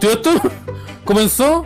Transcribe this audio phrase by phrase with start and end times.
[0.00, 0.50] partió esto?
[1.04, 1.64] ¿Comenzó?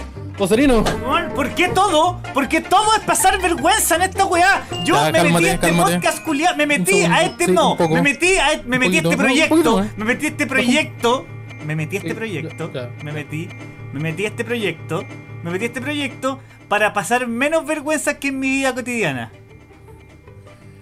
[1.36, 2.20] ¿Por qué todo?
[2.32, 4.66] ¿Por qué todo es pasar vergüenza en esta weá?
[4.84, 7.52] Yo Ya, me metí cálmate, a este podcast culiao, me metí segundo, a este sí,
[7.52, 11.26] no, me metí a, me Un metí a este proyecto, me metí a este proyecto,
[11.64, 12.70] me metí a este Eh, proyecto,
[13.04, 13.48] me metí,
[13.92, 15.04] me metí a este proyecto,
[15.44, 19.30] me metí a este proyecto para pasar menos vergüenza que en mi vida cotidiana.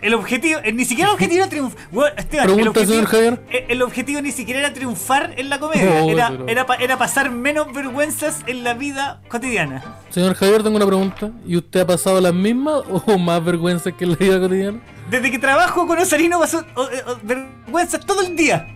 [0.02, 1.80] El objetivo, eh, ni siquiera el objetivo era triunfar.
[2.16, 3.41] Esteban, el Pregunta, objetivo, señor Javier.
[3.51, 6.75] eh, el objetivo ni siquiera era triunfar en la comedia, No, era, pero- era, pa-
[6.75, 9.83] era pasar menos vergüenzas en la vida cotidiana.
[10.11, 11.30] Señor Javier, tengo una pregunta.
[11.47, 14.80] ¿Y usted ha pasado las mismas o más vergüenzas que en la vida cotidiana?
[15.09, 18.66] Desde que trabajo con Osarino pasó oh, eh, oh, vergüenza todo el día.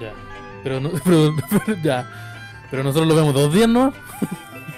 [0.00, 0.12] Ya.
[0.62, 0.90] Pero no.
[1.04, 1.34] Pero,
[1.66, 2.10] pero- ya.
[2.70, 3.92] Pero nosotros lo vemos dos días, ¿no?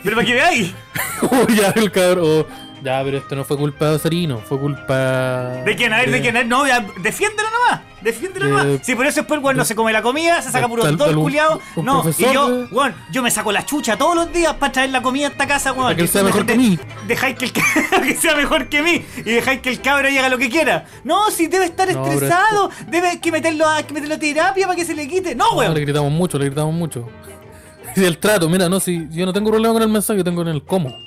[0.02, 0.75] Pero para que veáis.
[1.22, 2.25] Oh, ya, el cabrón.
[2.27, 2.47] oh,
[2.84, 5.62] ya, pero esto no fue culpa de Osarino, fue culpa.
[5.64, 5.92] ¿De quién?
[5.92, 6.48] A ver, ¿de quién?
[6.48, 7.81] No, ya, defiéndelo nomás.
[8.03, 8.67] Defiéndelo Eh, nomás.
[8.83, 10.84] Sí, por eso después el weón no se come la comida, se saca de- puro
[10.84, 11.61] un- culiados.
[11.77, 14.70] un No, y yo, de- weón, yo me saco la chucha todos los días para
[14.73, 15.84] traer la comida a esta casa, weón.
[15.84, 16.78] Para que él sea mejor de- que mí.
[17.08, 17.53] Dejáis que el
[18.06, 19.03] que sea mejor que mí.
[19.17, 20.84] Y dejáis que el cabro haga lo que quiera.
[21.05, 22.70] No, si debe estar No, estresado.
[22.89, 25.34] Debe que meterlo a, que meterlo a terapia para que se le quite.
[25.34, 25.73] No, No, weón.
[25.75, 27.08] le gritamos mucho, le gritamos mucho.
[27.97, 30.42] Y el trato, mira, no, si yo no tengo problema con el mensaje, yo tengo
[30.42, 30.98] en el cómo.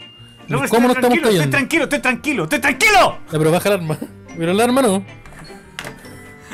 [0.47, 1.57] No, pero cómo no estamos tranquilo, estoy cayendo.
[1.57, 3.17] tranquilo, estoy tranquilo, estoy tranquilo.
[3.31, 3.97] Ya, pero baja el arma.
[4.37, 5.05] Pero el arma no.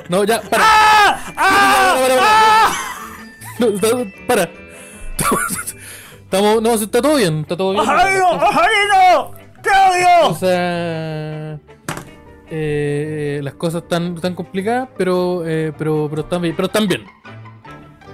[0.09, 0.63] No, ya, para.
[0.65, 1.33] ¡Ah!
[1.37, 1.95] ¡Ah!
[1.99, 2.73] Para, para, para.
[3.59, 4.49] No, está- para.
[6.23, 7.83] Estamos, no, está todo bien, está todo bien.
[7.83, 8.29] ¡Ojarino!
[8.31, 9.31] ¡Ojarino!
[9.61, 10.35] ¡Te O odio!
[10.35, 11.59] sea,
[12.49, 16.55] eh, las cosas están, están complicadas, pero, eh, pero, pero están bien.
[16.55, 17.05] Pero están bien.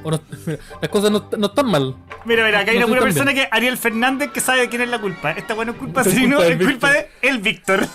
[0.04, 1.96] O no- mira, las cosas no, no están mal.
[2.26, 4.82] Mira, mira, acá hay No una pura persona que Ariel Fernández que sabe de quién
[4.82, 5.32] es la culpa.
[5.32, 7.88] Esta weá no es culpa Sino, culpa es culpa de el Víctor.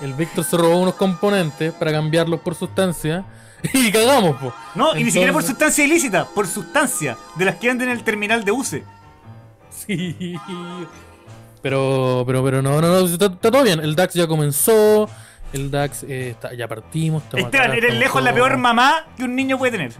[0.00, 3.24] El Víctor se robó unos componentes para cambiarlos por sustancia
[3.74, 4.54] y cagamos, po.
[4.74, 8.02] No, y ni siquiera por sustancia ilícita, por sustancia, de las que venden en el
[8.04, 8.84] terminal de UCE.
[9.68, 10.36] Sí.
[11.62, 13.80] Pero, pero, pero no, no, no, está, está todo bien.
[13.80, 15.08] El DAX ya comenzó.
[15.52, 17.22] El DAX eh, está- ya partimos.
[17.24, 19.92] Esteban, acá, eres lejos la peor mamá que un niño puede tener.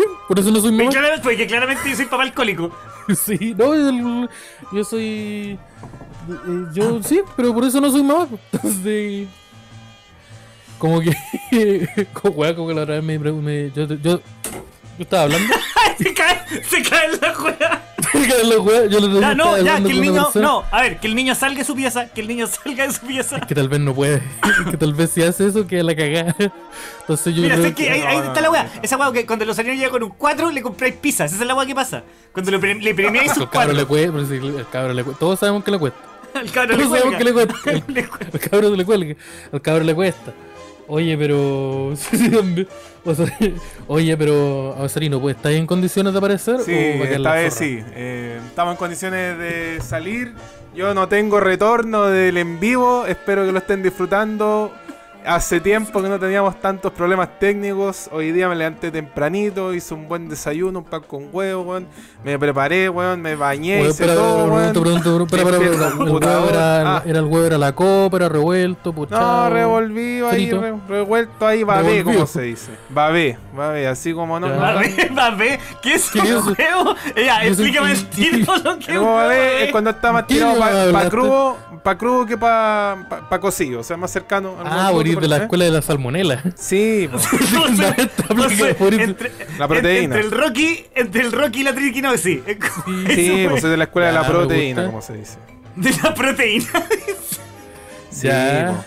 [0.00, 0.90] Sí, por eso no soy mamá.
[0.90, 2.70] claramente, porque claramente yo soy papá alcohólico.
[3.16, 4.28] Sí, no,
[4.72, 5.58] yo soy.
[6.28, 8.28] eh, Yo sí, pero por eso no soy mamá.
[8.52, 9.26] Entonces.
[10.78, 11.12] Como que.
[12.12, 13.18] Como, como que la otra vez me.
[13.18, 14.20] me- yo, yo, yo
[14.98, 15.54] estaba hablando.
[15.98, 17.82] se cae, se cae la juega.
[18.44, 20.46] La weá, yo le Ya, no, ya, que el niño, persona.
[20.46, 22.92] no, a ver, que el niño salga de su pieza, que el niño salga de
[22.92, 23.40] su pieza.
[23.40, 24.22] Que tal vez no puede.
[24.70, 26.34] que tal vez si hace eso, que la cagada.
[27.00, 28.70] Entonces yo Mira, creo sé que ahí, ahí está la weá.
[28.82, 31.32] Esa weá que cuando los niños llegan con un 4 le compráis pizzas.
[31.32, 32.02] Esa es la weá que pasa.
[32.32, 33.72] Cuando le, pre- le premiáis sus 4.
[33.72, 35.18] le cuesta, pero sí, el cabro le cuesta.
[35.20, 35.98] Todos sabemos que le cuesta.
[36.34, 37.54] El cabrón le Todos sabemos que le cuesta.
[37.88, 38.00] Le
[38.32, 39.14] el cabro le cuelga.
[39.52, 40.32] Al cabro le cuesta.
[40.90, 41.94] Oye, pero.
[43.02, 43.26] O sea,
[43.86, 44.70] Oye, pero.
[44.76, 46.60] Osarino, pues, ¿estás en condiciones de aparecer?
[46.60, 47.82] Sí, o esta vez sí.
[47.94, 50.34] Eh, estamos en condiciones de salir.
[50.74, 53.06] Yo no tengo retorno del en vivo.
[53.06, 54.74] Espero que lo estén disfrutando.
[55.26, 58.08] Hace tiempo que no teníamos tantos problemas técnicos.
[58.10, 61.86] Hoy día me levanté tempranito, hice un buen desayuno, un pan con huevo, weón.
[62.24, 64.72] Me preparé, weón, me bañé, hice espera, todo, weón.
[66.48, 67.02] era, Ah.
[67.04, 69.48] era el huevo, era la copa, era revuelto, puchado.
[69.50, 72.70] No, revolvido ahí, re- revuelto ahí, babé, como se dice.
[72.88, 74.48] Babé, babé, así como no.
[74.48, 76.94] Babé, babé, ¿qué es ¿Qué es un huevo?
[77.16, 79.64] Ya, ¿Qué es explícame el tiro lo que es un huevo babé babé.
[79.66, 80.58] es cuando está más ¿Qué tirado
[80.92, 84.54] para crudo, pa crudo que para pa, pa cocido, o sea, más cercano.
[84.60, 86.42] al Ah, huevo de la escuela de la salmonela.
[86.56, 87.08] Sí,
[88.98, 90.16] entre, La proteína.
[90.16, 92.40] Entre el Rocky, entre el Rocky y la triquinosis.
[92.44, 93.54] Sí, pues fue.
[93.56, 95.38] es de la escuela de la proteína, como se dice.
[95.76, 96.68] De la proteína.
[98.10, 98.84] Sí, ya.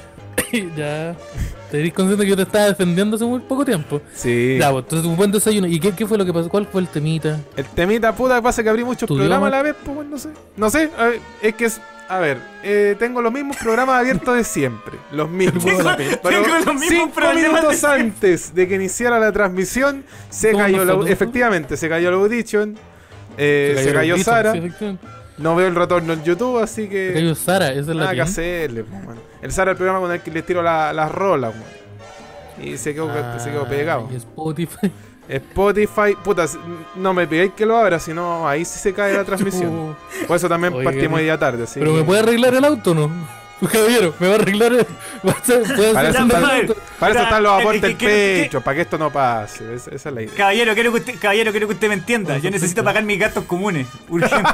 [0.75, 1.15] ya.
[1.71, 3.97] Te di consciente que yo te estaba defendiendo hace muy poco tiempo.
[3.97, 4.05] po.
[4.13, 4.57] sí.
[4.59, 5.65] Ya, pues, entonces un buen desayuno.
[5.65, 6.47] ¿Y qué, qué fue lo que pasó?
[6.47, 7.39] ¿Cuál fue el temita?
[7.55, 10.17] El temita puta que pasa que abrí muchos ¿Tu programas a la vez, pues no
[10.19, 10.29] sé.
[10.55, 11.81] No sé, ver, es que es.
[12.15, 14.97] A ver, eh, tengo los mismos programas abiertos de siempre.
[15.11, 15.63] Los mismos.
[15.63, 20.51] Tengo- Pero tengo los mismos cinco de minutos antes de que iniciara la transmisión, se
[20.53, 22.77] cayó la, efectivamente, se cayó la audition.
[23.37, 24.53] eh, se cayó, Sara.
[24.53, 24.97] sí.
[25.39, 27.11] No veo el retorno en YouTube, así Se que.
[27.15, 29.15] cayó Sara, esa es la Nada que hacerle, man.
[29.41, 31.63] El Sara es el programa con el que les tiro la- las rolas, man.
[32.63, 34.07] Y se quedó, se quedó pegado.
[34.07, 34.91] Ah, Y Spotify.
[35.29, 36.45] Spotify, puta,
[36.95, 39.71] no me pidáis que lo abra, si no, ahí sí se cae la transmisión.
[39.73, 39.95] Oh,
[40.27, 42.65] Por eso también Oiga, partimos hoy día tarde, así Pero que- me puede arreglar el
[42.65, 43.43] auto, o ¿no?
[43.71, 44.73] Caballero, me va a arreglar.
[44.73, 44.85] el-
[45.23, 45.53] Para eso,
[46.23, 46.75] están, auto.
[46.99, 49.73] para eso Ya, están los eh, aportes del que- pecho, para que esto no pase.
[49.73, 50.33] Esa, esa es la idea.
[50.35, 52.37] Caballero, quiero que usted, caballero, quiero que usted me entienda.
[52.39, 53.87] Yo necesito pagar mis gastos comunes.
[54.09, 54.49] Urgente.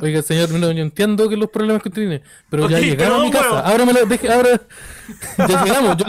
[0.00, 3.24] Oiga, señor, no, yo entiendo que los problemas que usted tiene, pero ya llegaron a
[3.24, 3.48] mi casa.
[3.48, 3.62] bueno.
[3.68, 4.60] Ábramela, deje, abra.
[5.38, 6.04] Ya llegamos, yo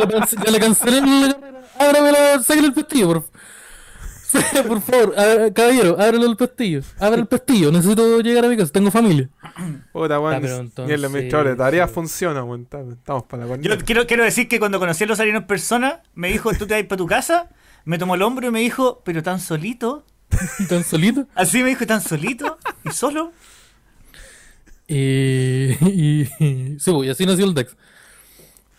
[0.45, 1.89] ya le cancelé la cámara.
[1.99, 3.33] Ábramela, sáquenle el pestillo, por favor.
[4.67, 6.81] Por favor, a- caballero, ábrelo el pestillo.
[6.99, 7.71] Abre el pestillo.
[7.71, 8.71] Necesito llegar a mi casa.
[8.71, 9.29] Tengo familia.
[9.91, 10.43] Puta, weón.
[10.87, 11.93] Y el administrador de tareas sí.
[11.93, 12.63] funciona, weón.
[12.63, 13.85] Estamos para la Yo corneta.
[13.85, 16.83] quiero, quiero decir que cuando conocí a los en persona, me dijo, ¿tú te vas
[16.85, 17.49] para tu casa?
[17.85, 20.03] Me tomó el hombro y me dijo, ¿pero tan solito?
[20.67, 21.27] ¿Tan solito?
[21.35, 22.57] Así me dijo, ¿tan solito?
[22.85, 23.33] ¿Y solo?
[24.87, 26.25] Eh, y,
[26.79, 27.75] sí, pues, y así nació el DAX.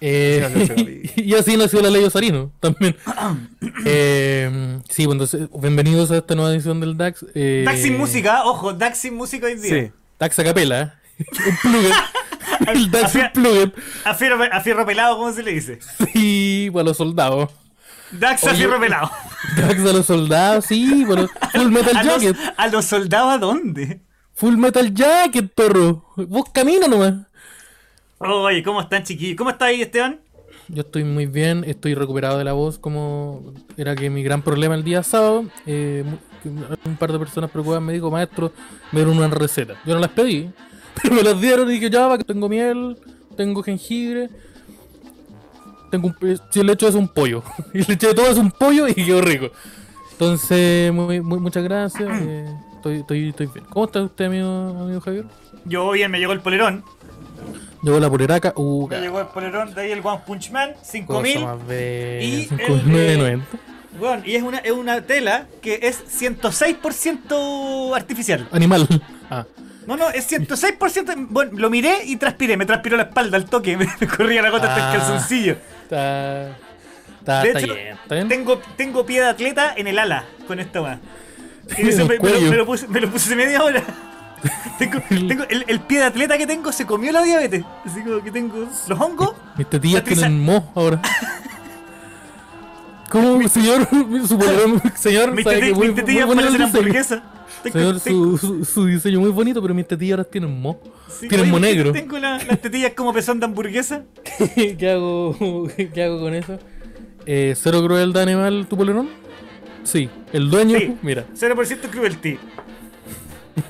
[0.00, 2.96] Eh, y así nació la ley Osarino también.
[3.86, 7.24] Eh, sí, pues entonces, bienvenidos a esta nueva edición del DAX.
[7.34, 9.84] Eh, Dax sin música, ojo, Dax sin música hoy día.
[9.86, 9.92] Sí.
[10.18, 10.80] DAX a capela.
[11.18, 11.24] ¿eh?
[11.64, 11.92] un plugin.
[12.68, 13.72] el DAX Así- un plugin.
[14.04, 15.78] A fierro, a fierro pelado, ¿cómo se le dice?
[16.12, 17.50] Sí, para los soldados.
[18.12, 19.10] Dax a fierro pelado.
[19.56, 22.36] DAX a los soldados, sí, bueno, Full Metal ¿A los, Jacket.
[22.56, 24.00] ¿A los soldados a dónde?
[24.34, 26.06] Full Metal Jacket, perro.
[26.16, 27.14] Vos camina nomás.
[28.26, 29.36] Oye, ¿cómo están, chiquillos?
[29.36, 30.20] ¿Cómo está ahí, Esteban?
[30.68, 34.74] Yo estoy muy bien, estoy recuperado de la voz como era que mi gran problema
[34.74, 35.44] el día sábado.
[35.66, 36.04] eh,
[36.86, 38.52] un par de personas preocupadas me dijo, maestro,
[38.92, 39.74] me dieron una receta.
[39.84, 40.50] Yo no las pedí,
[41.02, 42.96] pero me las dieron y dije, ya va, que tengo miel,
[43.36, 44.30] tengo jengibre,
[45.90, 47.42] tengo un, si le echo eso un pollo.
[47.74, 49.50] y le eché todo eso un pollo y quedó rico.
[50.12, 52.08] Entonces, muy, muy- muchas gracias.
[52.22, 53.66] eh, estoy, estoy, estoy bien.
[53.70, 54.48] ¿Cómo está usted, amigo,
[54.80, 55.26] amigo Javier?
[55.66, 56.84] Yo bien, me llegó el polerón.
[57.82, 58.52] Llegó la poleraca.
[58.56, 61.44] Uh, llegó el polerón, de ahí el One Punch Man, cosa 5000.
[61.44, 63.46] más bella, Y cinco el, mil eh, noventa.
[63.98, 68.48] Bueno, y es una, es una tela que es 106% artificial.
[68.50, 68.88] Animal.
[69.30, 69.44] Ah.
[69.86, 71.26] No, no, es 106%.
[71.28, 72.56] Bueno, lo miré y transpiré.
[72.56, 73.76] Me transpiró la espalda al toque.
[74.00, 74.98] Me, corría la gota hasta el Ah.
[74.98, 75.56] calzoncillo.
[75.82, 76.48] Está.
[77.20, 77.96] Está, De está hecho, bien.
[78.02, 78.28] Está bien.
[78.28, 80.80] Tengo, tengo pie de atleta en el ala con esta
[81.78, 83.82] el me, me me lo puse, me lo puse hace media hora.
[84.78, 87.64] tengo, tengo el, el pie de atleta que tengo se comió la diabetes.
[87.84, 89.32] Así como que tengo los hongos.
[89.56, 91.00] Mis tetillas tienen mo ahora.
[93.10, 93.86] ¿Cómo, señor?
[94.26, 97.22] Su polerón, señor, Mis, teti- tetillas parecen hamburguesa.
[97.62, 100.78] Tengo- Señor, su, su, su diseño muy bonito, pero mis tetillas ahora tienen mo.
[101.08, 101.92] sí, tienen oye, mo ¿por qué negro.
[101.92, 104.02] Tengo la- las tetillas como pezón de hamburguesa.
[104.54, 105.36] ¿Qué hago,
[105.94, 106.58] ¿Qué hago con eso?
[107.26, 109.08] Eh, ¿Cero crueldad animal tu polerón?
[109.84, 110.10] Sí.
[110.32, 110.96] El dueño, Sí.
[111.02, 111.24] mira.
[111.34, 112.38] 0% cruelty.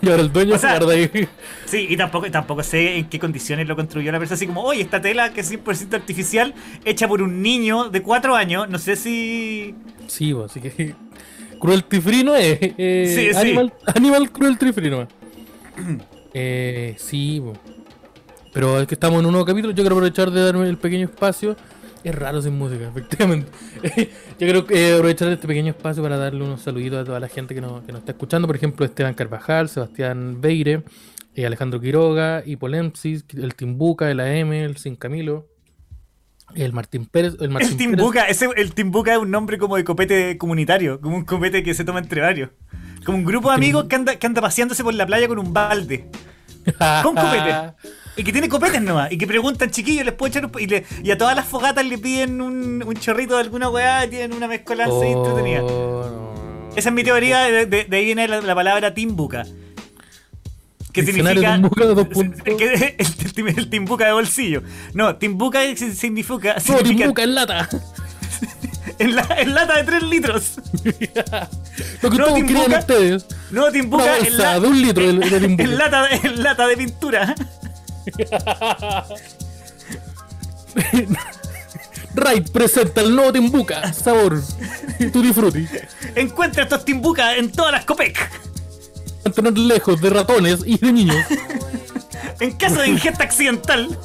[0.03, 1.29] Y ahora el dueño O sea- se guarda ahí.
[1.67, 4.35] Sí, y tampoco, tampoco sé en qué condiciones lo construyó la persona.
[4.37, 6.55] Así como, oye, esta tela que es 100% artificial,
[6.85, 9.75] hecha por un niño de 4 años, no sé si.
[10.07, 10.95] Sí, pues, así que.
[11.61, 12.59] Cruelty free no es.
[12.61, 13.37] eh, Sí, sí.
[13.39, 15.09] animal, animal cruelty free no es.
[16.35, 17.53] eh, sí, po.
[18.53, 19.73] pero es que estamos en un nuevo capítulo.
[19.73, 21.57] Yo quiero aprovechar de darme el pequeño espacio.
[22.05, 23.51] Es raro sin música, efectivamente.
[24.39, 27.29] Yo creo que eh, aprovechar este pequeño espacio para darle unos saluditos a toda la
[27.29, 28.47] gente que nos, que nos está escuchando.
[28.47, 30.85] Por ejemplo, Esteban Carvajal, Sebastián Beire,
[31.35, 35.49] eh, Alejandro Quiroga, Hipolemsis, el Timbuca, el AM, el Sin Camilo,
[36.55, 37.37] el Martín Pérez.
[37.41, 37.89] El, Martín El Pérez.
[37.97, 41.73] Timbuca, ese, el Timbuca es un nombre como de copete comunitario, como un copete que
[41.73, 42.51] se toma entre varios.
[43.07, 45.53] Como un grupo de amigos que anda, que anda paseándose por la playa con un
[45.53, 46.11] balde.
[47.03, 47.73] Con copete.
[48.17, 49.11] Y que tiene copetes nomás.
[49.11, 51.47] Y que preguntan, chiquillos, les puedo echar un po-?" y, le- y a todas las
[51.47, 55.63] fogatas le piden un, un chorrito de alguna weá y tienen una mezcolanza ahí entretenida.
[55.65, 56.71] Oh, no.
[56.77, 59.45] Esa es mi teoría, de, de- de ahí viene la, la palabra timbuca.
[60.93, 61.55] Que Diccionario significa.
[61.55, 62.43] Timbuca, dos puntos.
[62.45, 64.63] que el, el- el timbuca de bolsillo.
[64.93, 66.55] No, timbuca significa.
[66.55, 67.69] No, significa Timbuca en lata.
[69.01, 70.53] en, la, en lata de 3 litros.
[72.03, 72.61] Lo que No, todos Timbuca.
[72.63, 73.27] querían ustedes.
[73.51, 75.63] No, Una timbuca en, bolsa la- de un litro de, de Timbuca.
[75.65, 77.35] en lata, de- en lata de pintura.
[82.15, 83.93] Raid presenta el nuevo Timbuca.
[83.93, 84.41] Sabor.
[85.13, 85.67] Tutti frutti.
[86.15, 88.31] Encuentra estos timbucas en todas las COPEC.
[89.25, 91.27] Mantener lejos de ratones y de niños.
[92.41, 93.99] En caso de ingesta accidental.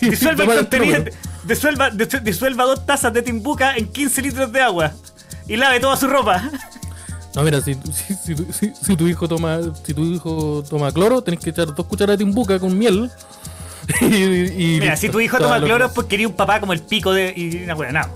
[0.00, 1.04] Disuelva el contenido.
[1.44, 4.92] disuelva dos tazas de timbuca en 15 litros de agua.
[5.48, 6.50] Y lave toda su ropa.
[7.36, 10.90] No, mira, si, si, si tu- si- si tu hijo toma si tu hijo toma
[10.90, 13.10] cloro, tenés que echar dos cucharadas de Timbuca con miel.
[14.00, 16.72] y, y Mira, si tu hijo toma lo- cloro es porque quería un papá como
[16.72, 17.32] el pico de.
[17.36, 18.10] Y una buena, nada.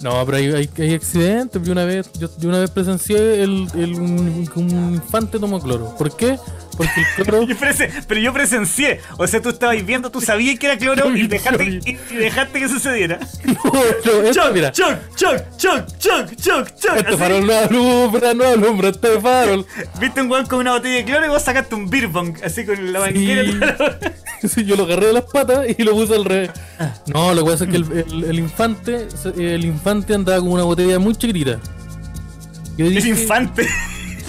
[0.00, 1.62] No, pero hay, hay, hay accidentes.
[1.62, 5.94] Yo una vez, yo, yo una vez presencié el, el- un, un infante tomó cloro.
[5.96, 6.38] ¿Por qué?
[6.76, 7.46] Porque el cloro.
[7.46, 9.00] Yo presen- pero yo presencié.
[9.18, 12.58] O sea, tú estabas viendo, tú sabías que era cloro y dejaste, y, y dejaste
[12.60, 13.18] que sucediera.
[13.44, 14.72] no, no, esto, Choc, mira.
[14.72, 16.96] choc, choc, choc, choc, choc, choc.
[16.96, 19.66] Este farol no alumbra, no alumbra este farol.
[20.00, 22.64] Viste un weón con una botella de cloro y vos sacaste un beer bong, así
[22.64, 23.44] con la banquera.
[24.40, 24.48] Sí.
[24.48, 26.50] Sí, yo lo agarré de las patas y lo puse al revés.
[27.06, 30.64] No, lo que pasa es que el, el- el infante el infante andaba con una
[30.64, 31.58] botella muy chiquitita.
[32.76, 33.66] Yo El dije, infante.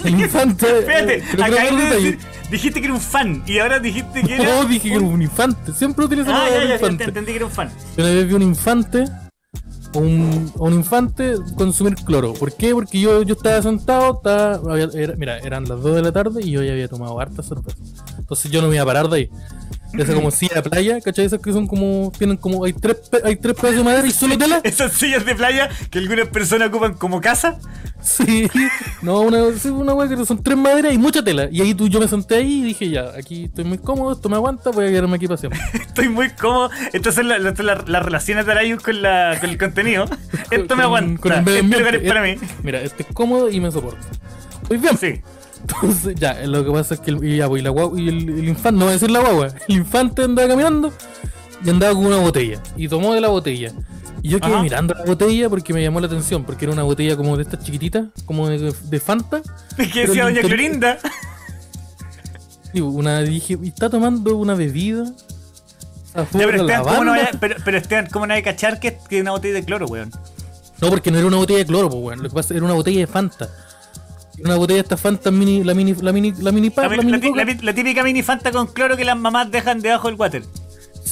[0.04, 0.78] El infante.
[0.78, 2.18] Espérate, eh, que de el decir,
[2.50, 4.44] dijiste que era un fan y ahora dijiste que era.
[4.44, 5.72] No, dije que era un infante.
[5.72, 6.98] Siempre utilizo la Ah, ya, ya, infante.
[7.04, 7.68] te entendí que era un fan.
[7.96, 9.04] Yo una vez vi un infante
[9.94, 12.34] a un, un infante consumir cloro.
[12.34, 12.72] ¿Por qué?
[12.72, 16.50] Porque yo, yo estaba sentado, estaba, era- mira, eran las 2 de la tarde y
[16.50, 17.76] yo ya había tomado harta cerveza.
[18.18, 19.30] Entonces yo no me iba a parar de ahí.
[19.98, 21.24] Esa como silla de playa, ¿cachai?
[21.24, 24.36] Esas que son como, tienen como, hay tres, hay tres pedazos de madera y solo
[24.38, 24.60] tela.
[24.64, 27.58] Esas sillas de playa que algunas personas ocupan como casa.
[28.02, 28.48] Sí,
[29.02, 31.48] no, una, sí, una wea que son tres maderas y mucha tela.
[31.50, 34.28] Y ahí tú, yo me senté ahí y dije, ya, aquí estoy muy cómodo, esto
[34.28, 35.60] me aguanta, voy a quedarme aquí para siempre.
[35.74, 36.70] Estoy muy cómodo.
[36.92, 40.04] Estas son la- la- la- las relaciones de Arayus con, la, con el contenido.
[40.50, 41.20] Esto Con- me aguanta.
[41.20, 42.36] con el este lugar es para mí.
[42.62, 44.06] Mira, esto es cómodo y me soporta.
[44.68, 44.96] Muy bien.
[44.98, 45.20] Sí.
[45.60, 48.08] Entonces, ya, lo que pasa es que el, y ya, pues, y la guagua- y
[48.08, 50.92] el, el infante, no voy a decir la guagua, el infante andaba caminando
[51.64, 52.60] y andaba con una botella.
[52.76, 53.72] Y tomó de la botella.
[54.22, 54.62] Y yo quedé Ajá.
[54.62, 57.64] mirando la botella porque me llamó la atención, porque era una botella como de estas
[57.64, 59.42] chiquititas, como de, de Fanta.
[59.76, 60.98] ¿Qué decía Doña Clorinda?
[62.74, 65.04] Una dije, ¿y está tomando una bebida?
[66.14, 68.98] Ya, pero, Esteban, ¿cómo no vaya- pero, pero Esteban, ¿cómo no hay que cachar que
[69.08, 70.10] que es una botella de cloro, weón?
[70.80, 72.22] No, porque no era una botella de cloro, pues, weón.
[72.22, 73.48] Lo que pasa era una botella de Fanta.
[74.44, 76.96] Una botella de esta Fanta mini, la mini, la mini, la mini, La, pa- la
[76.96, 80.16] la mini la- la típica mini Fanta con cloro que las mamás dejan debajo del
[80.16, 80.44] water.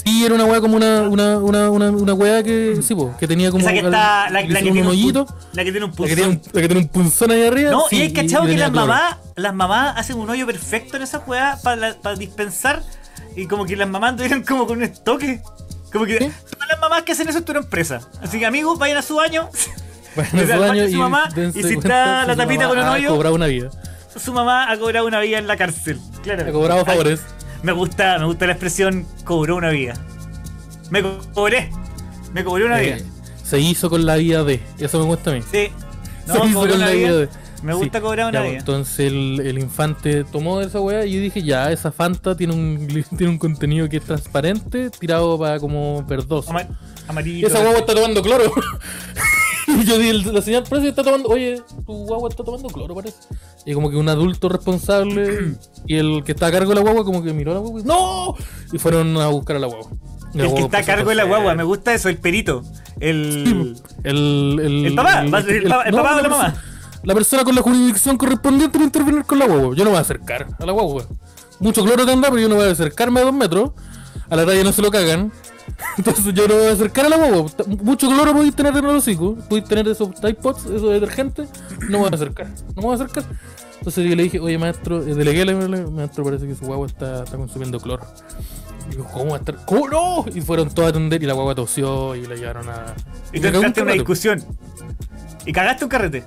[0.04, 3.26] Sí, era una weá como una, una, una, una, una weá que, sí, po, que
[3.28, 3.90] tenía como Esa que está.
[3.90, 6.28] La, le la que hicieron tiene un hoyito, La que tiene un la que tiene
[6.31, 6.52] un, pulsón.
[6.52, 7.71] la que tiene un punzón ahí arriba.
[7.71, 11.04] No, sí, y hay cachado que las mamás, las mamás hacen un hoyo perfecto en
[11.04, 12.83] esa weá para dispensar.
[13.37, 15.40] Y como que las mamás anduvieron como con un estoque.
[15.93, 16.31] Como que ¿Qué?
[16.50, 18.09] todas las mamás que hacen eso estuvieron presas.
[18.21, 19.49] Así que amigos, vayan a su baño.
[20.14, 23.09] Bueno, su baño mamá, y si está la tapita con un ha hoyo.
[23.09, 23.71] cobrado una vida.
[24.16, 25.99] Su mamá ha cobrado una vida en la cárcel.
[26.23, 26.49] Claro.
[26.49, 27.21] Ha cobrado favores.
[27.62, 29.94] Me gusta, me gusta la expresión cobró una vida.
[30.90, 31.71] Me co- cobré.
[32.33, 32.97] Me cobré una vida.
[32.99, 33.04] Eh,
[33.42, 34.61] se hizo con la vida de.
[34.78, 35.40] Eso me gusta a mí.
[35.42, 35.68] Sí.
[36.26, 37.28] se hizo con la vida de.
[37.62, 38.59] Me gusta cobrar una ya, pues, vida.
[38.61, 42.52] Entonces el, el infante tomó de esa weá y yo dije, ya, esa Fanta tiene
[42.52, 46.50] un, tiene un contenido que es transparente, tirado para como verdoso.
[46.50, 46.68] Ama-
[47.09, 47.47] amarillito.
[47.49, 48.52] Esa guagua está tomando cloro.
[49.81, 51.28] y yo di el- la señal parece que está tomando.
[51.28, 53.16] Oye, tu guagua está tomando cloro, parece.
[53.66, 57.04] Y como que un adulto responsable y el que está a cargo de la guagua,
[57.04, 58.35] como que miró a la guagua y ¡No!
[58.73, 59.90] Y fueron a buscar a la guagua.
[60.35, 62.62] La El que está a cargo de la guagua, me gusta eso, el perito.
[63.00, 63.76] El.
[64.02, 66.54] El, el, El papá, el pa- el papá o la mamá.
[67.04, 69.76] La persona con la jurisdicción correspondiente va a intervenir con la guagua.
[69.76, 71.04] Yo no me voy a acercar a la guagua.
[71.61, 73.71] Mucho cloro tendrá, pero yo no voy a acercarme a dos metros.
[74.31, 75.31] A la raya no se lo cagan.
[75.99, 77.50] Entonces yo no voy a acercar a la guagua.
[77.50, 79.35] T- Mucho cloro podéis tener en el hocico.
[79.49, 81.49] Podéis tener esos Tide Pods, esos detergentes.
[81.83, 82.47] No me voy a acercar.
[82.49, 83.25] No me voy a acercar.
[83.78, 86.87] Entonces yo le dije, oye maestro, eh, delegué, le- le- maestro, parece que su guagua
[86.87, 88.04] está, está consumiendo cloro.
[88.88, 89.56] Y digo, ¿cómo va a estar?
[89.66, 90.25] ¿Cómo no?
[90.35, 92.94] Y fueron todos a atender y la guagua tosió y la llevaron a.
[93.33, 94.44] Y cagó un entraste en una discusión.
[95.47, 96.25] Y cagaste un carrete.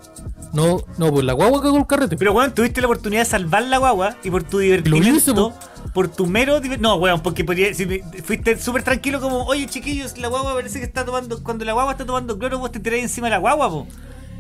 [0.53, 2.15] No, no, pues la guagua cagó el carrete.
[2.17, 5.53] Pero weón, tuviste la oportunidad de salvar la guagua y por tu Lo hice, divertimiento.
[5.97, 10.15] Por tu mero No, weón, porque podría- si me- fuiste súper tranquilo como, oye chiquillos,
[10.19, 11.41] la guagua parece que está tomando.
[11.43, 13.87] Cuando la guagua está tomando cloro, vos te tiráis encima de la guagua, po.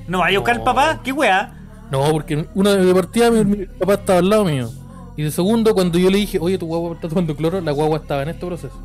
[0.07, 1.55] No vaya a buscar al papá, qué weá.
[1.89, 4.69] No, porque una de partida mi, mi papá estaba al lado mío.
[5.15, 7.97] Y de segundo, cuando yo le dije, oye, tu guagua está tomando cloro, la guagua
[7.97, 8.79] estaba en este proceso.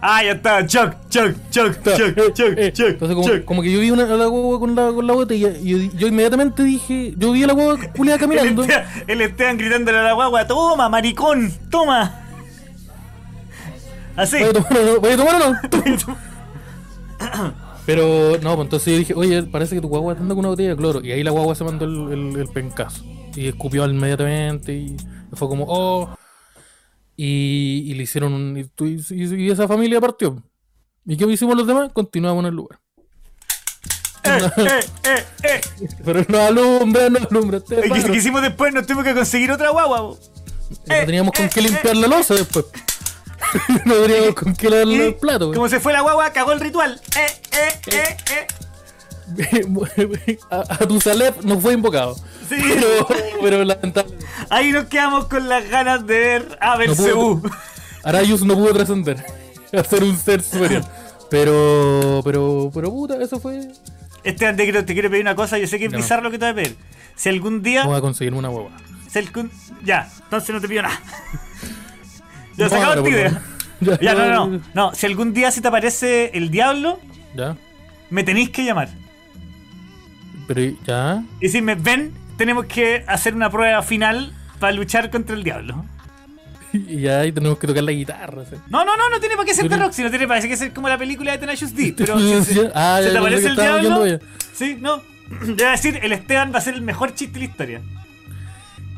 [0.00, 2.72] Ah, ya está, choc, choc, choc, choc, Eh, choc, eh.
[2.72, 5.52] choc, Entonces, como, como que yo vi una, la guagua con la, con la botella
[5.60, 8.62] y yo, yo inmediatamente dije, yo vi a la guagua culiada El caminando.
[8.62, 12.22] Esteban, el Esteban gritándole a la guagua, toma, maricón, toma.
[14.16, 14.38] Así.
[14.38, 15.00] ¿Voy a tomar no?
[15.00, 16.16] ¿Voy a tomar no?
[17.86, 20.48] Pero, no, pues entonces yo dije, oye, parece que tu guagua está andando con una
[20.50, 21.00] botella de cloro.
[21.04, 23.04] Y ahí la guagua se mandó el, el, el pencazo.
[23.36, 24.96] Y escupió inmediatamente y
[25.32, 26.10] fue como, oh.
[27.16, 28.56] Y, y le hicieron un.
[28.56, 30.42] Y, tu- y- y esa familia partió.
[31.06, 31.90] ¿Y qué hicimos los demás?
[31.92, 32.78] Continuamos en el lugar.
[34.24, 35.60] Eh, eh, eh, eh.
[36.04, 37.58] Pero no alumbra, no alumbra.
[37.58, 38.74] Este ¿Y qué, hicimos después?
[38.74, 39.98] Nos tuvimos que conseguir otra guagua.
[39.98, 40.18] po.
[40.88, 42.64] No teníamos con qué limpiar la losa después.
[43.84, 45.52] no teníamos con qué lavar Y el plato.
[45.52, 47.00] Como se fue la guagua, cagó el ritual.
[47.16, 48.46] Eh, eh, eh, eh.
[50.50, 52.14] a, a tu Salep no fue invocado.
[52.48, 52.56] Sí.
[52.62, 53.08] Pero,
[53.42, 54.26] pero lamentablemente.
[54.50, 57.42] Ahí nos quedamos con las ganas de ver a No Belcebú.
[57.42, 57.50] pudo-
[58.04, 59.24] Arayus no pudo trascender
[59.76, 60.84] a ser un ser superior.
[61.28, 63.68] Pero, pero, pero puta, eso fue.
[64.22, 65.58] Esteban, te quiero, te quiero pedir una cosa.
[65.58, 66.76] Yo sé que es bizarro lo que te voy a pedir.
[67.16, 67.80] Si algún día.
[67.82, 68.70] Vamos a conseguirme una hueva.
[69.10, 69.50] si algún-
[69.84, 71.00] ya, entonces no te pido nada.
[72.56, 73.42] ya, No, se acabó idea.
[74.00, 74.60] Ya, no, no, no.
[74.72, 76.98] No, si algún día se te aparece el diablo,
[77.36, 77.56] Ya.
[78.10, 78.88] me tenéis que llamar.
[80.46, 81.24] Pero ya.
[81.40, 85.84] Y decirme, ven, tenemos que hacer una prueba final para luchar contra el diablo.
[86.72, 88.44] Y ya ahí tenemos que tocar la guitarra.
[88.44, 88.56] ¿sí?
[88.68, 90.74] No, no, no, no tiene para qué ser de rock, sino tiene para que ser
[90.74, 91.94] como la película de Tenacious D.
[91.96, 94.18] Pero si se, ah, se te aparece el diablo.
[94.52, 95.00] Sí, no.
[95.66, 97.80] A decir, el Esteban va a ser el mejor chiste de la historia.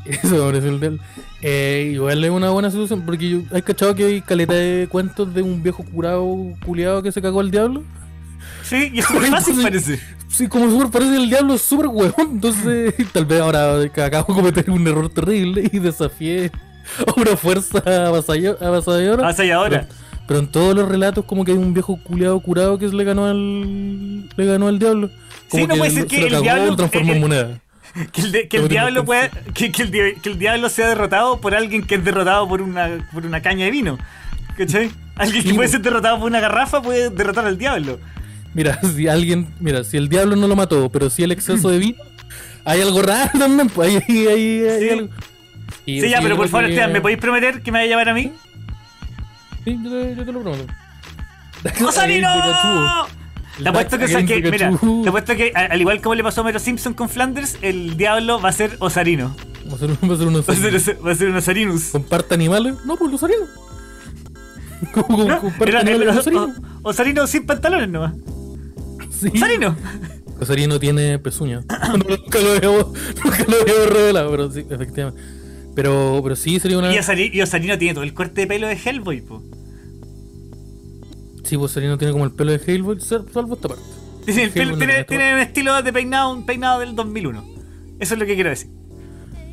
[0.05, 0.99] Eso me parece el del.
[1.41, 3.03] Eh, igual es una buena solución.
[3.05, 6.25] Porque yo, hay cachado que hay caleta de cuentos de un viejo curado
[6.65, 7.83] culiado que se cagó al diablo.
[8.63, 9.99] Sí, y es súper fácil, parece.
[10.29, 12.29] Sí, como súper parece el diablo es súper huevón.
[12.33, 16.51] Entonces, tal vez ahora que acabo de cometer un error terrible y desafié
[17.05, 18.67] a una fuerza avasalladora.
[19.23, 19.81] Avasalladora.
[19.81, 19.95] Pero,
[20.27, 23.25] pero en todos los relatos, como que hay un viejo culiado curado que le ganó
[23.25, 24.27] al.
[24.29, 25.09] le ganó al diablo.
[25.49, 27.21] Como Sí, no puede ser se que lo el cagó, diablo- lo transformó eh, en
[27.21, 27.61] moneda.
[28.13, 29.89] Que el, de- que el Sobre diablo pueda, que, que
[30.21, 33.65] que el diablo sea derrotado por alguien que es derrotado por una, por una caña
[33.65, 33.97] de vino.
[34.55, 34.91] ¿Cachai?
[35.15, 37.97] Alguien que puede ser derrotado por una garrafa puede derrotar al diablo.
[38.53, 39.47] Mira, si alguien.
[39.59, 41.97] Mira, si el diablo no lo mató, pero si el exceso de vino.
[42.65, 44.89] Hay algo raro también, pues ahí hay, hay- hay Sí.
[44.89, 45.09] algo.
[45.85, 47.89] Y- Sí, ya, pero por favor, que- Esteban, ¿me podéis prometer que me vaya a
[47.89, 48.31] llevar a mí?
[49.63, 50.65] Sí, yo te, yo te lo prometo.
[51.87, 52.27] ¡Osarino!
[52.33, 53.63] Pikachu.
[53.63, 54.71] Te apuesto que, que- mira,
[55.03, 58.39] te apuesto que al igual como le pasó a Homero Simpson con Flanders, el diablo
[58.39, 59.35] va a ser Osarino.
[59.69, 61.35] Va a ser, va a ser unos Va a ser, ose- va a ser un
[61.35, 61.83] Osarinus.
[61.91, 62.75] ¿Comparte animales?
[62.85, 63.49] No, pues los arinos.
[64.93, 65.39] ¿Cómo ¿No?
[65.41, 66.49] comparte Era- animales era- los arinos?
[66.83, 68.13] o- Osarino sin pantalones nomás.
[69.19, 69.31] Sí.
[69.35, 69.75] Osarino.
[70.39, 71.59] Osarino tiene pezuña.
[72.07, 72.85] Nunca lo habíamos,
[73.23, 75.21] nunca lo habíamos revelado, pero sí, efectivamente.
[75.75, 76.93] Pero, pero sí sería una.
[76.93, 79.43] Y, Osari- y Osarino tiene todo el corte de pelo de Hellboy, po.
[81.43, 83.83] Sí, pues Osarino tiene como el pelo de Hellboy, sal- salvo esta parte.
[84.25, 87.43] Tiene, el pelo- tiene- un estilo de peinado, un peinado del 2001.
[87.99, 88.69] Eso es lo que quiero decir.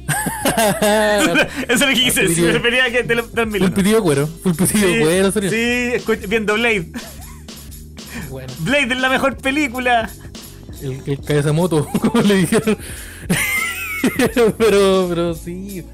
[0.46, 2.44] Eso es lo que quise decir.
[2.44, 3.75] Me refería a que del Full 2001.
[3.75, 4.26] pitido de cuero.
[4.26, 6.87] Full pitido de cuero, sí, viendo Blade.
[8.30, 10.11] Bueno, Blade es la mejor película.
[10.83, 12.76] el, el cabeza moto, como le dijeron.
[14.59, 15.85] pero, pero sí.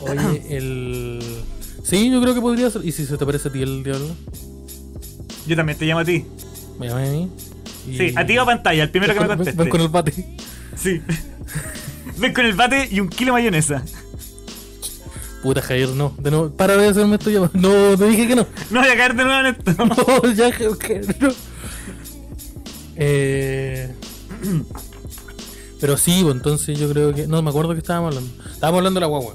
[0.00, 1.20] Oye, el.
[1.82, 2.84] Sí, yo creo que podría ser.
[2.84, 4.06] ¿Y si se te parece a ti el diablo?
[5.46, 6.24] Yo también te llamo a ti.
[6.78, 7.30] Me llama a mí.
[7.88, 9.52] y- Sí, a ti o a pantalla, el primero que me conteste.
[9.62, 10.12] Ven con el bate.
[10.76, 11.00] Sí.
[12.18, 13.82] Ven con el bate y un kilo de mayonesa.
[15.42, 16.14] Puta Javier, no.
[16.18, 17.50] De nuevo, para de hacerme esto ya.
[17.54, 18.46] No, te dije que no.
[18.70, 19.84] No voy a caer de nuevo en esto.
[19.86, 21.30] No, ya, Javier, no.
[23.00, 23.92] Eh.
[25.80, 27.26] Pero sí, pues entonces yo creo que.
[27.26, 28.44] No me acuerdo que estábamos hablando.
[28.52, 29.34] Estábamos hablando de la guagua.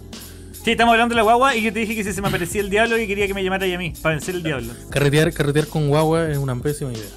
[0.63, 2.61] Sí, estamos hablando de la guagua y yo te dije que si se me aparecía
[2.61, 4.73] el diablo y quería que me llamara a mí para vencer el diablo.
[4.89, 7.09] Carretear, carretear con guagua es una pésima idea.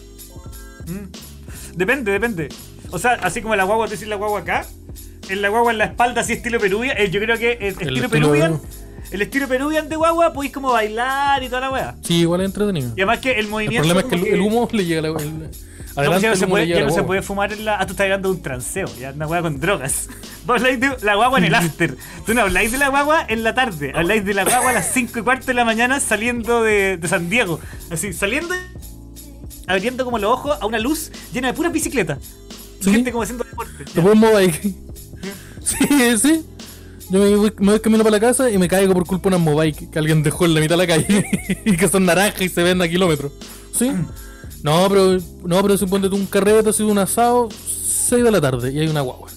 [0.86, 1.76] Mm.
[1.76, 2.48] Depende, depende.
[2.90, 4.66] O sea, así como la guagua, tú decís la guagua acá,
[5.30, 6.96] en la guagua en la espalda, así estilo Peruvian.
[6.98, 8.60] eh, yo creo que el estilo estilo Peruvian,
[9.10, 11.96] el estilo Peruvian de guagua, podéis como bailar y toda la weá.
[12.02, 12.88] Sí, igual es entretenido.
[12.96, 13.88] Y además que el El movimiento.
[13.88, 15.08] problema es que como el, el humo le llega a la.
[15.20, 15.50] el-
[16.06, 17.78] Pues ya no, se puede, ya no se fumar en la.
[17.80, 20.08] Ah, tú estás hablando de un transeo, ya una weá con drogas.
[20.46, 21.96] Vos habláis de la guagua en el after.
[22.24, 23.92] Tú no habláis de la guagua en la tarde.
[23.94, 27.08] Habláis de la guagua a las 5 y cuarto de la mañana saliendo de, de
[27.08, 27.60] San Diego.
[27.90, 28.54] Así, saliendo.
[29.66, 32.18] Abriendo como los ojos a una luz llena de puras bicicletas.
[32.80, 32.90] Y Sí.
[32.92, 33.84] gente como haciendo deporte.
[33.84, 34.74] Te pongo Mobike.
[35.62, 36.46] Sí, sí.
[37.10, 39.36] Yo me voy, me voy camino para la casa y me caigo por culpa de
[39.36, 41.26] unas Mobike que alguien dejó en la mitad de la calle
[41.64, 43.32] y que son naranjas y se ven a kilómetros.
[43.78, 43.92] ¿Sí?
[44.62, 48.72] No, pero no, pero suponte tú un carrete, así un asado, 6 de la tarde
[48.72, 49.28] y hay una guagua.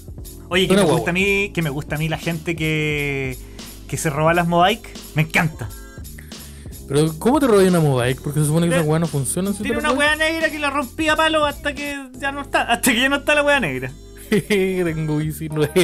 [0.49, 0.97] Oye, que Una me, guagua.
[0.99, 3.37] gusta a mí, que me gusta a mí la gente que,
[3.87, 4.89] que se roba las Mobike.
[5.15, 5.69] Me encanta.
[6.87, 8.19] Pero ¿cómo te robas una Mobike?
[8.21, 9.53] Porque se supone que esas weas no funcionan.
[9.53, 12.63] si Tiene una wea negra que la rompí a palo hasta que ya no está.
[12.63, 13.91] Hasta que ya no está la wea negra.
[14.49, 15.73] Tengo bici nueva.
[15.73, 15.81] Sí,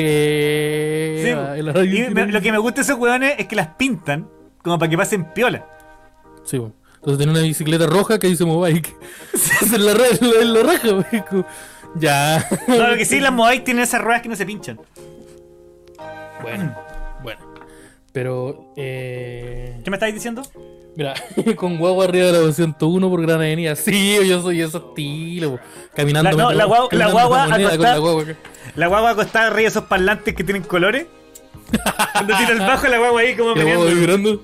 [1.29, 4.27] y me- lo que me gusta de esos weones es que las pintan
[4.63, 5.65] como para que pasen piola.
[6.43, 6.73] Sí, po.
[7.07, 8.93] Entonces tiene una bicicleta roja que dice Mobike.
[9.73, 9.91] en la,
[10.41, 11.25] en la, raja.
[11.29, 11.45] Como,
[11.95, 12.45] Ya.
[12.67, 14.77] No, lo que sí, las Mobike tienen esas ruedas que no se pinchan.
[16.41, 16.75] Bueno,
[17.23, 17.39] bueno.
[18.11, 19.79] Pero, eh.
[19.85, 20.41] ¿Qué me estáis diciendo?
[20.97, 21.13] Mira,
[21.55, 23.77] con guagua arriba de la 201 por Gran Avenida.
[23.77, 25.59] Sí, yo soy ese estilo.
[25.95, 26.31] Caminando.
[26.35, 28.25] La- no, la guagua- la guagua acostada- la guagua.
[28.75, 31.05] La guagua acostada arriba de esos parlantes que tienen colores.
[32.11, 34.43] Cuando tira el bajo, la guagua ahí como la guagua vibrando.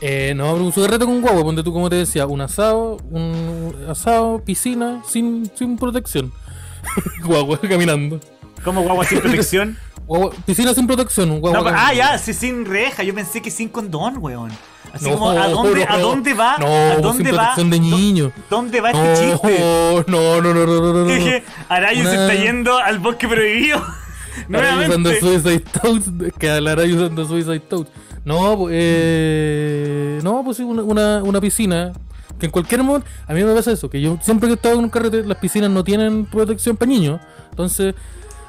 [0.00, 4.42] Eh, no, un cigarrete con guagua, ponte tú como te decía, un asado, un asado,
[4.42, 6.32] piscina, sin, sin protección.
[7.24, 8.18] guagua caminando.
[8.64, 9.76] Como guagua sin protección.
[10.06, 13.04] Guagua- piscina sin protección, un guagua No, ah, ya, sí, sin reja.
[13.04, 14.50] Yo pensé que sin condón, weón.
[14.92, 16.56] Así No, como, ¿a dónde, ¿a dónde va?
[16.58, 17.54] no, ¿A sin dónde va?
[17.56, 18.32] de niño.
[18.48, 19.60] ¿Dónde va este chiste?
[19.60, 21.04] No, no, no, no, no, no, no.
[21.04, 23.76] Dije, Arayo se está yendo al bosque prohibido.
[24.52, 25.20] Ahora usando Nuevamente.
[25.20, 27.90] Suicide Toads, que hablará usando Suicide Toads.
[28.24, 31.92] No, pues, eh, no, pues sí, una, una, una piscina.
[32.38, 34.76] Que en cualquier momento, a mí me pasa eso, que yo siempre que he estado
[34.76, 37.20] en un carrete, las piscinas no tienen protección para niños.
[37.50, 37.94] Entonces,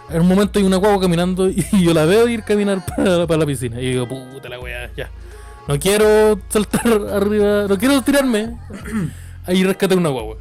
[0.09, 3.39] en un momento hay una guagua caminando y yo la veo ir caminar para, para
[3.39, 3.81] la piscina.
[3.81, 5.09] Y digo, puta la weá, ya.
[5.67, 8.57] No quiero saltar arriba, no quiero tirarme.
[9.45, 10.37] Ahí rescatar una guagua.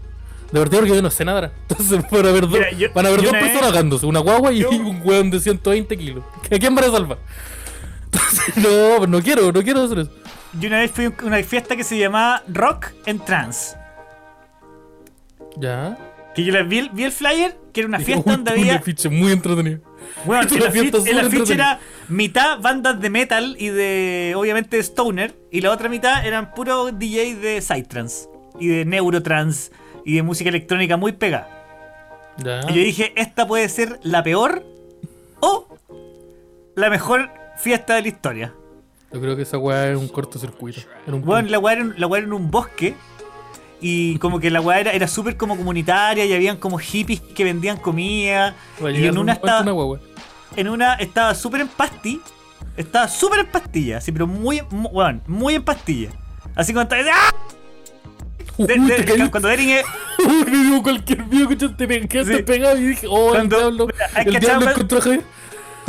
[0.52, 1.50] De verdad porque yo no sé nadar.
[1.68, 4.20] Entonces van a haber dos, Mira, yo- van a haber dos vez- personas ahogándose, una
[4.20, 6.22] guagua y yo- un weón de 120 kilos.
[6.52, 7.18] ¿A quién van a salvar?
[8.12, 8.56] Entonces,
[9.00, 10.10] no, no quiero, no quiero hacer eso.
[10.58, 13.76] Yo una vez fui a una fiesta que se llamaba Rock en Trance.
[15.56, 15.96] Ya.
[16.34, 18.58] Que yo la vi, el- vi el flyer, que era una fiesta "Uy, donde un
[18.60, 18.76] había.
[18.76, 19.80] afiche muy entretenido.
[20.24, 21.52] Bueno, ficha entretenida.
[21.54, 25.34] era mitad bandas de metal y de, obviamente, stoner.
[25.50, 29.70] Y la otra mitad eran puros DJs de psytrance y de neurotrance
[30.04, 31.48] y de música electrónica muy pegada.
[32.38, 32.60] Ya.
[32.70, 34.64] Y yo dije, esta puede ser la peor
[35.40, 35.68] o
[36.74, 38.54] la mejor fiesta de la historia.
[39.12, 40.80] Yo creo que esa weá era un cortocircuito.
[41.06, 42.94] Era un Bueno, la weá era, la weá era en un bosque.
[43.80, 47.44] Y como que la weá era, era súper como comunitaria y habían como hippies que
[47.44, 48.54] vendían comida.
[48.80, 50.00] Y en un una estaba, una
[50.56, 52.20] en una estaba súper en pasti.
[52.76, 56.10] Estaba súper en pastilla, así, pero muy, mu- weón, muy en pastilla.
[56.54, 57.16] Así cuando estaba.
[57.16, 57.34] ¡ah!
[58.58, 59.84] De- de- te cuando Dering es-
[60.46, 62.42] me dio cualquier video que te pe- quedaste Sí.
[62.42, 63.88] pegado y dije, oh, Cuando- el diablo,
[64.26, 65.22] el diablo encontró a Javier.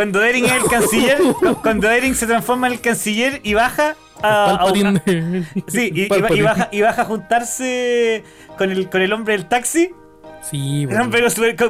[0.02, 1.18] Cuando Dering es el canciller.
[1.20, 4.54] cu- cuando Dering se transforma en el canciller y baja a.
[4.56, 5.02] a- Palpatine.
[5.68, 6.08] Sí, y,
[6.42, 8.24] baja, y baja a juntarse
[8.58, 9.92] con el, con el hombre del taxi.
[10.50, 11.04] Sí, El bueno.
[11.04, 11.22] hombre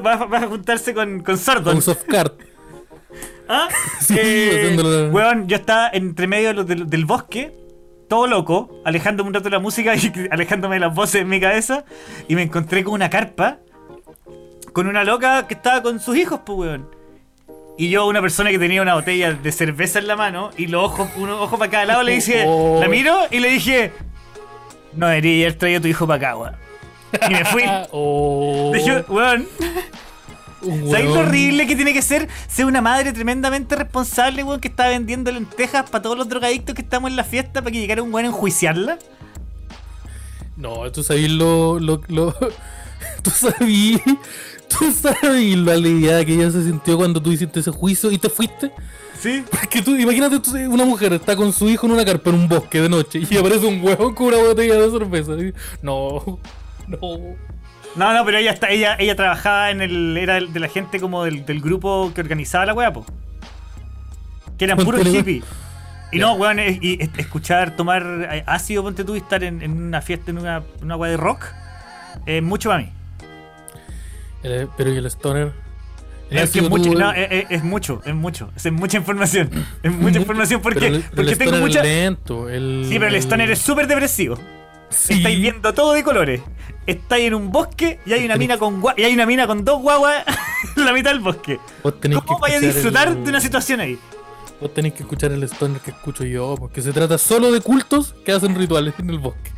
[0.02, 1.74] baja, baja a juntarse con, con Sordon.
[1.74, 2.32] Con softcard.
[3.50, 3.68] ¿Ah?
[4.00, 7.52] Sí, Eh, weón, yo estaba entre medio de lo- del, del bosque,
[8.08, 11.42] todo loco, alejándome un rato de la música y alejándome de las voces en mi
[11.42, 11.84] cabeza.
[12.30, 13.58] Y me encontré con una carpa,
[14.72, 17.01] con una loca que estaba con sus hijos, pues, weón.
[17.82, 20.84] Y yo, una persona que tenía una botella de cerveza en la mano y los
[20.84, 22.78] ojos, uno ojo para cada lado, le dije, Oh.
[22.80, 23.92] la miro y le dije,
[24.94, 26.56] no debería haber traído a tu hijo para acá, weón.
[27.28, 27.64] Y me fui.
[27.92, 29.48] Oh, Dije, weón,
[30.92, 34.88] ¿Sabes lo horrible que tiene que ser ser una madre tremendamente responsable, weón, que está
[34.88, 38.14] vendiendo lentejas para todos los drogadictos que estamos en la fiesta para que llegara un
[38.14, 39.00] weón a enjuiciarla?
[40.56, 42.36] No, tú sabes lo, lo, lo-
[43.24, 44.02] Tú sabías.
[44.80, 48.30] Tú sabías la alegría que ella se sintió cuando tú hiciste ese juicio y te
[48.30, 48.72] fuiste.
[49.20, 49.44] Sí.
[49.50, 52.48] Porque tú, imagínate tú, una mujer está con su hijo en una carpa en un
[52.48, 55.34] bosque de noche y aparece un huevo con una botella de cerveza.
[55.34, 56.40] Y- No,
[56.88, 56.98] no.
[57.96, 60.18] No, no, pero ella está, ella, ella trabajaba en el.
[60.18, 63.06] era de la gente como del, del grupo que organizaba la weá, po.
[64.58, 65.44] Que eran puros hippies.
[66.14, 70.02] Y no, weón, y es- escuchar tomar ácido, ponte tú, y estar en, en una
[70.02, 71.46] fiesta, en una, una weá de rock,
[72.26, 72.92] es mucho para mí.
[74.44, 75.52] El- pero y el stoner.
[76.30, 78.50] El Es, que mucho, no, es, es- es mucho, es mucho.
[78.56, 79.50] Es mucha información.
[79.84, 81.84] Es mucha Mucho- información porque, el- porque el tengo mucha.
[81.84, 82.48] lento.
[82.50, 84.38] El, Sí, pero el stoner es súper depresivo.
[84.90, 85.14] Sí.
[85.16, 86.42] Estáis viendo todo de colores.
[86.88, 89.82] Estáis en un bosque y hay una mina con y hay una mina con dos
[89.82, 90.24] guaguas
[90.78, 91.60] en la mitad del bosque.
[91.82, 94.00] ¿Cómo vais a disfrutar el- de una situación ahí?
[94.60, 98.16] Vos tenés que escuchar el stoner que escucho yo, porque se trata solo de cultos
[98.24, 99.52] que hacen rituales en el bosque.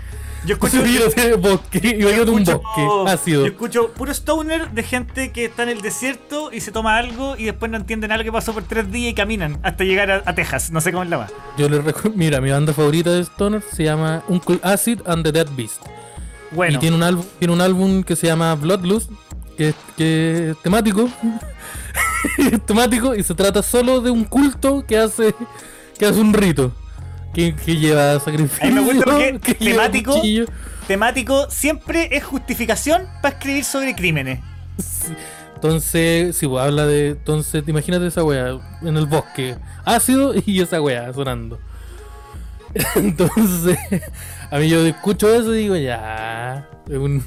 [0.45, 0.77] Yo escucho,
[1.39, 3.41] bosque, un escucho- bosque ácido.
[3.45, 7.35] yo escucho puro stoner de gente que está en el desierto y se toma algo
[7.37, 10.21] y después no entienden algo que pasó por tres días y caminan hasta llegar a,
[10.25, 10.69] a Texas.
[10.71, 11.31] No sé cómo es la más.
[11.57, 15.31] Yo les recomiendo, mira, mi banda favorita de stoner se llama Uncle Acid and the
[15.31, 15.81] Dead Beast.
[16.51, 19.09] Bueno, Y tiene un álbum, tiene un álbum que se llama Bloodlust,
[19.57, 21.09] que, es- que es temático.
[22.37, 25.33] es temático y se trata solo de un culto que hace
[25.97, 26.71] que hace un rito.
[27.33, 28.63] Que, que lleva sacrificio.
[28.63, 29.39] A mí me gusta porque
[30.87, 34.39] temático- siempre es justificación para escribir sobre crímenes.
[34.77, 35.13] Sí.
[35.55, 37.09] Entonces, si pues, habla de.
[37.09, 41.57] Entonces, imagínate esa wea en el bosque, ácido y esa wea sonando.
[42.95, 43.77] Entonces,
[44.49, 46.67] a mí yo escucho eso y digo, ya.
[46.89, 47.23] Es un,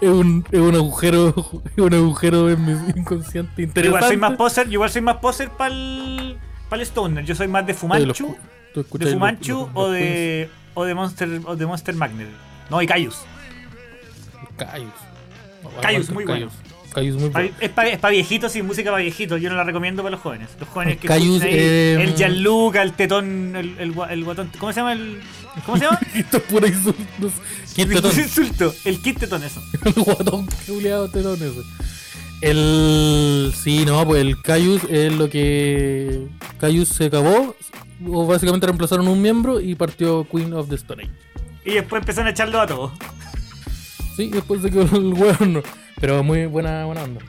[0.00, 1.34] es un, es un agujero
[1.76, 3.88] es un agujero en mi inconsciente Yo interesante.
[3.88, 6.38] igual soy más poser, yo igual soy más poser para el
[6.80, 7.22] stoner.
[7.24, 8.34] Yo soy más de Fumanchu,
[8.74, 12.28] de Fumanchu o de o de Monster o de Monster Magnet.
[12.70, 13.16] No, y Cayus.
[14.56, 14.92] Cayus.
[15.62, 16.52] No, Cayus, muy Cayus.
[16.92, 17.50] Cayus muy bueno.
[17.60, 19.40] Es para pa viejitos y música para viejitos.
[19.40, 20.50] Yo no la recomiendo para los jóvenes.
[20.60, 24.50] Los jóvenes que Cayus, ahí, eh, el Gianluca, el tetón, el, el, el guatón.
[24.58, 25.20] ¿Cómo se llama el
[25.64, 26.00] ¿Cómo se llama?
[26.14, 27.32] Esto es pura insulto.
[27.74, 28.74] ¿Quién te Disculpe, insulto.
[28.84, 29.62] El kit tetón eso.
[29.84, 31.62] el guatón culiado tetón ese.
[32.44, 33.52] El.
[33.56, 36.26] Sí, no, pues el Cayus es lo que.
[36.58, 37.54] Cayus se acabó.
[38.06, 41.12] O básicamente reemplazaron un miembro y partió Queen of the Stone Age.
[41.64, 42.92] Y después empezaron a echarlo a todos.
[44.16, 45.62] Sí, después se quedó el hueón.
[46.00, 47.20] Pero muy buena, buena onda.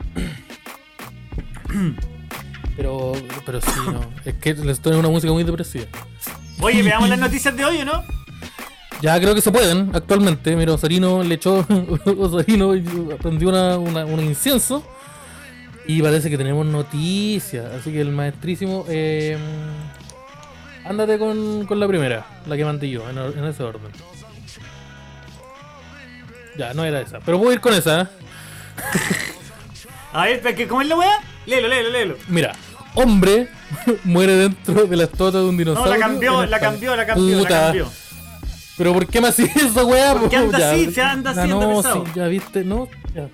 [2.78, 3.13] Pero,
[3.45, 4.01] pero sí, no.
[4.25, 5.86] Es que Stone es una música muy depresiva.
[6.60, 8.04] Oye, veamos las noticias de hoy, ¿o no?
[9.01, 10.54] Ya creo que se pueden actualmente.
[10.58, 11.65] Mira, Osarino le echó.
[12.19, 12.73] Osarino
[13.21, 14.84] prendió una, una- un incienso.
[15.88, 17.65] Y parece que tenemos noticias.
[17.74, 18.86] Así que el maestrísimo.
[18.89, 19.38] eh,
[20.86, 23.91] ándate con, con la primera, la que mandé yo, en, ese orden.
[26.58, 27.19] Ya, no era esa.
[27.19, 28.02] Pero voy a ir con esa.
[28.02, 28.08] ¿eh?
[30.13, 31.19] A ver, ¿pero qué- ¿cómo es la weá?
[31.45, 32.15] Léelo, léelo, léelo.
[32.30, 32.54] Mira,
[32.95, 33.50] hombre
[34.06, 35.93] muere dentro de la estota de un No, dinosaurio.
[35.93, 37.50] la cambió, la cambió, la cambió, Puta.
[37.50, 37.91] la cambió.
[38.78, 40.13] Pero ¿por qué me hacías eso, weá?
[40.13, 40.91] ¿Por qué anda Ya, así?
[40.91, 42.06] Se anda haciendo no, pesado.
[42.06, 43.28] sí, ya viste, no, ya.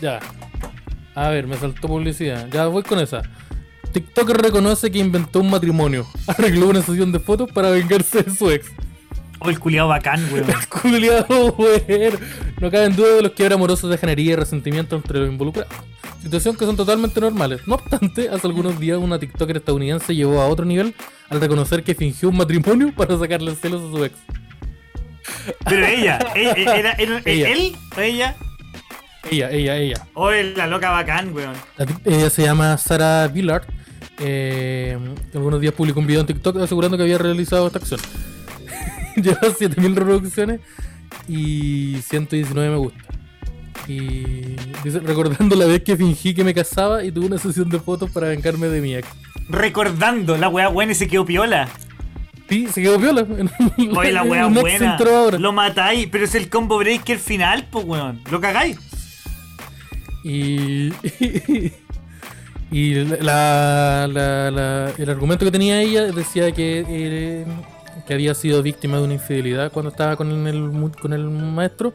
[0.00, 0.20] Ya.
[1.14, 2.48] A ver, me saltó publicidad.
[2.50, 3.22] Ya voy con esa.
[3.92, 6.06] TikToker reconoce que inventó un matrimonio.
[6.26, 8.66] Arregló una sesión de fotos para vengarse de su ex.
[9.40, 10.46] Oh, el culiado bacán, weón.
[10.68, 12.18] Culiado, weón.
[12.60, 15.72] No cabe en duda de los quiebres amorosos de janería y resentimiento entre los involucrados.
[16.22, 17.60] Situación que son totalmente normales.
[17.66, 20.94] No obstante, hace algunos días una TikToker estadounidense llevó a otro nivel
[21.28, 24.14] al reconocer que fingió un matrimonio para sacarle celos a su ex.
[25.64, 27.48] Pero ella, ella, era, era- Ella.
[27.50, 28.36] él o ella.
[29.30, 30.06] Ella, ella, ella.
[30.14, 31.54] Oh, es la loca bacán, weón.
[32.04, 33.64] Ella se llama Sarah Billard.
[34.18, 34.96] Eh,
[35.34, 38.00] algunos días publicó un video en TikTok asegurando que había realizado esta acción.
[39.16, 40.60] Lleva 7000 reproducciones
[41.28, 42.98] y 119 me gusta.
[43.86, 47.78] Y dice, recordando la vez que fingí que me casaba y tuve una sesión de
[47.80, 49.08] fotos para vengarme de mi ex.
[49.48, 51.68] Recordando, la weá buena y se quedó piola.
[52.48, 53.26] Sí, se quedó piola.
[53.96, 54.96] Oye, la weá buena.
[54.96, 55.38] ahora.
[55.38, 58.22] Lo matáis, pero es el combo breaker final, pues weón.
[58.30, 58.78] Lo cagáis.
[60.24, 60.90] Y,
[62.70, 67.44] y la, la- la- el argumento que tenía ella decía que, eh,
[68.06, 71.92] que había sido víctima de una infidelidad cuando estaba con el, con el maestro.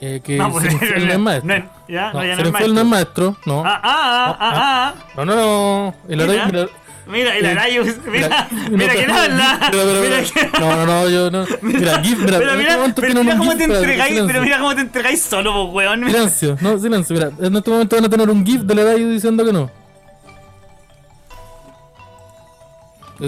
[0.00, 1.48] eh, que No, pues, no es maestro.
[1.58, 3.36] no ya, No, no, ya no es no maestro.
[3.44, 3.62] no.
[3.66, 4.94] Ah, ah, ah.
[5.16, 5.94] No, no, no.
[6.08, 6.70] El horario-
[7.06, 9.70] mira, Mira, el Arayo, mira, mira, no, quién no, habla.
[9.72, 10.60] mira, mira, Mira mira.
[10.60, 11.46] No, no, no, yo no.
[11.62, 15.22] Mira, GIF, mira, este mira, mira un cómo te entregáis, pero mira cómo te entregáis
[15.22, 16.00] solo, pues weón.
[16.00, 16.12] Mira.
[16.12, 17.30] Silencio, no, silencio, mira.
[17.40, 19.70] En este momento van a tener un GIF del Eladio diciendo que no.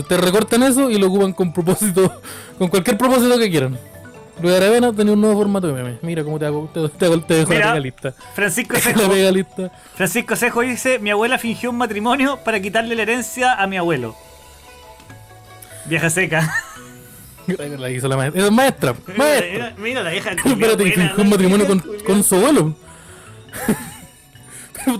[0.09, 2.21] Te recortan eso y lo ocupan con propósito,
[2.59, 3.79] con cualquier propósito que quieran.
[4.43, 5.99] Luis Aravena tenía un nuevo formato de meme.
[6.03, 7.67] Mira cómo te hago, te, te, te dejo Mira.
[7.67, 8.15] la pega lista.
[8.35, 9.71] Francisco Sejo, pega.
[9.95, 14.17] Francisco Sejo dice, mi abuela fingió un matrimonio para quitarle la herencia a mi abuelo.
[15.87, 16.53] Vieja seca.
[17.47, 18.43] La hizo la maestra.
[18.43, 19.53] Es maestra, Mira, maestra.
[19.53, 20.31] mira, mira la vieja.
[20.47, 22.75] Espérate, fingió un matrimonio con, con su abuelo.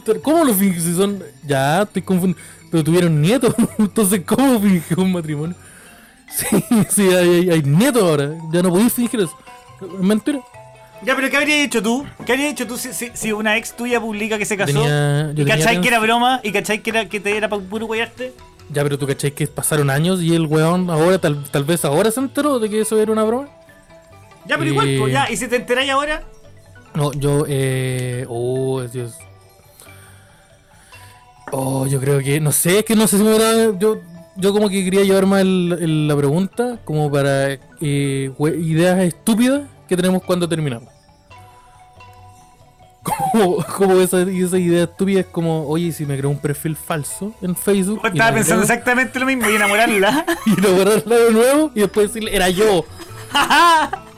[0.05, 0.79] Pero, ¿Cómo lo fingió?
[0.83, 1.23] Si son.
[1.47, 2.39] Ya, estoy confundido.
[2.71, 3.55] Pero tuvieron nietos.
[3.79, 5.57] Entonces, ¿cómo fingió un matrimonio?
[6.37, 6.47] Sí,
[6.91, 8.31] sí, hay, hay, hay nietos ahora.
[8.53, 9.37] Ya no podéis fingir eso.
[9.81, 10.41] Es mentira.
[11.03, 12.07] Ya, pero ¿qué habrías hecho tú?
[12.25, 14.73] ¿Qué habrías hecho tú si, si- si una ex tuya publica que se casó?
[14.73, 16.41] Tenía- ¿Y cachai que era broma?
[16.43, 18.33] ¿Y cachai que, era, que te era para puro guayarte?
[18.71, 22.11] Ya, pero tú cachai que pasaron años y el weón ahora, tal, tal vez ahora
[22.11, 23.49] se enteró de que eso era una broma.
[24.47, 25.31] Ya, pero igual, pues ya.
[25.31, 26.23] ¿Y si te enteráis ahora?
[26.95, 28.25] No, yo, eh.
[28.29, 29.15] Oh, Dios.
[31.53, 32.41] Oh, yo creo que.
[32.41, 33.79] No sé, es que no sé si me hubiera.
[33.79, 33.99] Yo,
[34.37, 39.63] yo como que quería llevar más el- el- la pregunta como para eh, ideas estúpidas
[39.89, 40.89] que tenemos cuando terminamos.
[43.33, 46.75] Como, como esa, esa idea estúpida es como, oye, ¿y si me creo un perfil
[46.75, 48.01] falso en Facebook.
[48.03, 50.25] Yo y estaba pensando exactamente lo mismo y enamorarla.
[50.47, 52.87] Y lo borrarla de nuevo y después decirle, era yo.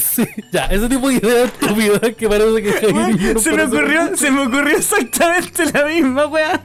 [0.00, 2.72] Sí, ya, ese tipo de ideas estúpidas que parece que
[3.40, 6.60] se me ocurrió, se me ocurrió exactamente la misma, weá.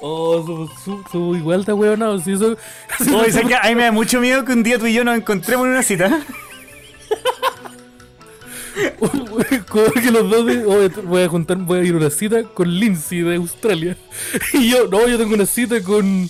[0.00, 2.24] Oh, somos, su- somos igual de huevonados.
[2.24, 2.56] Si eso.
[2.98, 3.54] si eso- ¿sabes qué?
[3.54, 5.72] a mí me da mucho miedo que un día tú y yo nos encontremos en
[5.72, 6.20] una cita.
[9.68, 12.42] Como que los dos de- oye, voy a juntar, voy a ir a una cita
[12.44, 13.96] con Lindsay de Australia.
[14.54, 16.28] Y yo, no, yo tengo una cita con.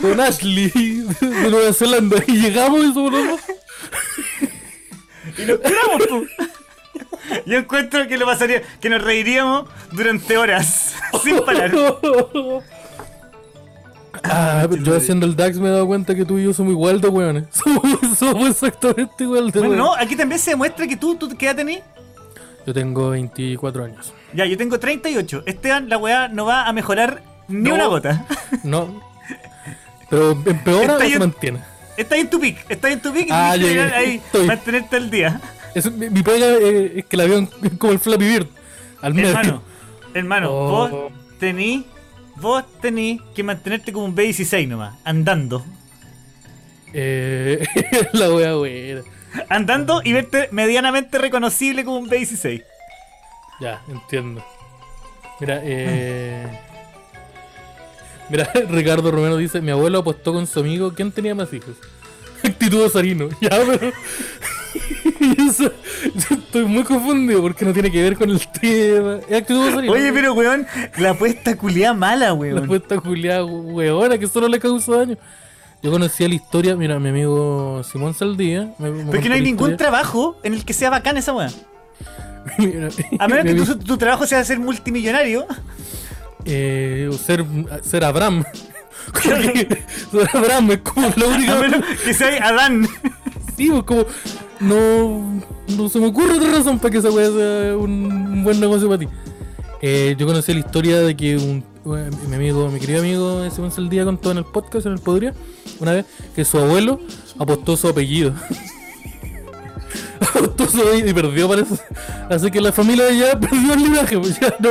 [0.00, 0.68] con Ashley
[1.20, 2.22] de Nueva Zelanda.
[2.26, 3.40] Y llegamos y somos los dos.
[5.38, 6.28] Y nos curamos.
[7.46, 11.72] Yo encuentro que lo pasaría, que nos reiríamos durante horas, sin parar.
[14.22, 16.72] Ah, pero yo haciendo el DAX me he dado cuenta que tú y yo somos
[16.72, 17.44] igual de hueones.
[17.52, 21.46] Somos, somos exactamente igual de Bueno, no, aquí también se demuestra que tú, tú ¿qué
[21.46, 21.80] edad tenés?
[22.66, 24.14] Yo tengo 24 años.
[24.32, 25.42] Ya, yo tengo 38.
[25.46, 27.74] Esteban, la weá no va a mejorar ni No.
[27.74, 28.24] una gota.
[28.62, 29.02] No.
[30.08, 31.60] Pero empeora o se mantiene.
[31.96, 35.10] Está en tu pick, está en tu pick y Ah, tienes que ahí, mantenerte al
[35.10, 35.40] día.
[35.74, 38.46] Es- mi, mi pega eh, es que el avión es como el Flappy Bird.
[39.02, 39.28] Al medio.
[39.30, 39.62] Hermano,
[40.14, 40.68] hermano, Oh.
[40.88, 41.84] vos tení,
[42.36, 45.64] vos tení que mantenerte como un B16 nomás, andando.
[46.92, 47.64] Eh,
[48.12, 49.02] la wea wea.
[49.48, 52.62] Andando y verte medianamente reconocible como un B16.
[53.60, 54.44] Ya, entiendo.
[55.40, 56.60] Mira, eh.
[58.30, 60.94] Mira, Ricardo Romero dice: Mi abuelo apostó con su amigo.
[60.94, 61.76] ¿Quién tenía más hijos?
[62.44, 63.28] Actitud osarino.
[63.40, 63.92] Ya, pero.
[65.48, 65.72] Eso-
[66.14, 69.18] yo estoy muy confundido porque no tiene que ver con el tema.
[69.28, 69.92] Es actitud osarino.
[69.92, 70.66] Oye, pero weón,
[70.98, 72.64] la apuesta culiada mala, La weón.
[72.64, 75.16] apuesta culiada, weona, que solo le causa daño.
[75.82, 78.72] Yo conocía la historia, mira, mi amigo Simón Saldía.
[78.78, 79.76] me- me Porque no hay la ningún historia.
[79.76, 81.32] trabajo en el que sea bacán esa.
[82.58, 85.46] Mira, A menos que tu, tu trabajo sea ser multimillonario.
[86.44, 87.44] eh, ser,
[87.82, 88.44] ser Abraham.
[90.32, 91.82] Abraham es como la única.
[92.04, 92.86] que sea Adán.
[93.56, 94.04] Sí, pues como.
[94.60, 95.42] No,
[95.76, 99.00] no se me ocurre otra razón para que esa weá sea un, buen negocio para
[99.00, 99.08] ti.
[99.82, 103.70] Eh, yo conocí la historia de que un, un- mi amigo, mi querido amigo Simón
[103.72, 105.34] Saldía contó en el podcast, en el Podría,
[105.80, 107.00] una vez, que su abuelo
[107.38, 108.32] apostó su apellido.
[110.20, 111.74] apostó su apellido y perdió, parece.
[112.30, 114.70] Así que la familia ya perdió el linaje, pues ya no.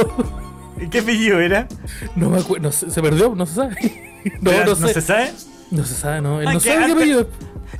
[0.89, 1.67] ¿Qué apellido era?
[2.15, 4.12] No me acuerdo, no se perdió, no se sabe.
[4.41, 4.93] No, no, sé.
[4.93, 5.31] se sabe?
[5.71, 6.39] No se sabe, no.
[6.41, 7.29] Él no sabe qué apellido.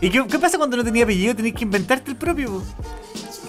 [0.02, 1.36] ¿Y qué, qué pasa cuando no tenía apellido?
[1.36, 2.48] Tenés que inventarte el propio.
[2.52, 2.64] po.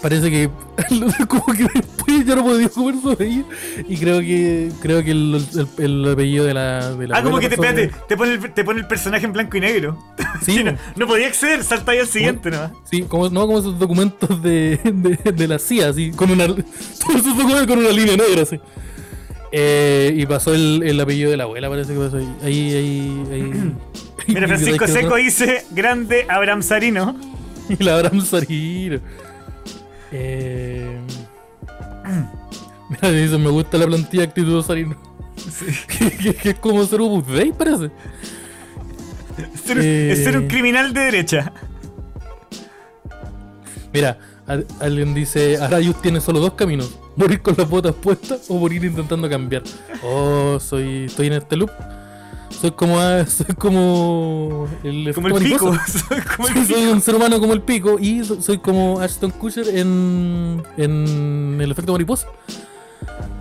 [0.02, 0.50] Parece que
[1.28, 3.46] como que después ya no podía comer su apellido.
[3.88, 5.42] Y creo que creo que el,
[5.78, 8.52] el- el apellido de la, de la Ah, como que te, espérate, te pone, el,
[8.52, 9.98] te pone el personaje en blanco y negro.
[10.42, 12.72] Sí, no, no podía acceder, salta ahí al siguiente nomás.
[12.85, 17.16] Sí, como, no como esos documentos de, de, de la CIA, así, con una, todos
[17.20, 18.61] esos documentos con una línea negra, así.
[19.57, 22.29] Eh, y pasó el, el apellido de la abuela, parece que pasó ahí.
[22.43, 23.75] Ahí, ahí, ahí.
[24.27, 27.17] Mira, Francisco ¿sabes qué Seco dice, grande Abraham Sarino.
[27.69, 28.99] Y la Abraham Sarino.
[30.11, 30.99] Eh...
[32.90, 34.97] Mira, dice, me gusta la plantilla actitud de Sarino.
[35.99, 37.90] que, que- que es como ser Opus Dei, parece.
[39.64, 40.12] Ser- Eh.
[40.12, 41.53] Es ser un criminal de derecha.
[43.93, 46.90] Mira, al- alguien dice, Arayus tiene solo dos caminos.
[47.16, 49.62] Morir con las botas puestas o morir intentando cambiar.
[50.02, 51.70] Oh, soy estoy en este loop.
[52.61, 55.72] Soy como ah, soy como el Como el pico.
[55.87, 56.92] Soy como el Soy, soy pico.
[56.92, 61.70] un ser humano como el pico y so- soy como Ashton Kutcher en, en el
[61.70, 62.26] efecto mariposa.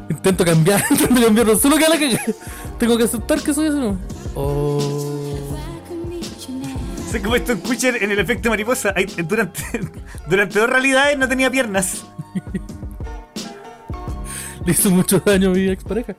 [0.10, 2.20] Intento cambiar, intento cambiar, solo que la caga.
[2.78, 3.96] Tengo que aceptar que soy eso.
[4.36, 5.13] Oh.
[7.22, 8.94] Como esto Kutcher en el efecto mariposa.
[8.96, 9.62] Ay, durante,
[10.30, 12.06] durante dos realidades no tenía piernas.
[14.66, 16.16] Le hizo mucho daño a mi expareja.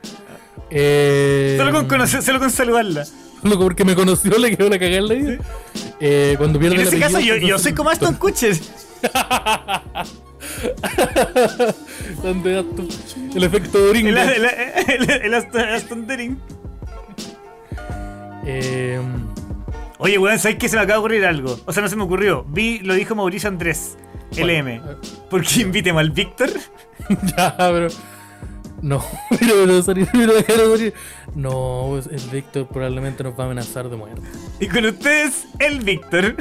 [0.69, 3.05] Eh, Solo con conocer, solo con saludarla.
[3.41, 5.37] Solo porque me conoció le quedó la cagada en la vida.
[5.99, 8.55] Eh, cuando pierde En ese caso, yo, soy como Aston Kutcher.
[13.35, 14.09] El efecto Doringo.
[14.09, 14.45] El, el,
[14.87, 16.39] el, el Aston, Aston Dering.
[18.45, 18.99] Eh,
[19.97, 20.67] Oye, weón, ¿sabes qué?
[20.69, 21.57] Se me acaba de ocurrir algo.
[21.65, 22.45] O sea, no se me ocurrió.
[22.49, 23.97] Vi, lo dijo Mauricio Andrés,
[24.35, 24.81] LM.
[25.29, 26.49] ¿Por qué invitemos al Víctor?
[27.37, 27.87] ya, pero.
[28.81, 29.03] No,
[29.39, 30.93] pero, pero, salir- pero salir.
[31.33, 34.21] No, pues el Víctor probablemente nos va a amenazar de muerte.
[34.59, 36.35] Y con ustedes, el Víctor.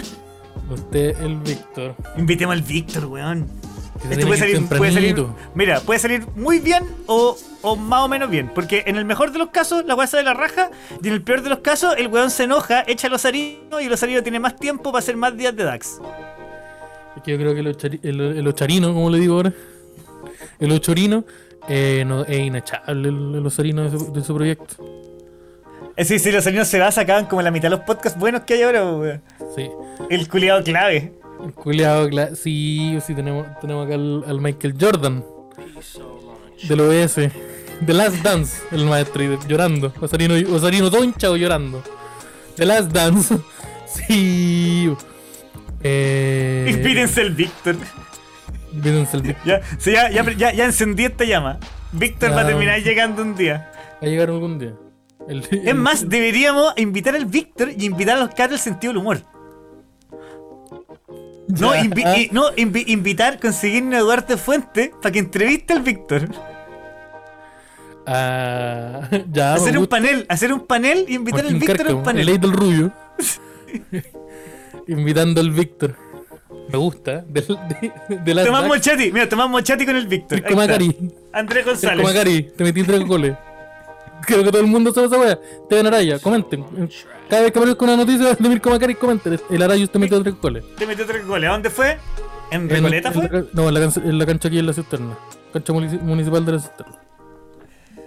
[0.71, 1.95] Usted, el Víctor.
[2.17, 3.49] Invitemos al Víctor, weón.
[4.11, 8.29] Esto puede salir, puede salir, mira, puede salir muy bien o, o más o menos
[8.29, 8.51] bien.
[8.55, 10.71] Porque en el mejor de los casos, la weá sale de la raja.
[11.03, 13.89] Y en el peor de los casos, el weón se enoja, echa los harinos y
[13.89, 16.01] los harinos tiene más tiempo para hacer más días de DAX.
[17.17, 19.53] Es que yo creo que el, ochari- el, el ocharino, como le digo ahora,
[20.59, 21.25] el ochorino
[21.69, 24.75] eh, no, es inachable el, el ocharino de su, de su proyecto.
[25.97, 28.19] Es decir, si los harinos se va, se acaban como la mitad de los podcasts
[28.19, 29.23] buenos que hay ahora, weón.
[29.57, 29.71] Sí.
[30.11, 31.13] El culiado clave.
[31.63, 35.25] Cla- sí, sí, tenemos, tenemos acá al, al Michael Jordan
[36.69, 37.15] del OBS,
[37.85, 39.93] The Last Dance, el maestro, llorando.
[40.01, 41.83] Osarino, Osarino todo hinchado llorando.
[42.57, 43.37] The Last Dance,
[43.87, 44.93] sí.
[45.83, 47.77] Eh, Inspírense el Víctor.
[48.73, 51.59] Invítense el Vic- Ya, sí, ya, ya, ya, ya encendí esta llama.
[51.93, 53.71] Víctor va a terminar llegando un día.
[54.03, 54.75] Va a llegar algún día.
[55.29, 58.99] El- Es más, deberíamos invitar al Víctor y invitar a los caras al sentido del
[59.03, 59.21] humor.
[61.61, 66.29] No, invi- y- no invi- invitar, conseguirnos a Duarte Fuente para que entreviste al Víctor.
[68.07, 69.97] Ah, ya, hacer un gusta.
[69.97, 72.41] panel, hacer un panel y invitar al Víctor a un el panel.
[72.41, 72.93] del rubio.
[74.87, 75.97] Invitando al Víctor.
[76.71, 77.25] Me gusta.
[77.29, 78.67] De, de, de las Tomás.
[78.67, 80.43] Mochati, mira, Tomás Mochati con el Víctor.
[81.33, 82.05] Andrés González.
[82.07, 82.43] Macari.
[82.57, 83.35] Te metí tres goles.
[84.27, 85.39] Creo que todo el mundo sabe esa wea.
[85.69, 86.19] Te ven Araya.
[86.19, 86.65] Comenten.
[87.35, 89.41] Cada vez que aparezca una noticia de Mirko Macari, comenten.
[89.51, 90.65] El Araya te metió tres goles.
[90.79, 91.49] Te metió tres goles.
[91.49, 91.99] ¿A dónde fue?
[92.53, 93.29] ¿En Recoleta en fue?
[93.29, 95.19] la no, en la, cancha, en la cancha aquí en la cisterna.
[95.53, 96.95] Cancha munici- municipal de la cisterna.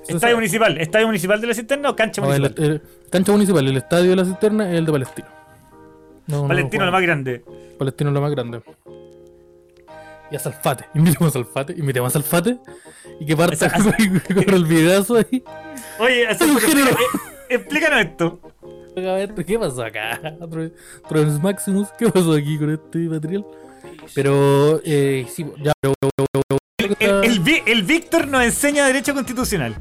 [0.08, 0.78] Estadio municipal.
[0.78, 2.64] ¿Estadio municipal de la cisterna o cancha No, municipal?
[2.66, 3.68] el- cancha municipal.
[3.68, 5.28] El estadio de la cisterna es el de Palestino.
[6.28, 7.43] No, no, Valentino, lo más grande.
[7.78, 8.62] Palestino es lo más grande.
[10.32, 10.86] Y a Salfate.
[10.93, 11.74] Invitemos a Salfate.
[11.74, 12.60] Invitemos a Salfate.
[13.20, 13.93] Y que parta con,
[14.56, 15.43] el videazo ahí.
[15.99, 16.91] Oye, pero género.
[16.91, 17.99] explícanos- explícanos
[19.02, 19.45] esto.
[19.45, 20.20] ¿qué pasó acá?
[20.39, 20.72] Tro-
[21.08, 23.45] Trans Maximus, ¿qué pasó aquí con este material?
[24.14, 26.28] Pero, eh, sí, ya, pero, pero-
[26.78, 29.76] pero- pero- El, el, Víctor nos enseña derecho constitucional.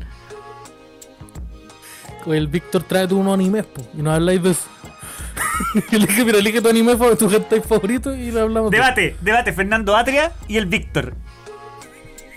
[2.27, 4.69] el Víctor trae unos animes, po, y nos habláis de eso.
[5.93, 9.97] elige, mira, elige tu anime tu hentai favorito y le hablamos de Debate, debate, Fernando
[9.97, 11.15] Atria y el Víctor.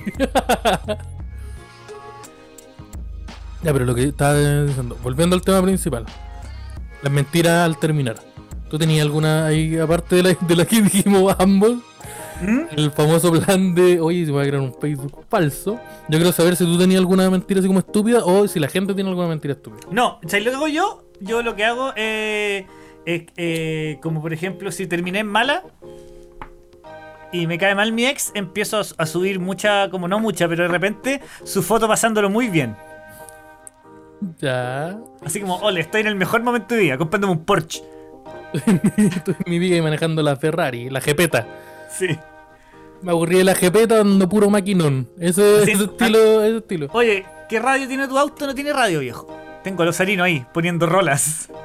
[3.62, 6.06] Ya, pero lo que estaba diciendo, volviendo al tema principal.
[7.02, 8.18] Las mentiras al terminar.
[8.70, 11.78] ¿Tú tenías alguna ahí, aparte de la, de la que dijimos ambos?
[12.42, 12.60] ¿Mm?
[12.72, 15.80] El famoso plan de, oye, se va a crear un Facebook falso.
[16.08, 18.94] Yo quiero saber si tú tenías alguna mentira así como estúpida o si la gente
[18.94, 19.88] tiene alguna mentira estúpida.
[19.92, 21.04] No, ¿sabes lo que hago yo?
[21.20, 22.66] Yo lo que hago eh,
[23.06, 25.64] es, eh, como por ejemplo, si terminé en mala
[27.34, 30.64] y me cae mal mi ex, empiezo a, a subir mucha, como no mucha, pero
[30.64, 32.76] de repente su foto pasándolo muy bien.
[34.40, 34.98] Ya.
[35.24, 37.84] Así como, ole, estoy en el mejor momento de vida, comprándome un Porsche.
[38.54, 41.48] Estoy en mi vida y manejando la Ferrari, la Jepeta.
[41.92, 42.08] Sí.
[43.02, 45.08] Me aburrí de la Jepeta dando puro maquinón.
[45.20, 45.72] Ese, Sí.
[45.72, 46.88] ese estilo, ese estilo.
[46.94, 48.46] Oye, ¿qué radio tiene tu auto?
[48.48, 49.28] No tiene radio, viejo.
[49.64, 51.50] Tengo a los harinos ahí, poniendo rolas.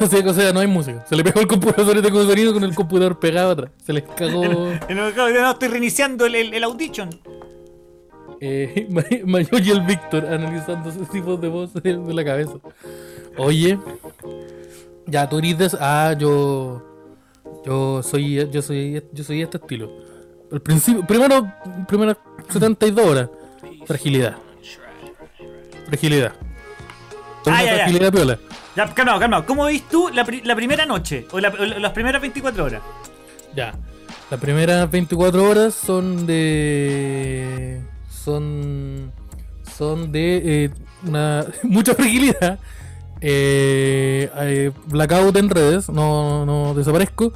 [0.00, 1.04] O sea, o sea, no hay música.
[1.08, 3.70] Se le pegó el computador de sonido con el computador pegado atrás.
[3.84, 4.42] Se les cagó.
[4.88, 7.08] En el cabo, no, estoy reiniciando el, el, el Audition.
[8.40, 12.52] Eh, Ma- Mayo y el Víctor analizando sus tipos de voz de, la cabeza.
[13.38, 13.78] Oye,
[15.06, 16.82] ya tú eres de Ah, yo.
[17.64, 18.48] Yo soy.
[18.50, 19.02] Yo soy.
[19.12, 19.90] Yo soy este estilo.
[20.52, 21.06] Al principio.
[21.06, 21.50] Primero.
[21.88, 22.16] Primeras
[22.50, 23.28] 72 horas.
[23.86, 24.36] Fragilidad.
[25.88, 26.32] Fragilidad.
[27.46, 27.74] Ah, ya, ya.
[27.84, 28.38] fragilidad piola.
[28.74, 29.46] Ya, calmado, calmado.
[29.46, 31.26] ¿Cómo ves tú la, pri- la primera noche?
[31.32, 32.82] O, la- o las primeras 24 horas.
[33.54, 33.72] Ya.
[34.30, 37.80] Las primeras 24 horas son de.
[38.26, 39.12] Son.
[39.78, 40.64] Son de.
[40.64, 40.70] eh,
[41.06, 42.58] una, mucha fragilidad.
[43.20, 45.88] Eh, eh, blackout en redes.
[45.88, 47.32] No, no desaparezco.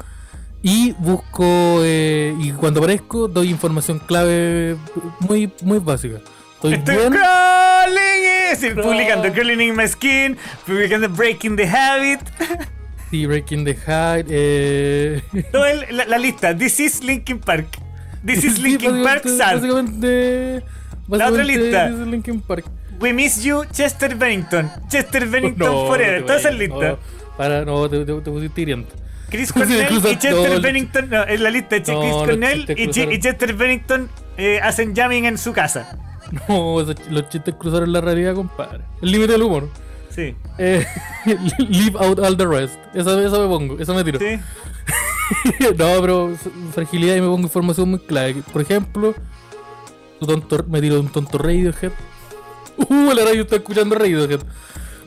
[0.63, 1.81] Y busco.
[1.85, 4.77] eh, y cuando aparezco, doy información clave
[5.21, 6.19] muy, muy básica.
[6.57, 7.13] Estoy Estoy bien.
[7.13, 8.83] crawling, sí, No.
[8.83, 10.37] publicando Crawling in my skin,
[10.67, 12.21] publicando Breaking the Habit.
[13.11, 14.25] Sí, Breaking the High.
[14.29, 15.21] Eh,
[15.51, 16.57] Todo el- la, la lista.
[16.57, 17.67] This is Linkin Park.
[18.25, 19.55] This is sí, Linkin Park básicamente- sad.
[19.57, 20.63] Básicamente.
[21.11, 21.89] La otra lista.
[21.89, 22.65] Linkin Park.
[23.01, 24.71] We miss you, Chester Bennington.
[24.89, 26.21] Chester Bennington No, forever.
[26.21, 26.89] no te Toda esa vayas, lista.
[26.91, 26.99] no,
[27.37, 28.93] para, no, te, te, te pusiste hiriente.
[29.31, 31.09] Chris Cornell y Chester Bennington.
[31.09, 35.97] No, es la lista Chris Cornell y, Chester Bennington eh, hacen jamming en su casa.
[36.49, 38.85] No, esos los chistes cruzaron la realidad, compadre.
[39.03, 39.69] El límite del humor.
[40.11, 40.35] Sí.
[40.59, 40.85] Eh,
[41.59, 42.79] leave out all the rest.
[42.95, 44.19] Esa, esa me pongo, esa me tiro.
[44.19, 44.39] Sí.
[45.79, 46.37] no, pero
[46.73, 48.43] fragilidad y me pongo información muy clave.
[48.53, 49.15] Por ejemplo,
[50.27, 51.93] tonto, me tiro un tonto Radiohead.
[52.77, 54.41] Uh, la radio está escuchando Radiohead.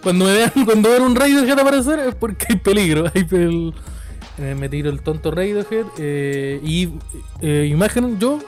[0.01, 3.05] Cuando me vean, cuando vean un Radiohead aparecer es porque hay peligro.
[3.13, 3.73] Hay pel-
[4.39, 6.89] eh, me tiro el tonto Radiohead eh, y
[7.41, 8.39] eh, imagen yo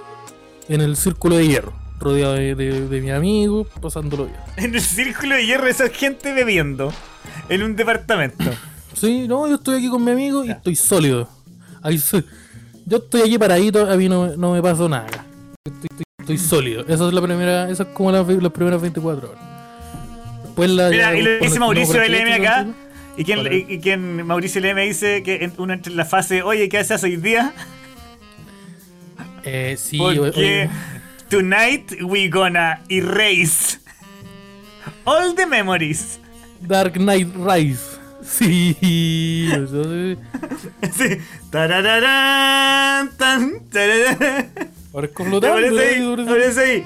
[0.67, 4.37] en el círculo de hierro, rodeado de, de, de mi amigo, pasándolo bien.
[4.57, 6.91] En el círculo de hierro, esa gente bebiendo.
[7.49, 8.43] En un departamento.
[8.95, 11.27] Sí, no, yo estoy aquí con mi amigo y estoy sólido.
[11.81, 12.01] Ahí.
[12.85, 15.25] Yo estoy aquí paradito, a mí no, me- no me pasó nada.
[15.65, 16.81] Estoy, estoy- estoy sólido.
[16.87, 19.43] Esa es la primera, esa es como las, las primeras 24 horas.
[20.43, 22.67] Después la Mira, ya y lo cuando dice Mauricio LM acá.
[23.17, 23.53] ¿Y quien, Hola.
[23.53, 26.79] y, y quien Mauricio LM dice que en- uno entra en la fase, oye, ¿qué
[26.79, 27.53] haces hoy día?
[29.43, 30.69] Eh, sí, Porque
[31.29, 33.77] tonight we gonna erase
[35.03, 36.19] all the memories.
[36.61, 37.81] Dark Knight Rise.
[38.23, 38.75] Sí,
[39.53, 40.17] eso sí.
[40.97, 41.17] Sí.
[41.51, 43.53] Tarararán, tan,
[44.95, 45.13] tarararán.
[45.13, 45.57] Parezco flotando.
[45.57, 46.85] Aparece ahí, aparece ahí.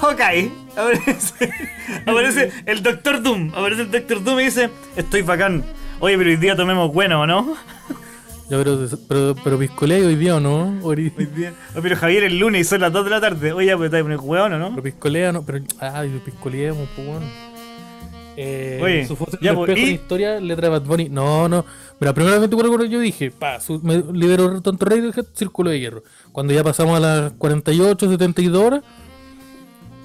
[0.00, 0.50] Hawkeye.
[0.72, 1.50] Aparece,
[2.06, 3.52] aparece el Doctor Doom.
[3.54, 5.64] Aparece el Doctor Doom y dice: Estoy bacán.
[6.00, 7.56] Oye, pero hoy día tomemos bueno, ¿o no?
[8.50, 8.78] Ya, pero,
[9.08, 10.78] pero, pero piscolea hoy día o no?
[10.82, 11.54] Hoy día.
[11.74, 13.54] Oh, pero Javier, el lunes y son las 2 de la tarde.
[13.54, 14.68] Oye, ya, pues te poner hueón, ¿o no?
[14.68, 15.64] Pero piscolea no, pero.
[15.80, 17.26] Ay, piscoleamos, pues bueno.
[18.36, 21.08] Eh, Oye, su foto ya, pues, y- de historia, letra de Bad Bunny.
[21.08, 21.64] No, no.
[21.98, 26.02] Pero la primera 24 horas yo dije, pa, su, me libero Radiohead, círculo de hierro.
[26.32, 28.82] Cuando ya pasamos a las 48, 72 horas,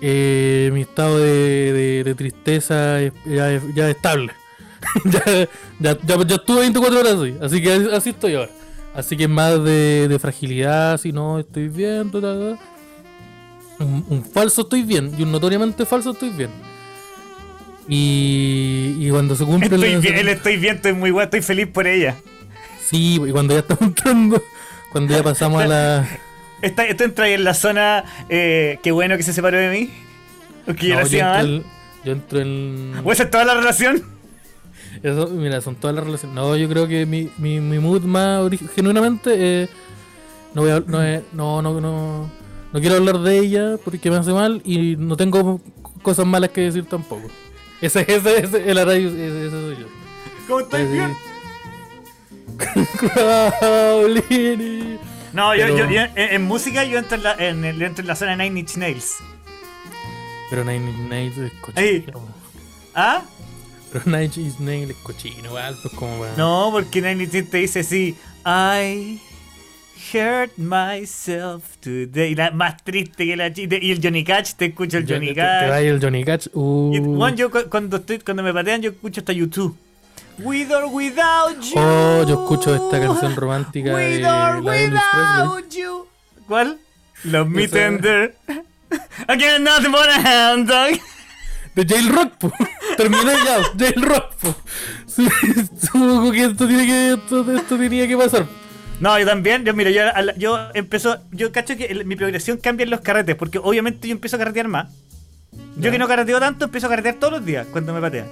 [0.01, 4.31] eh, mi estado de, de- de tristeza ya, es, estable.
[5.05, 5.47] ya,
[5.79, 8.51] ya, ya, ya estuve 24 horas así, así que así- estoy ahora.
[8.93, 12.09] Así que más de, de fragilidad, si no estoy bien.
[13.79, 16.49] Un, un falso estoy bien y un notoriamente falso estoy bien.
[17.89, 21.41] Y, y cuando se cumple Estoy la- bien, él estoy bien, estoy muy guay, estoy
[21.41, 22.15] feliz por ella.
[22.85, 24.43] Sí, y cuando ya estamos entrando,
[24.91, 26.07] cuando ya pasamos a la.
[26.61, 28.03] Está, ¿Esto entra ahí en la zona?
[28.27, 29.89] Eh, qué bueno que se separó de mí.
[30.67, 31.63] Yo No, lo hacía entro mal.
[32.03, 32.93] yo entro en.
[33.03, 34.03] ¿O esa es toda la relación?
[35.01, 36.35] Eso, mira, son todas las relaciones.
[36.35, 38.41] No, yo creo que mi, mi, mi mood más
[38.75, 39.31] genuinamente
[39.63, 39.69] eh,
[40.53, 42.29] no, voy a, no, es- no, no, no,
[42.73, 45.61] no quiero hablar de ella porque me hace mal y no tengo
[46.01, 47.29] cosas malas que decir tampoco.
[47.81, 49.85] Ese, ese, ese, el arayo, ese, ese soy yo.
[50.47, 51.15] ¿Cómo estoy Sí, bien?
[52.97, 54.99] Crowley.
[55.33, 58.07] No, yo, Pero- yo, yo- en, en música yo entro en la, en, entro en
[58.07, 59.17] la zona Nine Inch Nails.
[60.49, 62.27] Pero Nine Inch Nails es cochino.
[62.95, 63.21] ¿Ah?
[63.93, 66.25] Pero Nine Inch Nails es cochino, pues como.
[66.37, 69.21] No, porque Nine Inch Nails te dice así, I
[70.13, 72.35] hurt myself today.
[72.35, 73.79] La más triste que la chiste.
[73.81, 75.69] Y el Johnny Cash, te escucho el Te- Johnny te- Te Cash.
[75.69, 76.47] va ahí el Johnny Cash.
[76.53, 76.91] Uh.
[76.93, 79.75] Y, bueno, yo cu- cuando estoy, cuando me patean, yo escucho hasta YouTube.
[80.39, 81.73] With or without you.
[81.75, 84.89] Oh, yo escucho esta canción romántica de With or Presley.
[84.89, 86.07] without you.
[86.47, 86.77] ¿Cuál?
[87.25, 88.35] Love me Esa- tender.
[89.27, 90.21] Got nothing but a
[90.53, 90.99] hand dog.
[91.75, 92.51] De Jail Rock, po.
[92.97, 94.55] Terminé ya, Jail Rock, po.
[95.05, 95.27] Sí,
[95.81, 98.45] Supongo que esto tiene que, esto, esto tenía que pasar.
[98.99, 99.63] No, yo también.
[99.65, 100.03] Yo, mira, yo,
[100.37, 101.17] yo empiezo.
[101.31, 104.39] Yo cacho que el- mi progresión cambia en los carretes, porque obviamente yo empiezo a
[104.39, 104.87] carretear más.
[105.77, 108.27] Yo que no carreteo tanto, empiezo a carretear todos los días cuando me patean.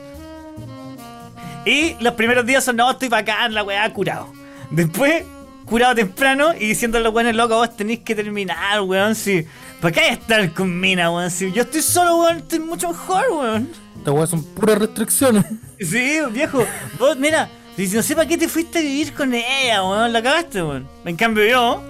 [1.65, 4.31] Y los primeros días son, no, estoy bacán, la weá, curado.
[4.71, 5.23] Después,
[5.65, 9.45] curado temprano y diciendo a los weones, loco, vos tenéis que terminar, weón, si.
[9.81, 11.29] ¿Para qué estar con mina, weón?
[11.29, 13.69] Si yo estoy solo, weón, estoy mucho mejor, weón.
[13.97, 15.45] Estas weas son puras restricciones.
[15.79, 16.65] Sí, viejo.
[16.99, 17.49] Vos, mira,
[17.85, 20.11] si no sé para qué te fuiste a vivir con ella, weón.
[20.11, 20.87] La cagaste, weón.
[21.05, 21.83] En cambio, yo,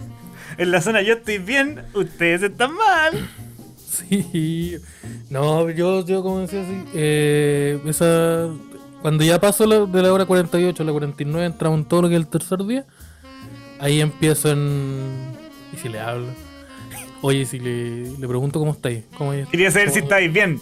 [0.58, 3.28] en la zona yo estoy bien, ustedes están mal.
[3.76, 4.76] Sí.
[5.30, 8.48] No, yo, yo como decía así, eh, esa,
[9.02, 12.08] cuando ya paso la- de la hora 48 a la 49, entramos en todo lo
[12.08, 12.84] que es el tercer día,
[13.80, 15.36] ahí empiezo en...
[15.72, 16.28] ¿Y si le hablo?
[17.20, 19.04] Oye, si le, le pregunto cómo estáis.
[19.16, 20.60] ¿Cómo Quería saber si estáis bien.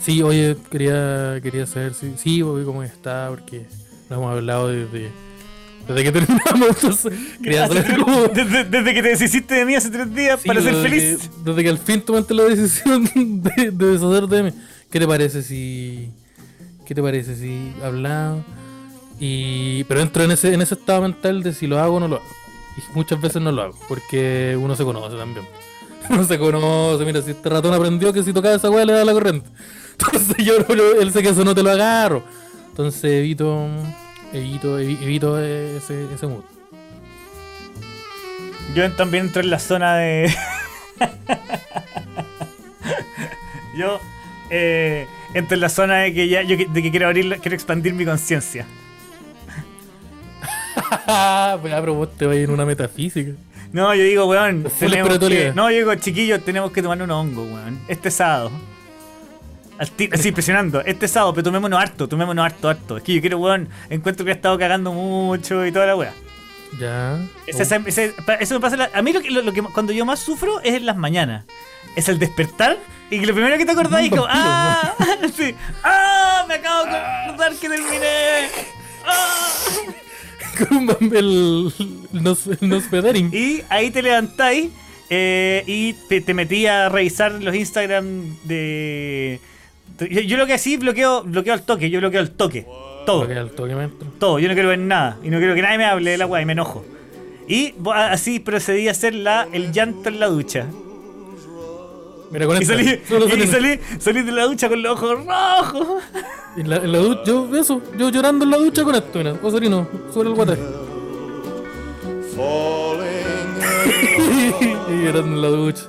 [0.00, 2.14] Sí, oye, quería, quería saber si...
[2.16, 3.66] Sí, oye, cómo está, porque
[4.08, 5.10] no hemos hablado desde,
[5.86, 10.40] desde que terminamos, entonces quería desde, desde que te deshiciste de mí hace tres días
[10.40, 11.18] Sí, para ser feliz.
[11.18, 13.04] Que, desde que al fin tomaste la decisión
[13.56, 14.52] de, de deshacerte de mí.
[14.90, 16.10] ¿Qué te parece si.
[16.86, 18.44] ¿Qué te parece si hablamos?
[19.20, 19.84] Y.
[19.84, 22.16] Pero entro en ese, en ese estado mental de si lo hago o no lo
[22.16, 22.24] hago.
[22.76, 23.78] Y muchas veces no lo hago.
[23.88, 25.46] Porque uno se conoce también.
[26.10, 29.04] Uno se conoce, mira, si este ratón aprendió que si tocaba esa weá le da
[29.04, 29.46] la corriente.
[29.92, 30.54] Entonces yo
[30.98, 32.22] él sé que eso no te lo agarro.
[32.78, 33.66] Entonces evito.
[34.32, 36.44] Evito, evi- evito ese, ese mood.
[38.72, 40.32] Yo también entro en la zona de.
[43.76, 43.98] yo
[44.50, 47.94] eh, entro en la zona de que ya yo de que quiero abrir, quiero expandir
[47.94, 48.64] mi conciencia.
[50.74, 53.32] pues, ah, pero vos te vas a ir en una metafísica.
[53.72, 55.52] No, yo digo, weón, tenemos que.
[55.52, 57.80] No, yo digo, chiquillos, tenemos que tomar un hongo, weón.
[57.88, 58.52] Este sábado.
[59.78, 60.80] Así, presionando.
[60.84, 62.96] Este sábado, pero tomémonos harto, tomémonos harto, harto.
[62.96, 66.12] Es que yo quiero, weón, encuentro que he estado cagando mucho y toda la weá.
[66.78, 67.18] Ya.
[67.46, 68.76] Ese- ese- eso me pasa.
[68.76, 70.96] la- a mí lo que, lo, lo que cuando yo más sufro es en las
[70.96, 71.44] mañanas.
[71.96, 72.76] Es el despertar
[73.10, 74.94] y que lo primero que te acordás es como, ¡ah!
[75.36, 76.44] sí, ¡ah!
[76.46, 78.48] Me acabo de acordar que terminé.
[79.06, 79.46] ¡Ah!
[80.68, 81.72] Con el,
[82.12, 83.34] el.
[83.34, 84.70] Y ahí te levantáis
[85.08, 89.40] eh, y te, te metí a revisar los Instagram de.
[90.00, 92.66] Yo, yo lo que así bloqueo, bloqueo al toque, yo bloqueo al toque.
[93.06, 93.22] Todo.
[93.22, 93.74] Al toque.
[94.18, 95.18] Todo, yo no quiero ver nada.
[95.22, 96.84] Y no quiero que nadie me hable de la weá y me enojo.
[97.48, 100.66] Y así procedí a hacer la, el llanto en la ducha.
[102.30, 106.02] Mira, con Y salí, y salí- salí, salí de la ducha con los ojos rojos.
[106.58, 109.32] En la, en la ducha, yo, eso, yo llorando en la ducha con esto, mira,
[109.42, 110.52] Osarino, sobre el guate.
[114.90, 115.82] y llorando en la ducha.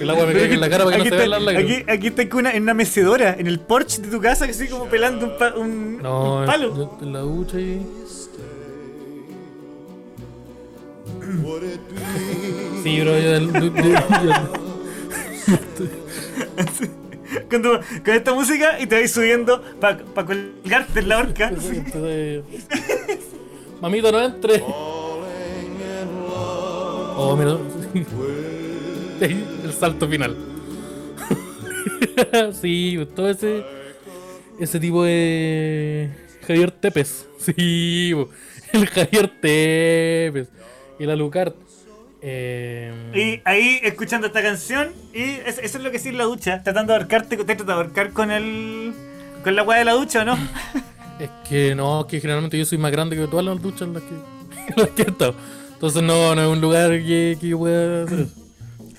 [0.00, 1.72] El agua me caiga en la cara para que no se está, vean las lágrimas.
[1.82, 4.66] aquí, aquí está con una, en una mecedora, en el porche de tu casa, así
[4.68, 6.76] como pelando un, pa- un- No, un palo.
[6.76, 7.80] yo en la ducha y.
[12.82, 13.38] Sí, bro, yo,
[17.50, 21.50] con, tu- con esta música y te vais subiendo para colgarte en la horca.
[23.80, 24.62] Mamita, no entre.
[27.16, 27.56] Oh, mira.
[29.80, 30.36] El salto final.
[32.60, 33.64] sí, todo ese.
[34.58, 36.10] Ese tipo de.
[36.46, 37.26] Javier Tepes.
[37.40, 38.14] Sí,
[38.74, 40.48] el Javier Tepes.
[40.98, 41.56] Y la Lucart.
[42.20, 46.62] Eh, Y ahí escuchando esta canción, y es- eso es lo que sí la ducha,
[46.62, 48.92] tratando de ahorcarte, te tratas de ahorcar con el.
[49.42, 50.36] con la weá de la ducha, ¿o no?
[51.18, 54.02] Es que no, que generalmente yo soy más grande que todas las duchas en las
[54.02, 55.34] que, en las que he estado.
[55.72, 58.26] Entonces no, no es un lugar que, que yo pueda hacer.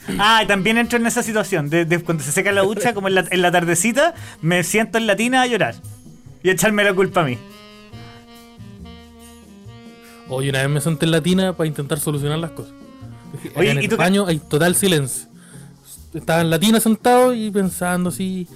[0.20, 3.08] Ah, y también entro en esa situación, de, de cuando se seca la ducha, como
[3.08, 5.76] en la, en la tardecita, me siento en la tina a llorar.
[6.44, 7.38] Y a echarme la culpa a mí.
[10.28, 12.74] Oye, una vez me senté en la tina para intentar solucionar las cosas.
[13.56, 15.28] Oye, en ¿y el tú baño hay total silencio.
[16.14, 18.48] Estaba en la tina sentado y pensando así.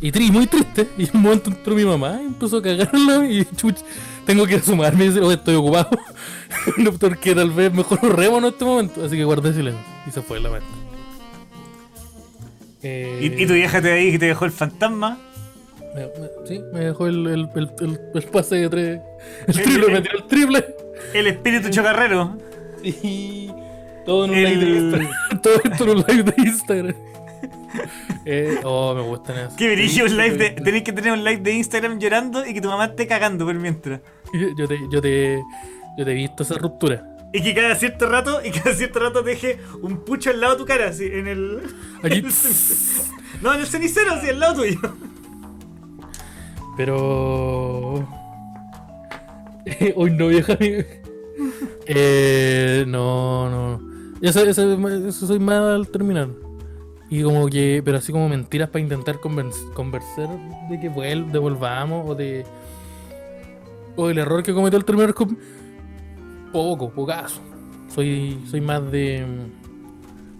[0.00, 0.88] Y tri, muy triste.
[0.98, 3.26] Y en un momento entró mi mamá y empezó a cagarla.
[3.30, 3.76] Y chuch,
[4.24, 5.90] tengo que sumarme y decir, oye, estoy ocupado.
[6.78, 9.04] no, porque tal vez mejor remo en este momento.
[9.04, 9.82] Así que guardé silencio.
[10.06, 10.79] Y se fue la maestra.
[12.82, 15.18] Eh, Y, y tu vieja te ahí que te dejó el fantasma.
[15.94, 19.00] Me- me- sí, me dejó el, el, el, el- el pase de tres.
[19.48, 20.64] El triple, me tiró el triple.
[21.14, 22.36] El espíritu chocarrero.
[22.82, 23.50] Y
[24.06, 25.10] todo en un El- live de Instagram.
[25.42, 26.94] todo esto en un live de Instagram.
[28.26, 29.56] Eh, oh, me gustan eso.
[29.56, 30.50] Qué brillo un live de.
[30.50, 33.54] Tenéis que tener un live de Instagram llorando y que tu mamá esté cagando por
[33.54, 34.00] mientras.
[34.58, 35.40] Yo te, yo te,
[35.96, 37.09] yo te he visto esa ruptura.
[37.32, 40.58] Y que cada cierto rato, y cada cierto rato deje un pucho al lado de
[40.58, 41.62] tu cara, así, en el.
[42.02, 42.18] Aquí.
[42.18, 42.32] en el
[43.42, 44.80] no, en el cenicero, así, al lado tuyo.
[46.76, 48.08] Pero.
[49.96, 50.56] Hoy no, vieja.
[51.86, 53.80] Eh, no, no.
[54.20, 56.28] Eso, eso, eso soy más al terminar.
[57.08, 60.28] Y como que, pero así como mentiras para intentar convencer
[60.68, 62.44] de que devolvamos o de.
[63.96, 65.36] O el error que cometió el terminar con.
[66.52, 67.40] Poco, pocazo.
[67.88, 69.24] Soy, soy más de.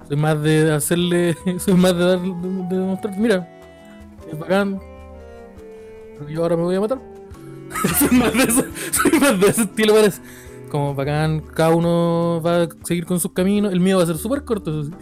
[0.09, 1.37] Soy más de hacerle.
[1.59, 2.21] Soy más de dar.
[2.21, 3.19] De, de demostrar.
[3.19, 3.49] Mira,
[4.31, 4.81] es bacán.
[6.19, 7.01] Pero yo ahora me voy a matar.
[7.99, 10.21] soy, más de eso, soy más de ese estilo, parece.
[10.71, 13.73] Como bacán, cada uno va a seguir con sus caminos.
[13.73, 14.93] El mío va a ser súper corto, eso sí.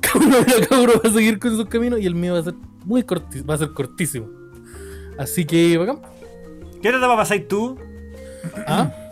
[0.00, 0.36] Cada uno,
[0.68, 3.02] cada uno va a seguir con sus caminos y el mío va a ser muy
[3.02, 3.46] cortísimo.
[3.46, 4.28] Va a ser cortísimo.
[5.18, 6.00] Así que, bacán.
[6.82, 7.78] ¿Qué hora te va a pasar tú?
[8.66, 8.92] Ah,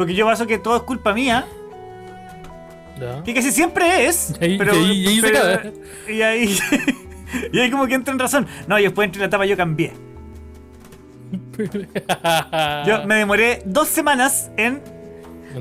[0.00, 1.44] Porque yo paso que todo es culpa mía.
[2.98, 3.22] ya.
[3.22, 4.32] Que casi siempre es.
[4.40, 5.72] Y ahí- pero, y ahí- y ahí pero-
[6.08, 6.58] y ahí.
[7.52, 8.46] y ahí como que entra en razón.
[8.66, 9.92] No, y después entre la etapa yo cambié.
[12.86, 14.80] Yo me demoré dos semanas en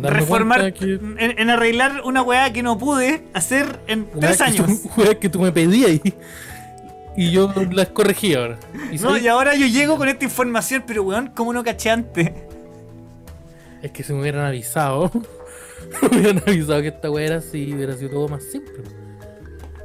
[0.01, 4.57] reformar, que- en, en arreglar una weá que no pude hacer en tres Weá que
[4.57, 4.81] tú- años.
[4.95, 6.13] weá que tú me pedías y,
[7.17, 8.57] y yo las corregí ahora.
[8.89, 11.89] Y No, soy- y ahora yo llego con esta información, pero weón, ¿cómo no caché
[11.89, 12.31] antes?
[13.81, 15.11] Es que si me hubieran avisado,
[16.11, 18.83] me hubieran avisado que esta weá era así, hubiera sido todo más simple.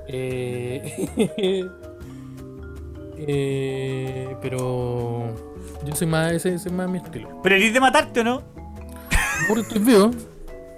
[0.08, 1.08] Eh,
[3.18, 5.34] eh, pero
[5.84, 7.40] yo soy más, ese, ese es más mi estilo.
[7.42, 8.42] Pero eres de matarte o no?
[9.48, 10.10] Porque estoy vivo,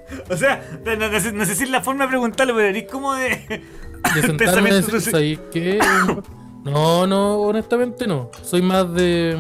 [0.31, 3.14] O sea, no, sé, no sé si es la forma de preguntarlo, pero eres como
[3.14, 3.62] de.
[4.14, 5.01] de sentarme decir.
[5.01, 5.79] ¿sabes qué?
[6.64, 8.31] No, no, honestamente no.
[8.43, 9.37] Soy más de.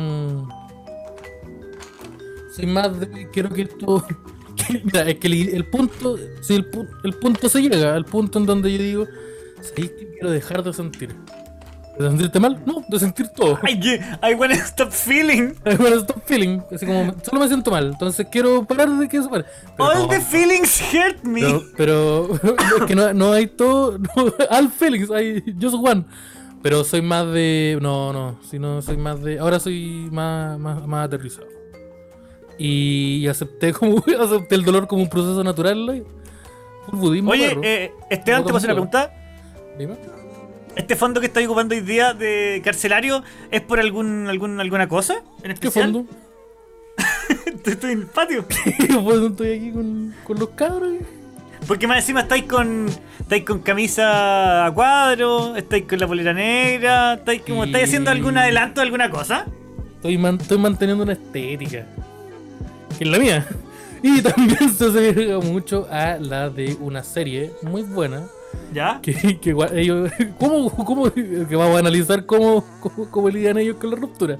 [2.56, 3.28] Soy más de.
[3.32, 4.04] Quiero que esto.
[4.56, 6.16] que- Mira, es que el, el punto.
[6.40, 6.66] Si el,
[7.04, 9.06] el punto se llega, al punto en donde yo digo.
[9.56, 11.14] ¿Sabes qué quiero dejar de sentir?
[11.98, 12.62] ¿De sentirte mal?
[12.66, 13.58] No, de sentir todo.
[13.66, 13.98] I,
[14.30, 15.54] I wanna stop feeling.
[15.78, 16.60] Bueno, stop feeling.
[16.70, 17.86] Así como, solo me siento mal.
[17.86, 19.44] Entonces quiero parar de que eso pare.
[19.76, 21.40] Pero All no, the feelings hurt me.
[21.40, 22.34] pero, pero
[22.80, 23.96] es que no, no hay todo.
[23.98, 24.08] No,
[24.50, 26.04] all feelings, hay just one.
[26.62, 27.78] Pero soy más de.
[27.80, 28.38] No, no.
[28.42, 29.38] Si no, soy más de.
[29.38, 31.46] Ahora soy más, más, más aterrizado.
[32.58, 35.86] Y, acepté como acepté el dolor como un proceso natural.
[35.86, 36.06] like,
[36.92, 37.30] budismo.
[37.32, 39.12] Oye, eh, Esteban, te paso una pregunta.
[39.78, 39.94] Dime.
[40.76, 45.22] ¿Este fondo que estoy ocupando hoy día de carcelario es por algún, algún alguna cosa
[45.42, 46.04] en ¿Qué fondo?
[47.64, 48.44] Estoy en el patio.
[49.30, 50.92] estoy aquí con, con los cabros.
[51.66, 52.86] Porque más encima estáis con
[53.18, 58.38] estáis con camisa a cuadro, estáis con la polera negra, estáis como estáis haciendo algún
[58.38, 59.46] adelanto de alguna cosa.
[59.96, 61.86] Estoy, man- estoy manteniendo una estética.
[62.98, 63.46] Que es la mía.
[64.02, 68.26] Y también se asemeja mucho a la de una serie muy buena.
[68.72, 69.00] ¿Ya?
[69.02, 70.10] Que, que ellos.
[70.38, 74.38] ¿Cómo, cómo, que vamos a analizar cómo, cómo, cómo lidian ellos con la ruptura?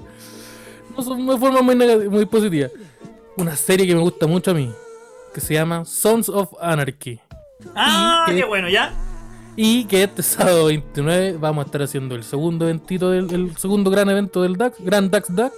[0.95, 2.69] No son de forma muy, negativa, muy positiva.
[3.35, 4.71] Una serie que me gusta mucho a mí.
[5.33, 7.19] Que se llama Sons of Anarchy.
[7.75, 8.93] Ah, qué bueno, ¿ya?
[9.55, 13.89] Y que este sábado 29 vamos a estar haciendo el segundo eventito del el segundo
[13.89, 15.53] gran evento del DAX, Grand DAX DAX.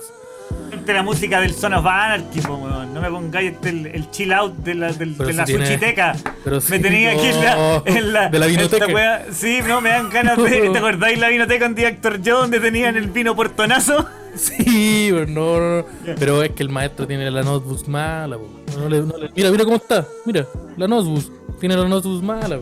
[0.72, 2.94] Entre la música del Son of Anarchy, po, weón.
[2.94, 5.66] No me pongáis este, el, el chill out de la, del- de si la tiene-
[5.68, 6.16] suchiteca.
[6.44, 8.30] pero me tenía aquí en la, en la.
[8.30, 8.88] de la vinoteca.
[8.88, 10.70] wea- Sí, no, me dan ganas de.
[10.72, 14.08] ¿Te acordáis la vinoteca en Director Joe donde tenían el vino portonazo?
[14.36, 15.86] Sí, pero no, no, no.
[16.18, 18.38] Pero es que el maestro tiene la notebook mala.
[18.78, 19.02] No le-
[19.36, 20.06] mira, mira cómo está.
[20.26, 20.46] Mira,
[20.78, 21.60] la notebook.
[21.60, 22.60] Tiene la notebook mala.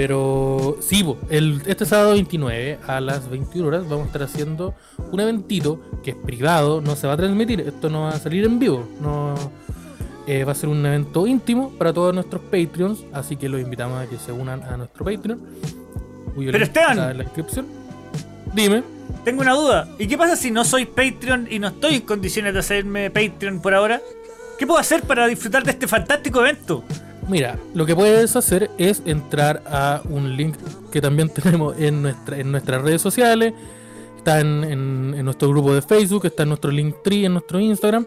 [0.00, 4.74] Pero sí, el, este sábado 29 a las 21 horas vamos a estar haciendo
[5.12, 8.44] un eventito que es privado, no se va a transmitir, esto no va a salir
[8.44, 9.34] en vivo, no
[10.26, 14.02] eh, va a ser un evento íntimo para todos nuestros Patreons, así que los invitamos
[14.02, 15.38] a que se unan a nuestro Patreon.
[16.34, 16.92] Cuyo Pero Esteban.
[16.92, 17.66] está en la descripción.
[18.54, 18.82] Dime.
[19.22, 19.86] Tengo una duda.
[19.98, 23.60] ¿Y qué pasa si no soy Patreon y no estoy en condiciones de hacerme Patreon
[23.60, 24.00] por ahora?
[24.58, 26.84] ¿Qué puedo hacer para disfrutar de este fantástico evento?
[27.30, 30.56] Mira, lo que puedes hacer es entrar a un link
[30.90, 33.54] que también tenemos en, nuestra, en nuestras redes sociales.
[34.16, 38.04] Está en, en- nuestro grupo de Facebook, está en nuestro Linktree, en nuestro Instagram.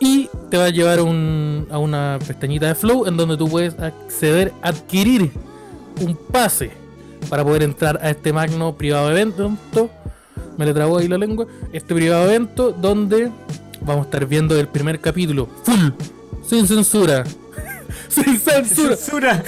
[0.00, 3.48] Y te va a llevar a un- a una pestañita de Flow en donde tú
[3.48, 5.30] puedes acceder, adquirir
[6.00, 6.70] un pase
[7.30, 9.52] para poder entrar a este magno privado evento.
[10.56, 11.46] Me le trabó ahí la lengua.
[11.72, 13.30] Este privado evento donde
[13.80, 15.90] vamos a estar viendo el primer capítulo full,
[16.46, 17.24] sin censura.
[18.08, 18.96] sin censura.
[18.96, 19.42] Censura.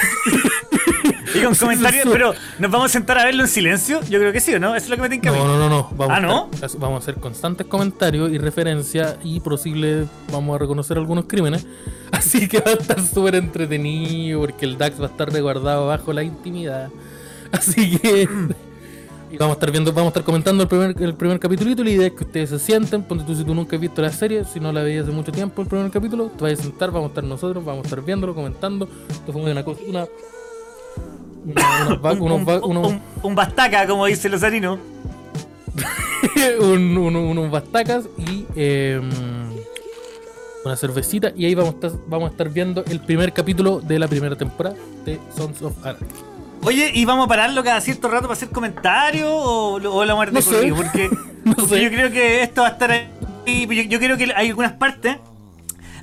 [1.34, 4.01] y con comentarios, pero ¿nos vamos a sentar a verlo en silencio?
[4.09, 4.74] Yo creo que sí, ¿o no?
[4.74, 5.88] Eso es lo que me tiene que No, no, no, no.
[5.97, 6.51] Vamos, Ah, a ¿no?
[6.53, 11.66] estar- vamos a hacer constantes comentarios y referencias y posible vamos a reconocer algunos crímenes.
[12.12, 16.12] Así que va a estar súper entretenido porque el DAX va a estar resguardado bajo
[16.12, 16.88] la intimidad.
[17.53, 18.28] Así que
[19.31, 21.74] y vamos a estar viendo, vamos a estar comentando el primer, el primer capítulo y
[21.76, 24.11] la idea es que ustedes se sienten, ponte tú si tú nunca has visto la
[24.12, 26.91] serie, si no la veías hace mucho tiempo el primer capítulo, te vas a sentar,
[26.91, 28.89] vamos a estar nosotros, vamos a estar viéndolo, comentando.
[29.09, 30.07] Esto fue una cosa, una,
[31.45, 34.78] una- unos va- Un, unos va- un- unos- un- un bastaca, como dice Lozarino.
[36.61, 39.01] un- un- unos bastacas y eh,
[40.64, 43.99] una cervecita y ahí vamos a, estar, vamos a estar viendo el primer capítulo de
[43.99, 46.05] la primera temporada de Sons of Anarchy.
[46.62, 50.38] Oye, ¿y vamos a pararlo cada cierto rato para hacer comentarios o, o la muerte
[50.38, 50.76] No corrido?
[50.76, 51.08] Porque,
[51.44, 51.82] No porque sé.
[51.82, 53.08] yo creo que esto va a estar ahí.
[53.66, 55.16] Yo, yo creo que hay algunas partes.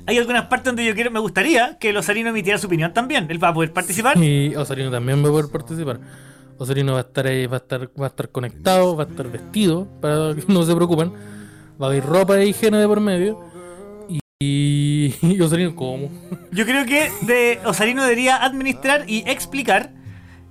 [0.06, 3.26] Hay algunas partes donde yo quiero, me gustaría que Lozarino emitiera su opinión también.
[3.30, 4.16] Él va a poder participar.
[4.22, 6.00] Y Osarino también va a poder participar.
[6.56, 9.30] Osarino va a estar ahí, va a estar, va a estar conectado, va a estar
[9.30, 11.12] vestido, para que no se preocupen.
[11.80, 13.38] Va a haber ropa de higiene de por medio.
[14.40, 16.10] Y, y Osarino, ¿cómo?
[16.52, 19.92] Yo creo que de Osarino debería administrar y explicar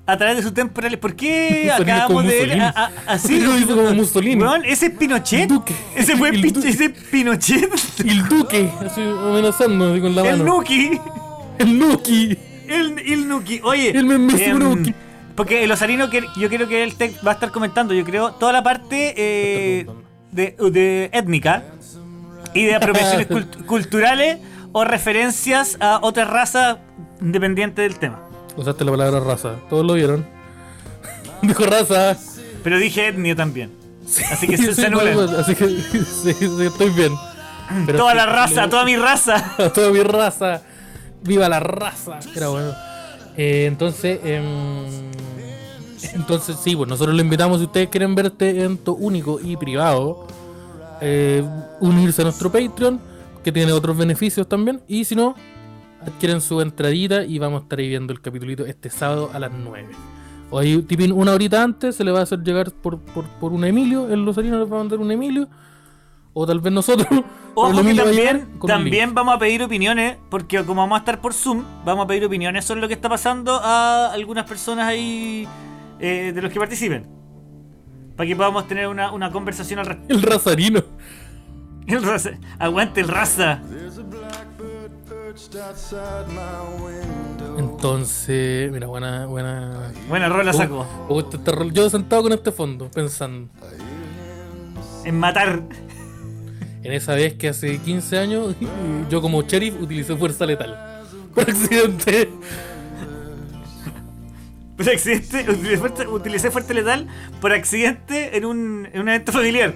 [0.08, 2.62] a través de sus temporales por qué acabamos de ver Mussolini.
[2.62, 3.36] a- a- así.
[3.36, 4.44] Osarino hizo como Mussolini.
[4.66, 5.50] Ese es Pinochet.
[5.50, 5.76] Duque.
[5.96, 6.70] Ese fue El Pin- Duque.
[6.70, 7.70] ese Pinochet.
[8.00, 10.56] El Duque, así amenazando así con la El mano.
[10.56, 11.00] Nuki.
[11.60, 12.38] El Nuki.
[12.68, 13.62] El, el Nuki.
[13.64, 13.90] Oye.
[13.92, 14.94] El mismísimo em, Nuki.
[15.36, 18.32] Porque el Osarino, que yo creo que él te va a estar comentando, yo creo,
[18.32, 19.86] toda la parte eh,
[20.32, 21.64] de, de étnica
[22.54, 24.40] y de apropiaciones cult- culturales
[24.72, 26.78] o referencias a otras razas
[27.22, 28.20] independientes del tema.
[28.58, 29.56] Usaste la palabra raza.
[29.70, 30.26] Todos lo vieron.
[31.42, 32.18] Dijo raza.
[32.64, 33.72] Pero dije etnia también.
[34.32, 35.00] Así que se, Sí, no,
[35.40, 35.68] así que
[36.24, 36.36] sí,
[36.66, 37.14] estoy bien.
[37.86, 39.56] Pero Toda la raza, le- toda mi raza.
[39.74, 40.62] toda mi raza.
[41.22, 42.20] Viva la raza.
[42.36, 42.72] Era bueno.
[43.38, 44.86] Eh, entonces, em,
[46.14, 50.26] entonces sí, pues nosotros lo invitamos si ustedes quieren ver este evento único y privado,
[51.02, 51.44] eh,
[51.80, 53.00] unirse a nuestro Patreon,
[53.44, 54.82] que tiene otros beneficios también.
[54.88, 55.36] Y si no,
[56.08, 59.52] adquieren su entradita y vamos a estar ahí viendo el capitulito este sábado a las
[59.52, 59.88] 9.
[60.50, 63.52] O ahí, tipín, una horita antes se le va a hacer llegar por, por, por
[63.52, 65.48] un Emilio, el Lozarino les va a mandar un Emilio.
[66.34, 67.08] O tal vez nosotros.
[67.56, 71.34] Ojo que a también, también vamos a pedir opiniones, porque como vamos a estar por
[71.34, 75.48] Zoom, vamos a pedir opiniones sobre lo que está pasando a algunas personas ahí
[76.00, 77.08] eh, de los que participen.
[78.16, 80.14] Para que podamos tener una, una conversación al respecto.
[80.16, 80.84] El Razarino.
[81.88, 83.62] El raza- Aguante el raza.
[87.58, 89.92] Entonces, mira, buena, buena.
[90.10, 90.86] Buena rola saco.
[91.08, 91.72] Me gusta este rol.
[91.74, 93.50] Yo sentado con este fondo, pensando
[95.06, 95.62] En matar.
[96.84, 98.56] en esa vez que hace 15 años
[99.10, 101.04] yo como sheriff utilicé fuerza letal.
[101.36, 102.30] Por accidente.
[104.76, 105.46] Por accidente,
[106.12, 107.08] utilicé fuerte letal
[107.42, 109.74] por accidente en un, en un evento familiar.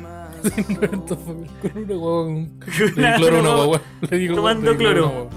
[1.62, 2.24] Con una guagua.
[2.26, 2.52] con-
[2.96, 3.82] Le Una- di cloro a una una guagua.
[4.10, 5.30] Le di- tomando cloro.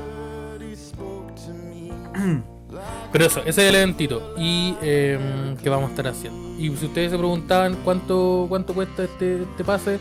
[3.13, 4.35] Pero eso, ese es el eventito.
[4.37, 6.59] Y eh, que vamos a estar haciendo.
[6.59, 9.99] Y si ustedes se preguntaban cuánto cuánto cuesta este, este pase,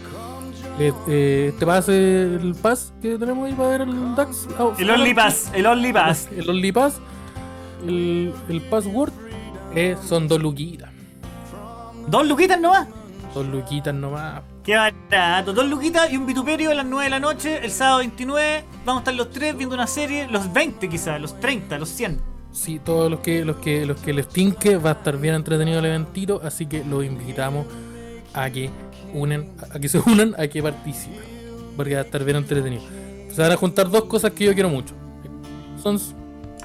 [0.80, 4.48] eh, eh, este pase, el pass que tenemos ahí para ver el DAX.
[4.58, 6.30] ah, El Only Pass, el Only Pass.
[6.36, 6.96] El Only Pass,
[7.86, 9.12] el, el password,
[9.76, 10.90] eh, son dos luquitas.
[12.08, 12.88] Dos luquitas nomás.
[13.36, 14.42] Dos luquitas nomás.
[14.64, 15.52] Qué barato.
[15.52, 18.64] Dos luquitas y un vituperio a las 9 de la noche, el sábado 29.
[18.86, 22.22] Vamos a estar los tres viendo una serie, los 20 quizás, los 30, los 100.
[22.54, 25.80] Sí, todos los que, los que, los que les tinque va a estar bien entretenido
[25.80, 27.66] el eventito, así que los invitamos
[28.34, 28.70] a que
[29.14, 31.20] unen, a que se unan, a que participen.
[31.76, 32.84] Porque va a estar bien entretenido.
[33.34, 34.94] Se van a juntar dos cosas que yo quiero mucho.
[35.82, 36.16] Sons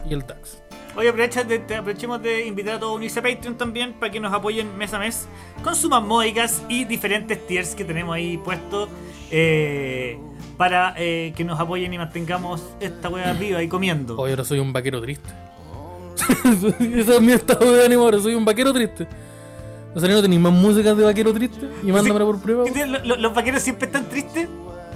[0.09, 0.63] y el tax.
[0.97, 4.33] Oye, de- aprovechemos de invitar a todos a unirse a Patreon también para que nos
[4.33, 5.29] apoyen mes a mes
[5.63, 8.89] con sumas módicas y diferentes tiers que tenemos ahí puestos
[9.31, 10.19] eh,
[10.57, 14.17] para eh, que nos apoyen y mantengamos esta wea viva y comiendo.
[14.19, 15.29] Hoy ahora soy un vaquero triste.
[16.45, 19.07] Ese es mi estado de ánimo ahora, soy un vaquero triste.
[19.95, 21.69] O sea, ¿no tenéis más músicas de vaquero triste?
[21.83, 22.65] Y mándamela por prueba.
[22.65, 22.87] ¿Viste?
[22.87, 24.49] Lo- lo- Los vaqueros siempre están tristes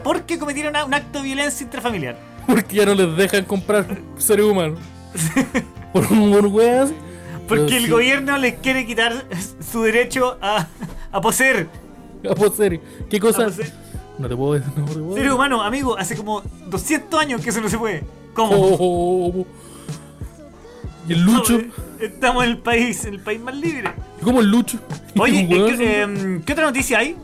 [0.03, 2.17] porque cometieron un acto de violencia intrafamiliar.
[2.47, 3.87] Porque ya no les dejan comprar
[4.19, 4.81] seres humanos.
[5.93, 6.91] Por por weas.
[7.49, 7.91] Porque Pero el sí.
[7.91, 9.25] gobierno les quiere quitar
[9.71, 10.67] su derecho a,
[11.11, 11.69] a poseer.
[12.29, 12.81] A poseer.
[13.11, 13.45] ¿Qué cosa?
[13.45, 13.73] Poseer.
[14.19, 14.73] No te puedo decir.
[14.77, 18.05] No te puedo Seres humanos, amigo, hace como 200 años que eso no se puede.
[18.35, 18.53] ¿Cómo?
[18.55, 19.47] Oh.
[21.09, 21.61] Y el Lucho.
[22.01, 23.93] Estamos en el país, en el país más libre.
[24.23, 24.79] Como el Lucho.
[25.19, 27.17] Oye, ¿qué, em, ¿qué otra noticia hay?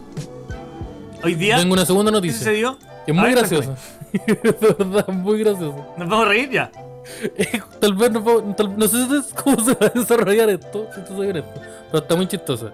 [1.23, 1.57] Hoy día.
[1.57, 2.39] Tengo una segunda ¿Qué noticia.
[2.39, 2.79] sucedió?
[3.07, 3.77] Que es muy graciosa.
[4.27, 5.79] de verdad, muy graciosa.
[5.97, 6.71] ¿Nos vamos a reír ya?
[7.81, 8.97] Tal vez no, puedo- tal- no sé
[9.45, 12.73] cómo se va a desarrollar esto, si esto esto, pero está muy chistosa.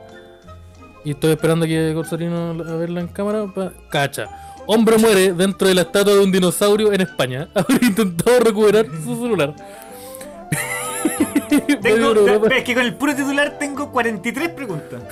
[1.05, 3.47] Y estoy esperando que Corsorino a verla en cámara.
[3.55, 4.27] pa- Cacha.
[4.67, 7.49] Hombre muere dentro de la estatua de un dinosaurio en España.
[7.55, 9.55] Habría intentado recuperar su celular.
[11.83, 15.03] Tengo, es que con el puro titular tengo 43 preguntas.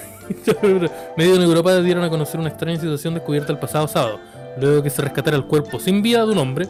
[1.16, 4.18] Medio en Europa dieron a conocer una extraña situación descubierta el pasado sábado,
[4.60, 6.68] luego que se rescatara el cuerpo sin vida de un hombre,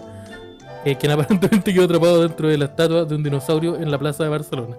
[0.84, 4.24] eh, quien aparentemente quedó atrapado dentro de la estatua de un dinosaurio en la plaza
[4.24, 4.76] de Barcelona.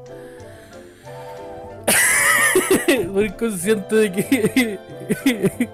[3.12, 4.80] Muy consciente de que,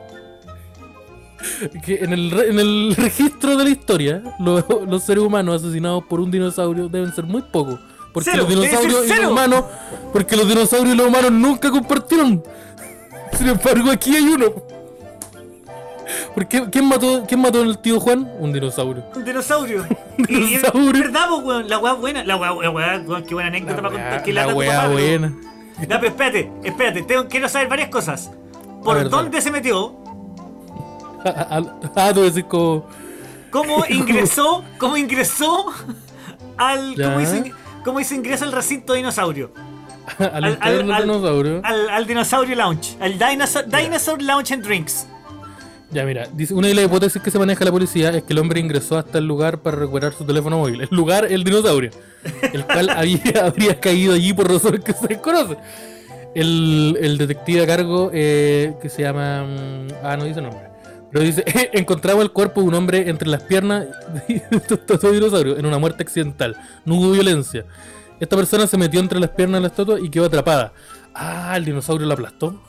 [1.86, 6.04] que en, el, re- en el registro de la historia, lo- los seres humanos asesinados
[6.06, 7.80] por un dinosaurio deben ser muy pocos.
[8.14, 9.64] Porque Cero, los dinosaurios y los humanos,
[10.12, 12.44] porque los dinosaurios y los humanos nunca compartieron.
[13.38, 14.46] Sin embargo, aquí hay uno.
[16.34, 16.70] ¿Por qué?
[16.70, 18.30] ¿Quién mató, ¿Quién mató al tío Juan?
[18.40, 19.04] Un dinosaurio.
[19.16, 19.86] Un dinosaurio.
[20.18, 20.92] Un dinosaurio.
[21.04, 21.70] ¿Verdad, po, weón?
[21.70, 22.24] La weá buena.
[22.24, 24.28] La weá, weá, weón, qué buena anécdota para contar.
[24.30, 25.34] La pero- buena.
[25.82, 27.02] Ya, pero espérate, espérate.
[27.04, 28.32] Tengo, quiero saber varias cosas.
[28.84, 29.96] ¿Por dónde se metió?
[31.26, 32.86] Ah, tú decís como.
[33.52, 34.64] ¿Cómo ingresó?
[34.78, 35.66] ¿Cómo ingresó
[36.58, 36.96] al.
[36.96, 37.54] ¿Cómo hizo, ing-
[37.84, 39.52] cómo hizo ingreso al recinto dinosaurio?
[40.18, 40.60] Al-
[41.04, 41.62] dinosaurio.
[41.64, 42.98] Al, al Dinosaurio Lounge.
[43.00, 45.08] Al Dinosaur, Dinosaur Lounge and Drinks.
[45.92, 48.40] Ya, mira, dice, una de las hipótesis que se maneja la policía es que el
[48.40, 50.82] hombre ingresó hasta el lugar para recuperar su teléfono móvil.
[50.82, 51.90] El lugar, el dinosaurio.
[52.54, 55.58] El cual había, habría caído allí por razones que se desconocen.
[56.36, 59.44] El, el detective a cargo, eh, que se llama.
[59.44, 60.62] mm, Ah, no dice nombre.
[61.12, 63.88] Pero dice: Encontramos el cuerpo de un hombre entre las piernas
[64.28, 64.44] de
[64.78, 66.56] este dinosaurio en una muerte accidental.
[66.86, 67.66] No hubo violencia.
[68.20, 70.72] Esta persona se metió entre las piernas de la estatua y quedó atrapada.
[71.16, 72.62] Ah, el dinosaurio la aplastó.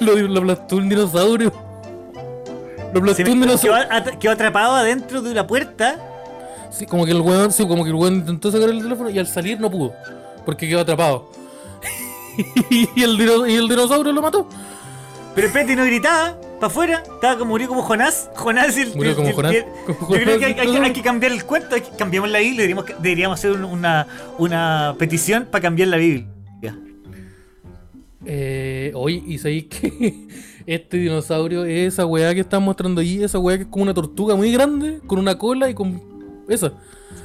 [0.00, 1.69] Lo aplastó un dinosaurio.
[2.92, 5.96] Lo aplastó Se me- un quedó, atrapado adentro de una puerta.
[6.72, 9.18] Sí, como que el weón, sí, como que el weón intentó sacar el teléfono y
[9.18, 9.92] al salir no pudo.
[10.44, 11.30] Porque quedó atrapado.
[12.70, 14.48] y, el dino- y el dinosaurio lo mató.
[15.34, 16.36] Pero espérate, no gritaba.
[16.60, 17.02] Para afuera.
[17.14, 18.28] Estaba como murió como Jonás.
[18.34, 18.94] Jonás y el.
[18.94, 19.54] Murió como el- Jonás.
[19.54, 19.64] el-
[19.96, 20.84] Como Yo creo que hay, Jonás, hay- ¿no?
[20.86, 21.74] hay que cambiar el cuento.
[21.74, 22.62] hay que- cambiamos la Biblia.
[22.66, 24.06] Deberíamos, deberíamos hacer un- una,
[24.38, 26.26] una petición para cambiar la Biblia.
[28.26, 30.28] Eh, oye, y sabéis que
[30.66, 33.94] este dinosaurio es esa weá que están mostrando allí, esa weá que es como una
[33.94, 36.02] tortuga muy grande, con una cola y con.
[36.48, 36.72] Esa.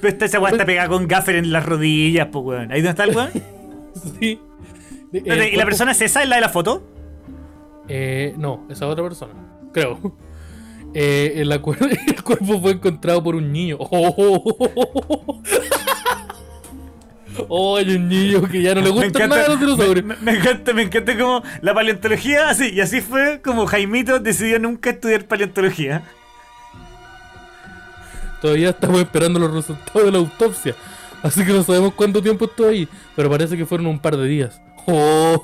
[0.02, 2.72] Pero esta, esa weá está pegada con gaffer en las rodillas, pues weón.
[2.72, 3.30] ¿Ahí dónde está el weón?
[4.20, 4.40] Sí.
[5.14, 6.22] ¿Y la persona es esa?
[6.22, 6.84] ¿Es la de la foto?
[7.88, 9.34] Eh, no, esa otra persona,
[9.72, 10.00] creo.
[10.94, 13.78] Eh, el, el cuerpo fue encontrado por un niño.
[13.80, 15.42] Oh, Oh,
[17.78, 20.06] hay un niño que ya no le gustan nada los dinosaurios.
[20.06, 24.60] me, me encanta, me encanta como la paleontología, así, y así fue como Jaimito decidió
[24.60, 26.04] nunca estudiar paleontología.
[28.42, 30.76] Todavía estamos esperando los resultados de la autopsia.
[31.24, 32.88] Así que no sabemos cuánto tiempo estuvo ahí.
[33.16, 34.62] Pero parece que fueron un par de días.
[34.86, 35.42] Oh,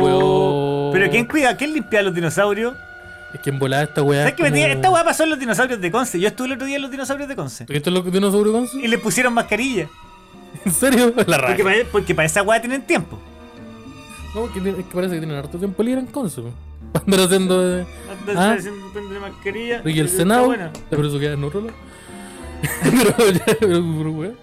[0.00, 0.92] weón.
[0.92, 1.54] Pero ¿quién cuida?
[1.56, 2.74] ¿Quién limpia a los dinosaurios?
[3.34, 4.22] Es que en volada esta weá.
[4.22, 4.68] ¿Sabes me como- diga?
[4.68, 6.18] Esta weá pasó en los dinosaurios de Conce.
[6.18, 7.66] Yo estuve el otro día en los dinosaurios de Conce.
[7.68, 9.88] ¿Esto es lo que dinosaurios con Y le pusieron mascarilla.
[10.64, 11.12] ¿En serio?
[11.26, 11.46] La raja.
[11.56, 13.18] Porque para, porque para esa weá tienen tiempo.
[14.34, 16.20] No, que, tiene- es que parece que tienen harto tiempo libre en po.
[17.06, 17.60] Andar haciendo.
[17.62, 17.86] de-
[18.36, 18.52] Ah.
[18.58, 19.82] haciendo de mascarilla.
[19.84, 20.54] Y el Senado.
[20.90, 21.72] Por eso queda en otro lado.
[22.82, 23.80] pero ya, pero,
[24.12, 24.36] weón.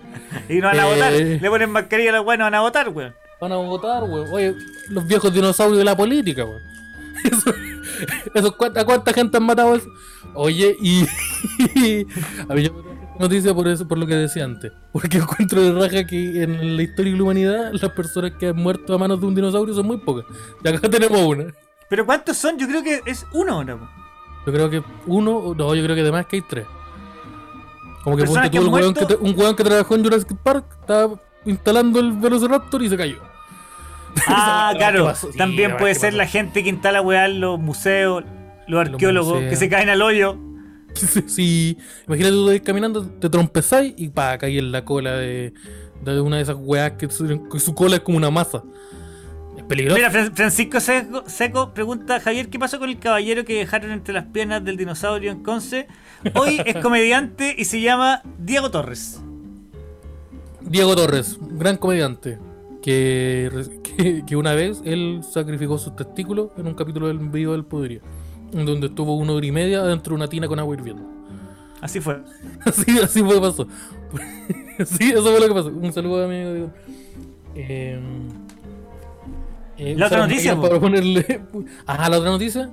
[0.50, 0.94] Y no van a Eh.
[0.94, 1.14] votar.
[1.14, 3.14] Le ponen mascarilla a los weones, no van a votar, weón.
[3.40, 4.28] Van a votar, weón.
[4.32, 4.56] Oye,
[4.90, 6.62] los viejos dinosaurios de la política, weón.
[7.24, 7.52] Eso,
[8.36, 9.88] eso, ¿cuánta, ¿cuánta gente han matado eso?
[10.36, 11.02] Oye, y.
[12.48, 12.72] a mí yo
[13.20, 14.72] noticia por eso, por lo que decía antes.
[14.92, 18.56] Porque encuentro de raja que en la historia de la humanidad las personas que han
[18.56, 20.26] muerto a manos de un dinosaurio son muy pocas.
[20.64, 21.46] Y acá tenemos una.
[21.90, 22.58] Pero ¿cuántos son?
[22.58, 23.78] Yo creo que es uno ahora.
[23.78, 23.88] po.
[24.46, 26.66] Yo creo que uno, o- no, yo creo que además que hay tres.
[28.04, 31.16] Como que ponte tú, el weón que, un weón que trabajó en Jurassic Park estaba
[31.46, 33.18] instalando el Velociraptor y se cayó.
[34.28, 35.14] Ah, claro.
[35.38, 38.24] También puede weá, ¿qué ser la gente que instala weá en los museos,
[38.68, 39.50] los arqueólogos, museos.
[39.50, 40.38] que se caen al hoyo.
[41.08, 41.78] Sí, sí.
[42.08, 45.54] Imagínate tú ir caminando, te trompezáis y pa, caí en la cola de,
[46.04, 48.64] de una de esas weas que su, que su cola es como una masa.
[49.58, 49.98] Es peligroso.
[49.98, 54.14] Mira, Fran- Francisco Seco, Seco pregunta, Javier, ¿qué pasó con el caballero que dejaron entre
[54.14, 55.88] las piernas del dinosaurio en Conce?
[56.36, 59.20] Hoy es comediante y se llama Diego Torres.
[60.62, 62.38] Diego Torres, gran comediante.
[62.82, 63.52] Que,
[63.98, 68.02] que, que una vez él sacrificó sus testículos en un capítulo del video del Podería.
[68.52, 71.04] Donde estuvo una hora y media dentro de una tina con agua hirviendo.
[71.82, 72.22] Así fue.
[72.66, 73.68] Así, así fue que pasó.
[74.86, 75.70] Sí, eso fue lo que pasó.
[75.70, 76.54] Un saludo a mi amigo.
[76.54, 76.72] Diego.
[77.56, 78.00] Eh,
[79.78, 81.42] Eh, La otra noticia, Para ponerle...
[81.86, 82.70] Ah, la otra noticia.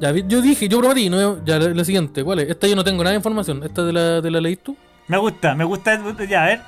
[0.00, 2.50] Ya, vi- yo dije, yo prometí, no, ya la, la siguiente, ¿cuál es?
[2.50, 3.62] Esta yo no tengo nada de información.
[3.64, 4.76] ¿Esta de la, de la leíste tú?
[5.08, 5.96] Me gusta, me gusta.
[6.28, 6.60] Ya, a ver.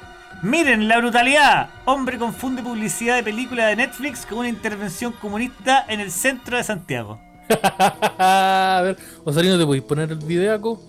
[0.42, 1.70] Miren la brutalidad.
[1.84, 6.64] Hombre confunde publicidad de película de Netflix con una intervención comunista en el centro de
[6.64, 7.20] Santiago.
[8.18, 10.80] a ver, Osarino, ¿te podéis poner el videaco?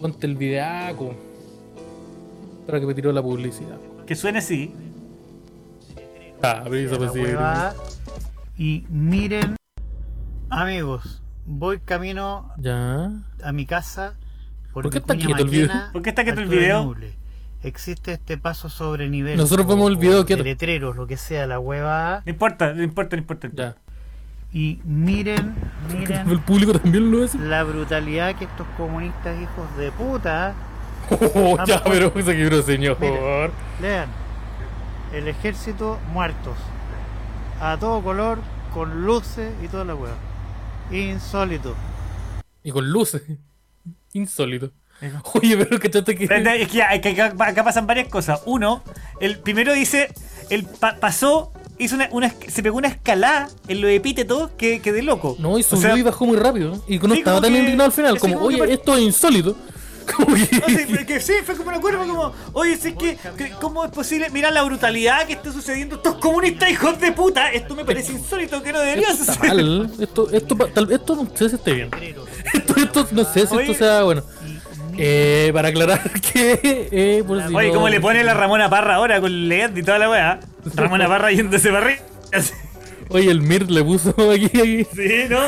[0.00, 1.14] Ponte el videaco.
[2.66, 3.78] Para que me tiró la publicidad.
[4.06, 4.74] Que suene así.
[6.42, 7.20] Ah, pero pues sí.
[8.58, 9.56] Y miren,
[10.50, 13.10] amigos, voy camino Ya.
[13.42, 14.14] a mi casa
[14.72, 15.70] por, ¿Por qué está quieto el video?
[15.92, 16.94] ¿Por qué está quieto el video?
[17.62, 19.36] Existe este paso sobre nivel.
[19.38, 20.44] Nosotros vemos el video quieto.
[20.44, 22.22] letreros, lo que sea, la hueva.
[22.26, 23.50] No importa, no importa, no importa.
[23.54, 23.76] Ya.
[24.56, 25.54] Y miren,
[25.92, 27.36] miren El público también lo hace.
[27.38, 30.54] la brutalidad que estos comunistas hijos de puta
[31.10, 32.96] Oh, ya, pero se quebró, señor.
[33.80, 34.08] Lean.
[35.12, 36.56] El ejército muertos.
[37.60, 38.38] A todo color,
[38.74, 40.16] con luces y toda la hueva.
[40.90, 41.74] Insólito.
[42.64, 43.22] Y con luces.
[44.14, 44.72] Insólito.
[45.34, 45.88] Oye, pero que.
[45.88, 48.42] Es que, ya, es que acá, acá pasan varias cosas.
[48.46, 48.82] Uno,
[49.20, 50.12] el primero dice,
[50.50, 54.92] el pa- pasó, hizo una, una se pegó una escalada en los epítetos que, que
[54.92, 55.36] de loco.
[55.38, 56.82] No, y O subió sea, y bajó muy rápido.
[56.88, 58.18] Y no Sí, estaba tan que- indignado al final.
[58.18, 59.56] Como, como que oye, esto es insólito.
[60.16, 60.50] Como No, sí,
[60.96, 61.04] que.
[61.04, 64.30] que sí, fue como una curva como, oye, sé que, que- ¿cómo es posible?
[64.30, 65.96] Mira la brutalidad que está sucediendo.
[65.96, 69.88] Estos comunistas hijos de puta, esto me parece insólito que no debería Esto suceder.
[69.98, 71.90] Esto, esto, tal, esto no sé si esté bien.
[72.54, 73.72] Esto, esto no sé si Oye.
[73.72, 74.22] esto sea bueno.
[74.98, 76.58] Eh, para aclarar que.
[76.90, 79.82] Eh, por si Oye, no- ¿cómo le pone la Ramona Parra ahora con LED y
[79.82, 80.40] toda la weá?
[80.74, 82.00] Ramona Parra yéndose para arriba.
[83.08, 84.46] Oye, el Mir le puso aquí.
[84.46, 84.84] aquí.
[84.94, 85.38] Sí, ¿no?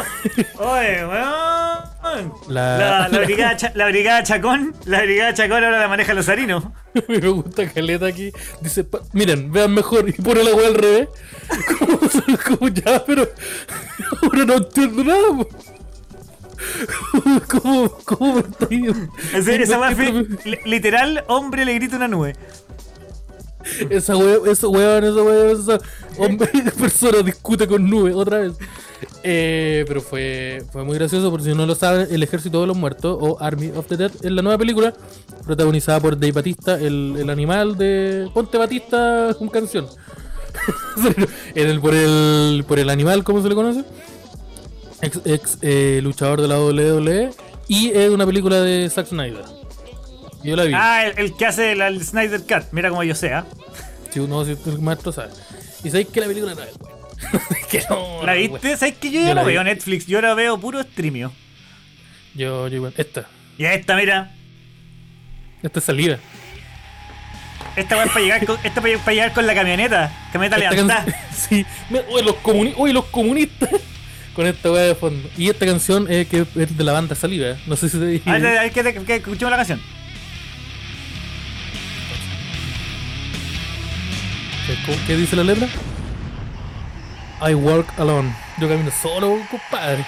[0.64, 2.32] Oye, weón.
[2.48, 6.28] La- La, la, brigada Cha- la brigada Chacón, la brigada Chacón ahora la maneja los
[6.28, 6.64] harinos.
[7.08, 8.30] Me gusta Caleta aquí.
[8.60, 10.08] Dice, pa- miren, vean mejor.
[10.08, 11.08] Y pone la weá al revés.
[11.78, 11.98] Como,
[12.58, 13.28] como ya, pero.
[14.22, 15.46] Ahora no entiendo nada.
[17.48, 18.94] ¿Cómo, cómo me?
[19.34, 20.26] Esa, esa weá fue
[20.64, 22.34] literal, hombre le grita una nube.
[23.90, 25.78] Esa weá, esa weá, esa weá, esa
[26.18, 26.48] hombre,
[26.78, 28.52] persona discute con nubes otra vez.
[29.22, 32.76] Eh, pero fue, fue muy gracioso, por si no lo saben, El Ejército de los
[32.76, 34.94] Muertos o Army of the Dead es la nueva película
[35.44, 39.86] protagonizada por Dave Batista, el, el animal de Ponte Batista con canción.
[41.54, 43.84] en el, por, el, por el animal, ¿cómo se le conoce?
[45.02, 47.30] Ex, ex, eh, luchador de la WWE
[47.68, 49.44] y es una película de Zack Snyder.
[50.42, 50.72] Yo la vi.
[50.74, 52.72] Ah, el, el que hace el, el Snyder Cut.
[52.72, 53.44] Mira como yo sé, ¿ah?
[54.10, 55.30] Si uno, si el maestro sabe.
[55.84, 58.24] Y sabéis que la película no es que no.
[58.24, 58.76] ¿La viste?
[58.76, 59.54] ¿Sabes que yo Yo ya la no vi.
[59.54, 60.06] veo Netflix?
[60.06, 61.32] Yo ahora veo puro streamio.
[62.34, 62.94] Yo, yo igual.
[62.96, 63.26] Esta.
[63.56, 64.32] Y esta, mira.
[65.62, 66.18] Esta es salida.
[67.76, 70.12] Esta es para llegar, con, esta para, llegar con la camioneta.
[70.32, 71.04] Camioneta Esta levantada.
[71.04, 71.66] canción- sí.
[72.12, 73.70] Oye, los, comuni oye, los comunistas.
[74.38, 75.28] Con esta weá de fondo.
[75.36, 77.48] Y esta canción es que es de la banda Saliva.
[77.48, 77.56] ¿eh?
[77.66, 78.30] No sé si te dije.
[78.30, 79.80] Ver, que, que, que escuchemos la canción.
[84.86, 85.66] ¿Cómo- ¿Qué dice la letra?
[87.50, 88.32] I walk alone.
[88.60, 90.04] Yo camino solo, compadre.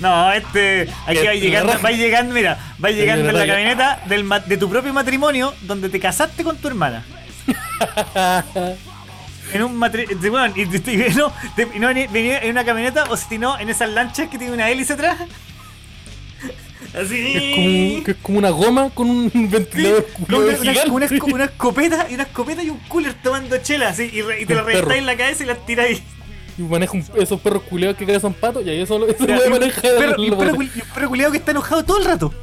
[0.00, 0.88] No, este.
[1.06, 4.94] Aquí va llegando, va llegando, mira, va llegando en la camioneta del, de tu propio
[4.94, 7.04] matrimonio donde te casaste con tu hermana.
[9.52, 10.30] En un matrimonio.
[10.30, 11.32] Bueno, y, y- y- no,
[12.12, 15.18] venía en una camioneta o si no, en esas lanchas que tiene una hélice atrás.
[16.94, 17.34] Así.
[17.36, 21.44] Es como, que es como una goma con un Sí, ventilador con culiao una, una-
[21.46, 24.62] escopeta y una escopeta y un cooler tomando chela así y, re- y te la
[24.62, 26.02] reventáis en la cabeza y la tiráis.
[26.58, 28.62] Y maneja un- esos perros culeados que cazan patos.
[28.66, 29.80] Y ahí eso, lo maneja.
[30.18, 30.52] y un perro bote.
[30.52, 32.34] cul- y un perro culiado que está enojado todo el rato.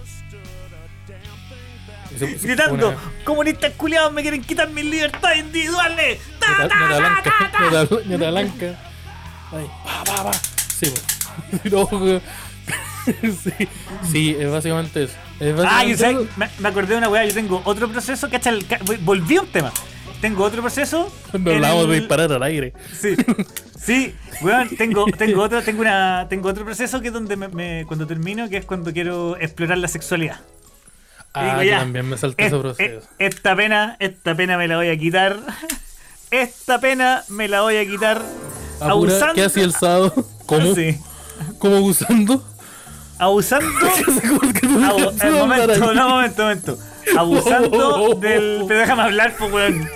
[2.41, 6.19] Gritando, comunistas culiados me quieren quitar mis libertades individuales.
[6.39, 8.79] ¡Ta, ta, ta, blanca.
[9.51, 10.31] Ahí, pa, pa, pa.
[10.33, 10.93] Sí.
[11.71, 11.87] No,
[13.21, 13.67] sí,
[14.11, 15.13] sí, es básicamente eso.
[15.39, 18.29] Es Ah, básicamente yo sé, me, me acordé de una weá, yo tengo otro proceso,
[18.29, 18.65] cacha, el
[19.01, 19.71] volví a un tema.
[20.21, 21.11] Tengo otro proceso.
[21.31, 22.73] Cuando hablamos de el- disparar al aire.
[22.93, 23.15] Sí,
[23.79, 27.85] sí, weón, tengo, tengo otro, tengo una, tengo otro proceso que es donde me, me-
[27.87, 30.41] cuando termino, que es cuando quiero explorar la sexualidad.
[31.33, 33.07] Ah, Digo, yo ya, también me salté Es- ese proceso.
[33.19, 35.37] e- esta pena, esta pena me la voy a quitar.
[36.31, 38.21] Esta pena me la voy a quitar.
[38.79, 40.13] Apura, abusando- ¿Qué hacía el sábado?
[40.45, 40.75] ¿Cómo?
[40.75, 40.95] Sí.
[41.57, 42.43] ¿Cómo abusando?
[43.17, 43.67] Abusando.
[44.39, 46.77] ¿Cómo que tú Abu- de eh, momento, no, momento, momento.
[47.17, 48.63] Abusando del.
[48.67, 49.89] Pero déjame hablar, pues, weón.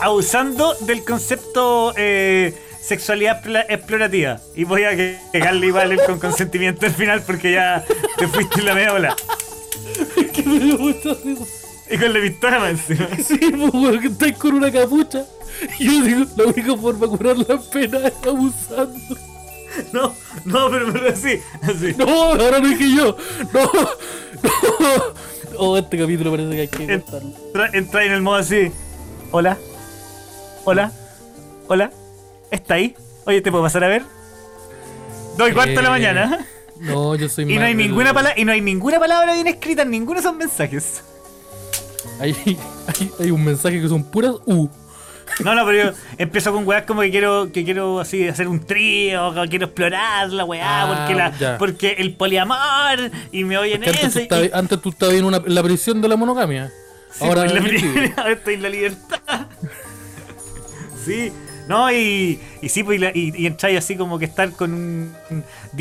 [0.00, 2.56] Abusando del concepto eh,
[2.88, 4.40] sexualidad explorativa.
[4.54, 7.84] Y voy a que- pegarle igual el con consentimiento al final porque ya
[8.16, 9.16] te fuiste en la media bola.
[10.32, 11.44] Que me mucha risa.
[11.90, 13.08] Y con la pistola más encima.
[13.24, 13.38] Sí,
[13.72, 15.24] pues, que estáis con una capucha.
[15.78, 19.16] Y yo digo, la única forma de curar la pena es abusando.
[19.92, 20.14] No,
[20.44, 21.94] no, pero, pero así, así.
[21.96, 23.16] No, ahora no dije yo.
[23.52, 25.18] No, no.
[25.56, 27.32] Oh, este capítulo parece que hay que cortarlo.
[27.46, 28.70] Entra, entra en el modo así.
[29.30, 29.56] Hola.
[30.64, 30.92] Hola.
[31.68, 31.90] Hola.
[32.50, 32.94] ¿Está ahí?
[33.26, 34.02] Oye, ¿te puedo pasar a ver?
[35.36, 36.46] Dos y cuarto de la Eh, mañana.
[36.80, 39.46] No, yo soy Y no hay del- ninguna palabra, y no hay ninguna palabra bien
[39.48, 41.02] escrita en ninguno de esos mensajes.
[42.20, 44.68] Hay, hay, hay un mensaje que son puras U.
[45.44, 48.60] No, no, pero yo empiezo con weas como que quiero, que quiero así hacer un
[48.60, 51.58] trío, que quiero explorar la weá, Ah, porque la, ya.
[51.58, 54.20] porque el poliamor, y me oyen Porque antes, tú eso.
[54.20, 56.72] y- estabas, antes tú estabas en, una, en la prisión de la monogamia.
[57.12, 59.46] Sí, ahora pues, la ahora estoy en la libertad.
[61.04, 61.32] Sí,
[61.68, 65.14] no, y, y sí, pues, y, y, entráis así como que estar con un.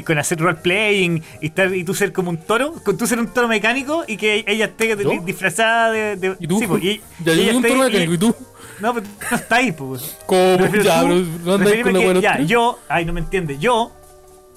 [0.05, 3.27] con hacer roleplaying y estar y tú ser como un toro, con tú ser un
[3.33, 6.15] toro mecánico y que ella esté disfrazada de.
[6.17, 6.59] de- ¿Y tú?
[6.59, 8.35] sí, pues, y, ya y yo ella soy un esté- toro mecánico, ¿y tú?
[8.79, 10.17] No, pero tú no estás ahí, pues.
[10.25, 10.57] ¿Cómo?
[10.57, 12.79] Prefiero Ya, tú- no con que- Ya, yo.
[12.89, 13.59] Ay, no me entiendes.
[13.59, 13.91] Yo.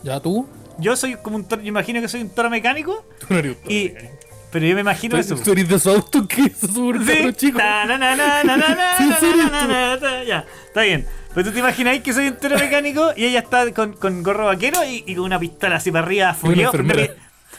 [0.02, 0.46] Ya, tú.
[0.78, 1.62] Yo soy como un toro.
[1.62, 3.04] Yo imagino que soy un toro mecánico.
[3.20, 3.84] Tú no eres un toro Y.
[3.88, 4.16] mecánico.
[4.52, 5.36] Pero yo me imagino eso.
[5.36, 7.32] Tú eres de esos autos que se suben Sí.
[7.34, 7.62] chicos.
[10.26, 11.06] Ya, está bien.
[11.34, 14.46] Pero tú te imagináis que soy un toro mecánico y ella está con, con gorro
[14.46, 16.70] vaquero y, y con una pistola así para arriba a fogueo.
[16.72, 17.08] Una,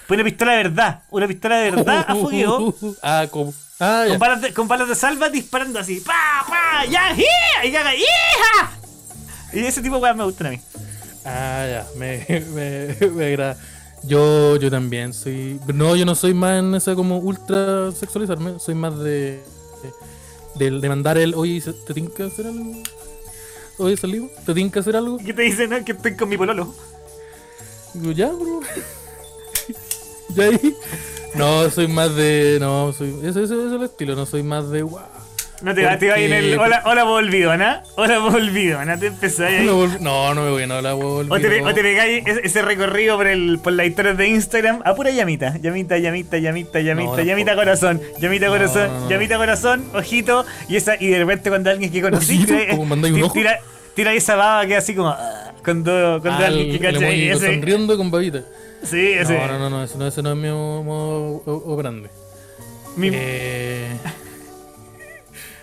[0.07, 1.03] pues pistola de verdad.
[1.09, 2.75] Una pistola de verdad a fogueo.
[3.01, 3.53] Ah, ¿cómo?
[3.79, 4.09] Ah, ya.
[4.09, 6.01] Con balas, de, con balas de salva disparando así.
[6.01, 6.45] ¡Pa!
[6.49, 6.85] ¡Pa!
[6.85, 7.13] ¡Ya!
[7.13, 7.65] ¡Hija!
[7.65, 8.71] Y haga ¡Hija!
[9.53, 10.59] Y ese tipo de me gustan a mí.
[11.25, 13.57] Ah, ya, me, me, me agrada.
[14.03, 15.59] Yo, yo también soy.
[15.73, 19.43] No, yo no soy más en esa como ultra sexualizarme, soy más de.
[20.55, 21.35] de, de mandar el.
[21.35, 22.73] Oye, ¿se- ¿te que hacer algo?
[23.77, 25.17] Oye, salimos, ¿te tienes que hacer algo?
[25.17, 25.69] ¿Qué te dicen?
[25.69, 25.83] No?
[25.83, 26.73] Que estoy con mi pololo.
[27.93, 28.61] Digo, ya, bro.
[30.35, 30.75] ya ahí.
[31.35, 32.57] No, soy más de.
[32.59, 33.09] No, soy.
[33.23, 34.83] Ese, ese, ese es el estilo, no soy más de.
[34.83, 35.01] Wow.
[35.61, 36.57] No te te va en el.
[36.57, 37.83] Hola, hola, volvidona.
[37.95, 38.97] Hola, volvidona.
[38.97, 39.65] Te empezáis ahí.
[39.99, 43.15] No, no, me voy, no la voy a O te, o te pegáis ese, recorrido
[43.17, 45.55] por el por las historias de Instagram a pura llamita.
[45.57, 48.01] Llamita, llamita, llamita, llamita, No, llamita corazón.
[48.19, 50.45] Llamita No, corazón, llamita corazón, ojito.
[50.67, 53.59] Y esa y de repente cuando alguien que conocí Ojito, tira,
[53.93, 57.45] tira, esa baba que así como ah, cuando, cuando Ah, alguien que cacha emoji ese-
[57.53, 58.41] sonriendo con babita.
[58.83, 59.37] Sí, ese.
[59.37, 62.07] No, no, no, no, ese no, ese no es mi modo o- operandi.
[62.95, 63.87] Mi- Eh...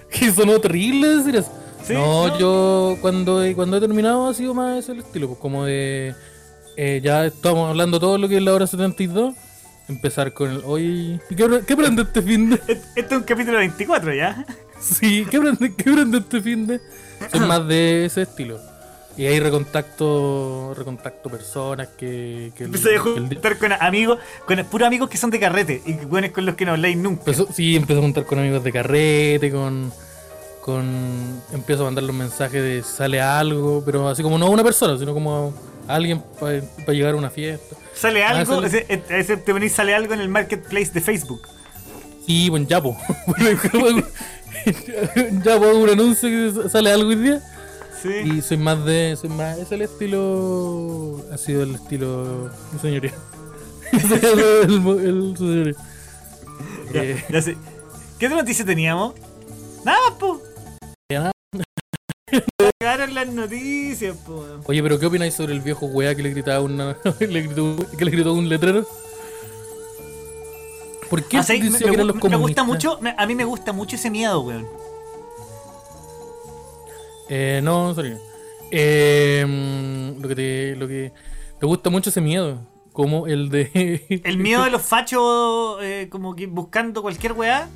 [0.19, 1.53] que sonó terrible decir eso.
[1.85, 2.39] Sí, no, no.
[2.39, 6.15] yo cuando he, cuando he terminado ha sido más ese el estilo, pues como de...
[6.77, 9.35] eh, ya estamos hablando todo lo que es la hora 72.
[9.89, 10.63] Empezar con el...
[10.67, 12.61] Oye, ¿qué, qué aprende este fin de...?
[12.69, 14.45] Este es un capítulo 24 ya.
[14.79, 16.81] Sí, ¿qué aprende, qué aprende este fin de...?
[17.31, 18.61] Soy más de ese estilo.
[19.19, 22.53] Y ahí recontacto, recontacto personas que...
[22.57, 25.95] que Empecé a el juntar con amigos, con puros amigos que son de carrete y
[25.95, 27.23] buenos con los que no habláis nunca.
[27.27, 29.93] Empezó- sí, empezó a juntar con amigos de carrete, con.
[30.65, 34.63] con empiezo a mandar los mensajes de sale algo, pero así como no a una
[34.63, 35.53] persona, sino como
[35.89, 36.61] a alguien para
[36.93, 37.75] llegar a una fiesta.
[37.95, 41.49] Sale Ah, algo, sale- ese- te venís sale algo en el marketplace de Facebook.
[42.25, 42.97] Sí, pues ya, po.
[45.45, 47.41] ya, pues un anuncio que sale algo hoy día.
[48.03, 48.09] Sí.
[48.09, 49.17] Y soy más de.
[49.21, 51.21] Soy más, es el estilo.
[51.33, 52.51] Ha sido el estilo.
[52.73, 53.13] Mi señoría.
[53.93, 55.75] El, señoría.
[56.93, 57.57] Ya, Eh, ya sé.
[58.19, 59.15] ¿Qué otra noticia teníamos?
[59.85, 60.41] Nada, po.
[61.11, 61.33] Nada.
[63.13, 64.45] Las noticias, po.
[64.67, 68.05] Oye, pero ¿qué opináis sobre el viejo weá que le gritaba una, le gritó, que
[68.05, 68.87] le gritó un letrero?
[71.09, 73.97] ¿Por qué Ah, sí, me, me los me gusta mucho, a mí me gusta mucho
[73.97, 74.67] ese miedo, weón.
[77.29, 78.17] Eh, no, sorry.
[78.71, 81.13] Eh, mm, lo que te, lo que
[81.59, 82.61] te gusta mucho ese miedo,
[82.93, 87.69] como el de El miedo de los fachos, eh, como que buscando cualquier weá.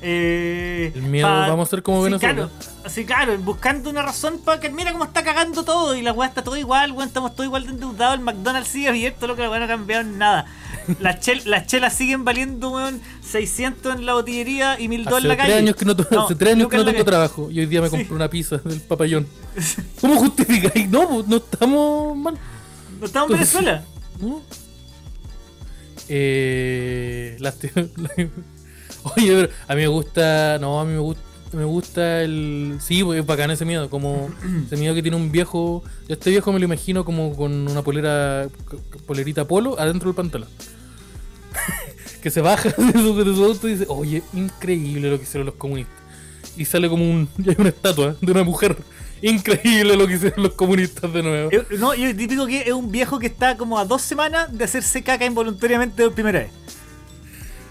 [0.00, 2.34] Eh, El miedo, vamos a ser como sí, Venezuela.
[2.34, 2.50] Claro,
[2.84, 6.28] así, claro, buscando una razón para que mira cómo está cagando todo y la weá
[6.28, 9.42] está todo igual, weón, estamos todos igual de endeudados, el McDonald's sigue abierto, lo que
[9.42, 10.46] la weá no ha cambiado en nada.
[11.00, 15.24] Las, chel- las chelas siguen valiendo, weón, 600 en la botillería y 1000 Hace dólares
[15.24, 15.58] en la tres calle.
[15.58, 17.90] años que no, No, hace tres años que no tengo trabajo y hoy día me
[17.90, 17.96] Sí.
[17.96, 19.26] compré una pizza del papayón.
[20.00, 20.88] ¿Cómo justificáis?
[20.88, 22.38] No, pues, no estamos mal.
[23.00, 23.84] No estamos en Venezuela.
[24.20, 24.40] ¿no?
[26.08, 27.72] Eh, lástima.
[29.16, 30.58] Oye, pero a mí me gusta.
[30.60, 31.22] No, a mí me gusta.
[31.52, 32.76] Me gusta el.
[32.80, 33.88] Sí, porque es bacán ese miedo.
[33.88, 34.30] Como
[34.66, 35.82] ese miedo que tiene un viejo.
[36.06, 38.48] Yo este viejo me lo imagino como con una polera.
[39.06, 40.48] Polerita polo adentro del pantalón.
[42.22, 45.46] que se baja de su, de su auto y dice: Oye, increíble lo que hicieron
[45.46, 45.94] los comunistas.
[46.56, 47.28] Y sale como un.
[47.46, 48.76] Hay una estatua de una mujer.
[49.20, 51.50] Increíble lo que hicieron los comunistas de nuevo.
[51.50, 54.64] Eh, No, yo típico que es un viejo que está como a dos semanas de
[54.64, 56.50] hacerse caca involuntariamente por primera vez.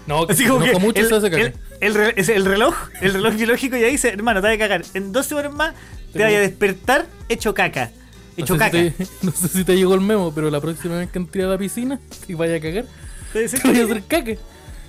[0.08, 1.42] No, Así como que mucho el, hace caca.
[1.42, 4.82] el- el, reloj, el reloj biológico ya dice, hermano, te vas a cagar.
[4.94, 5.74] En 12 horas más
[6.12, 7.90] te vas a despertar hecho caca.
[8.36, 8.82] Hecho no, sé caca.
[8.82, 11.44] si te, no sé si te llegó el memo, pero la próxima vez que entres
[11.44, 12.86] a la piscina y vaya a cagar,
[13.34, 14.32] Te te vaya a hacer caca.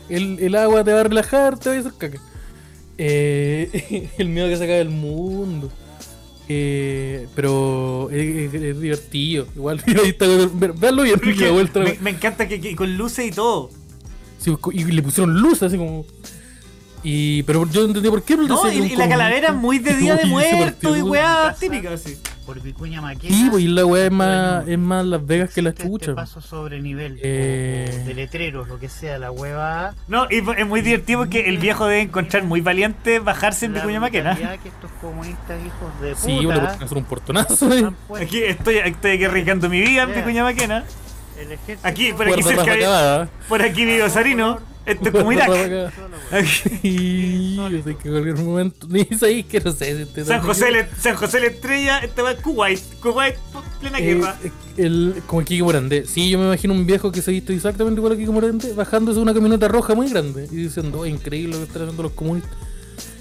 [0.07, 2.21] El, agua te va a relajar, te vaya a hacer caca.
[2.97, 5.69] Eh, el miedo que se acabe el mundo.
[6.47, 9.47] Eh, pero es, es- es divertido.
[9.55, 11.19] Igual, mira, ahí está, ve- véanlo bien.
[11.75, 13.69] Me, me encanta que, que con luces y todo.
[14.39, 16.05] Sí, y le pusieron luz así como.
[17.01, 18.35] Y, pero yo no entendí por qué.
[18.35, 21.93] pero No, decía y, la calavera comunista- muy de día de muerto y weá típica
[21.93, 22.17] así.
[22.45, 23.33] Por Vicuña Maquena.
[23.35, 26.15] Sí, pues y la weá es más, es más Las Vegas que la este chucha.
[26.15, 28.03] paso sobre nivel Eh.
[28.07, 29.93] de letreros, lo que sea, la hueva.
[30.07, 33.81] No, y es muy divertido porque el viejo debe encontrar muy valiente bajarse en la
[33.81, 34.35] Vicuña Maquena.
[34.35, 37.71] que estos comunistas hijos de puta Sí, bueno, porque hacer un portonazo.
[37.71, 37.89] eh.
[38.19, 40.17] Aquí estoy, estoy aquí arriesgando mi vida en Yeah.
[40.17, 40.83] Vicuña Maquena.
[41.39, 44.59] El ejército Aquí, por aquí cerca de, por aquí vive Sarino.
[44.85, 45.49] Esto es como Irak.
[45.49, 45.89] Yo
[47.83, 48.87] sé que en cualquier momento.
[48.89, 52.81] Ni ahí que no sé San José, le, San José la estrella, esta va Kuwait.
[52.99, 53.35] Kuwait,
[53.79, 54.35] plena Eh, guerra.
[54.77, 56.05] el, como Kike Morandé.
[56.05, 59.17] Sí, yo me imagino un viejo que se viste exactamente igual a Kike Morandé, bajándose
[59.17, 62.13] de una camioneta roja muy grande y diciendo, oh, increíble lo que están haciendo los
[62.13, 62.51] comunistas.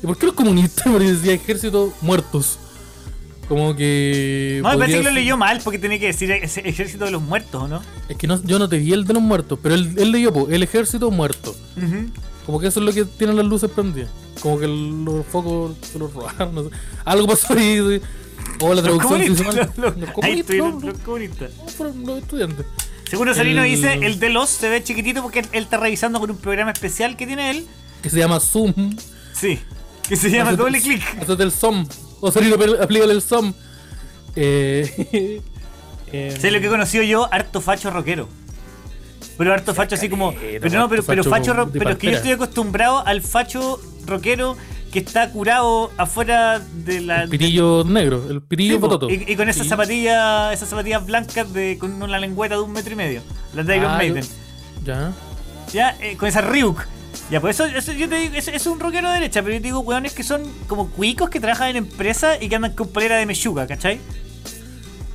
[0.02, 0.86] ¿Y por qué los comunistas?
[0.90, 2.58] Porque decía ejército muertos.
[3.48, 4.60] Como que.
[4.62, 7.22] No, me parece que lo leyó mal porque tenía que decir ese ejército de los
[7.22, 7.80] muertos, ¿o ¿no?
[8.08, 10.32] Es que no, yo no te vi el de los muertos, pero él, él leyó,
[10.32, 11.56] po, el ejército muerto.
[11.76, 12.10] Ujú.
[12.44, 14.10] Como que eso es lo que tienen las luces prendidas.
[14.42, 16.70] Como que el- los focos se los robaron, no sé.
[17.04, 18.00] Algo pasó ahí.
[18.60, 19.56] O la traducción comunistas.
[19.78, 21.50] los- comunistas, los comunistas.
[22.04, 22.66] los estudiantes.
[23.08, 26.30] Según Salino El- dice, el de los se ve chiquitito porque él está revisando con
[26.30, 27.66] un programa especial que tiene él.
[28.02, 28.94] Que se llama Zoom.
[29.32, 29.58] Sí.
[30.08, 31.02] Que se llama doble clic.
[31.20, 31.86] Hacete el SOM.
[31.86, 33.52] O Salino, pero aplícale el SOM.
[34.36, 35.40] Eh,
[36.12, 38.28] eh, Sé lo que he conocido yo, harto facho rockero.
[39.36, 40.34] Pero harto facho así como.
[40.34, 43.06] caleta, Pero no, pero, pero facho facho ro- de Pero es que yo estoy acostumbrado
[43.06, 44.56] al facho rockero
[44.92, 47.22] que está curado afuera de la.
[47.24, 49.10] el pirillo negro, el pirillo Sí, pototo.
[49.10, 52.92] y, y con esas zapatillas, esas zapatillas blancas de, con una lengüeta de un metro
[52.92, 53.20] y medio.
[53.54, 54.24] Las de Iron Ah, Maiden.
[54.84, 55.12] Ya.
[55.72, 56.80] Ya, eh, con esa Ryuk.
[57.30, 59.54] Ya, pues eso, eso yo te digo, eso, eso es un rockero de derecha, pero
[59.54, 62.72] yo te digo, weones que son como cuicos que trabajan en empresas y que andan
[62.72, 64.00] con polera de mechuga, ¿cachai?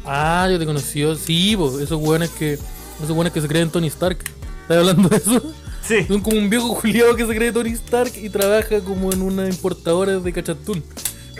[0.05, 1.03] Ah, yo te conocí.
[1.17, 2.53] Sí, esos hueones que.
[2.53, 4.17] Esos hueones que se creen Tony Stark.
[4.63, 5.53] ¿Estás hablando de eso?
[5.81, 6.03] Sí.
[6.07, 9.47] Son como un viejo juliado que se cree Tony Stark y trabaja como en una
[9.47, 10.83] importadora de cachatún.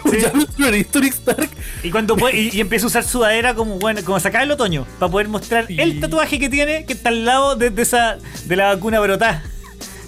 [0.03, 0.83] Sí.
[0.91, 1.49] Tony Stark.
[1.81, 4.85] Y cuando puede- y, y empieza a usar sudadera como bueno, como sacar el otoño,
[4.99, 5.77] para poder mostrar Sí.
[5.79, 9.43] el tatuaje que tiene, que está al lado de, de esa de la vacuna brotada.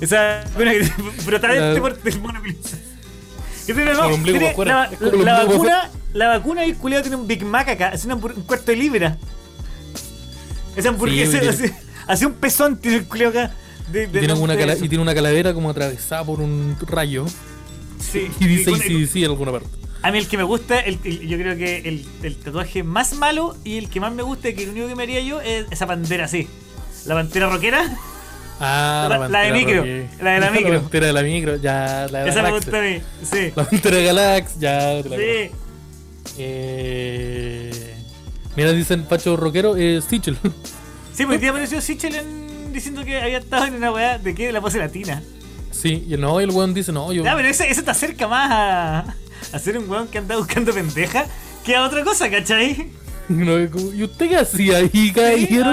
[0.02, 0.80] Esa vacuna que
[1.74, 2.54] La- por- del mono que
[3.66, 7.16] tiene, no, el tiene la, el la para vacuna, la vacuna y el culiado tiene
[7.18, 9.18] un Big Mac acá, hace un cuarto de libra.
[10.76, 11.76] Esa hamburguesa Sí, tiene- hace,
[12.08, 13.56] hace un pezón tiene el culiado acá.
[13.92, 16.76] De, Y de- tiene, de- una cala- y tiene una calavera como atravesada por un
[16.88, 17.26] rayo.
[18.00, 19.70] Sí, Y dice con- sí, sí en alguna parte.
[20.04, 23.14] A mí el que me gusta, el, el- yo creo que el, el tatuaje más
[23.16, 25.66] malo y el que más me gusta, que el único que me haría yo, es
[25.72, 26.48] esa pantera así.
[27.08, 27.98] La pantera rockera,
[28.60, 29.86] Ah, La- la de pantera micro,
[30.24, 30.74] la de la micro.
[30.74, 33.02] La pantera de la micro, ya, la de esa la me gusta a mí.
[33.24, 33.52] Sí.
[33.56, 35.52] La pantera de Galax, ya te la Sí.
[36.38, 37.96] Eh,
[38.56, 40.38] mira, dicen Pacho Rockero, eh, Stitchel.
[41.14, 44.48] Sí, pues día apareció Sichel en- diciendo que había estado en una weá de que
[44.48, 45.22] de la pose latina.
[45.72, 47.24] sí, y no, y el weón dice, no, yo.
[47.24, 49.16] Ya, pero ese, ese te acerca más a,
[49.54, 51.26] a ser un weón que anda buscando pendeja
[51.66, 52.90] que a otra cosa, ¿cachai?
[53.30, 55.72] Y como, ¿Y usted qué hacía ahí, caballero?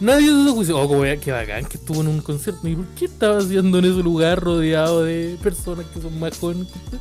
[0.00, 0.78] Nadie se juicio.
[0.78, 2.66] Oh, como, qué bacán que estuvo en un concierto.
[2.68, 6.68] ¿Y por qué estaba haciendo en ese lugar rodeado de personas que son más jóvenes
[6.68, 6.98] que usted?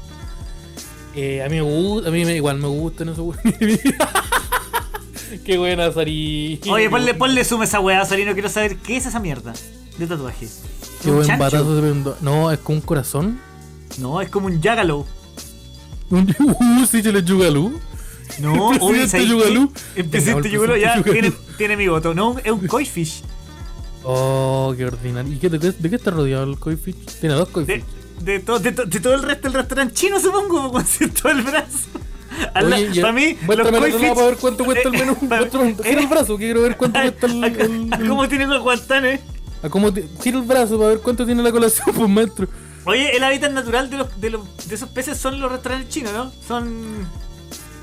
[1.16, 3.80] Eh, a mí me gusta, a mí me, igual me gustan esos weones.
[5.46, 6.60] Qué buena, Sari.
[6.70, 8.34] Oye, ponle, ponle suma esa weá, Sarino.
[8.34, 9.54] Quiero saber qué es esa mierda
[9.98, 10.48] de tatuaje.
[11.02, 12.18] Qué ¿Un buen batazo se.
[12.22, 13.40] No, es con un corazón.
[13.98, 15.06] No, es como un Yagalo.
[16.12, 17.80] Un uh, sí, se le yugalú.
[18.40, 19.30] No, El uy, presidente ¿sabes qué?
[19.32, 19.74] Yugalú.
[19.96, 22.14] El presidente Yugalú ya tiene, tiene mi voto.
[22.14, 23.24] No, es un koi fish.
[24.04, 25.32] Oh, qué ordinario.
[25.34, 26.96] ¿Y qué, de, qué- de qué está rodeado el koi fish?
[27.20, 27.86] Tiene dos koi De, fish.
[28.24, 30.84] de, to- de, to- de todo el resto del restaurante chino, supongo, con
[31.22, 31.78] todo el brazo.
[32.64, 34.14] Oye, para mí, los koi fish.
[34.14, 35.18] para ver cuánto cuesta el menú.
[35.22, 38.08] Eh, Muéstrame, gira el brazo, que quiero ver cuánto cuesta el.
[38.08, 39.20] ¿Cómo tienen los guantanes?
[39.64, 39.92] a cómo
[40.24, 42.48] gira el brazo para ver cuánto tiene la colación por metro.
[42.86, 46.12] Oye, el hábitat natural de, los, de, los, de esos peces son los restaurantes chinos,
[46.14, 46.32] ¿no?
[46.48, 47.08] Son.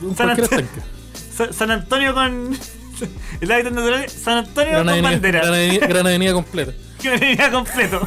[0.02, 0.66] Un San estanque.
[1.36, 2.56] Sa- San Antonio con.
[3.40, 5.40] El hábitat natural San Antonio Gran con avenida, bandera.
[5.40, 6.72] gran avenida, gran avenida completa.
[6.98, 8.00] Que venía completo.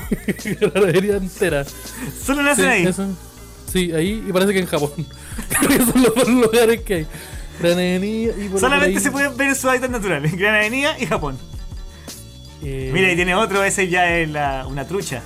[0.60, 1.64] gran avenida entera.
[1.64, 2.84] Solo Sí, nacen ahí.
[2.88, 3.08] eso.
[3.72, 4.92] Sí, ahí y parece que en Japón.
[5.62, 7.08] Son los dos lugares que hay.
[7.62, 10.28] Gran avenida y por Solamente por ahí, se pueden ver en su hábitat natural.
[10.36, 11.38] Gran Avenida y Japón.
[12.64, 15.22] eh, Mira, y tiene otro, ese ya es la, una trucha.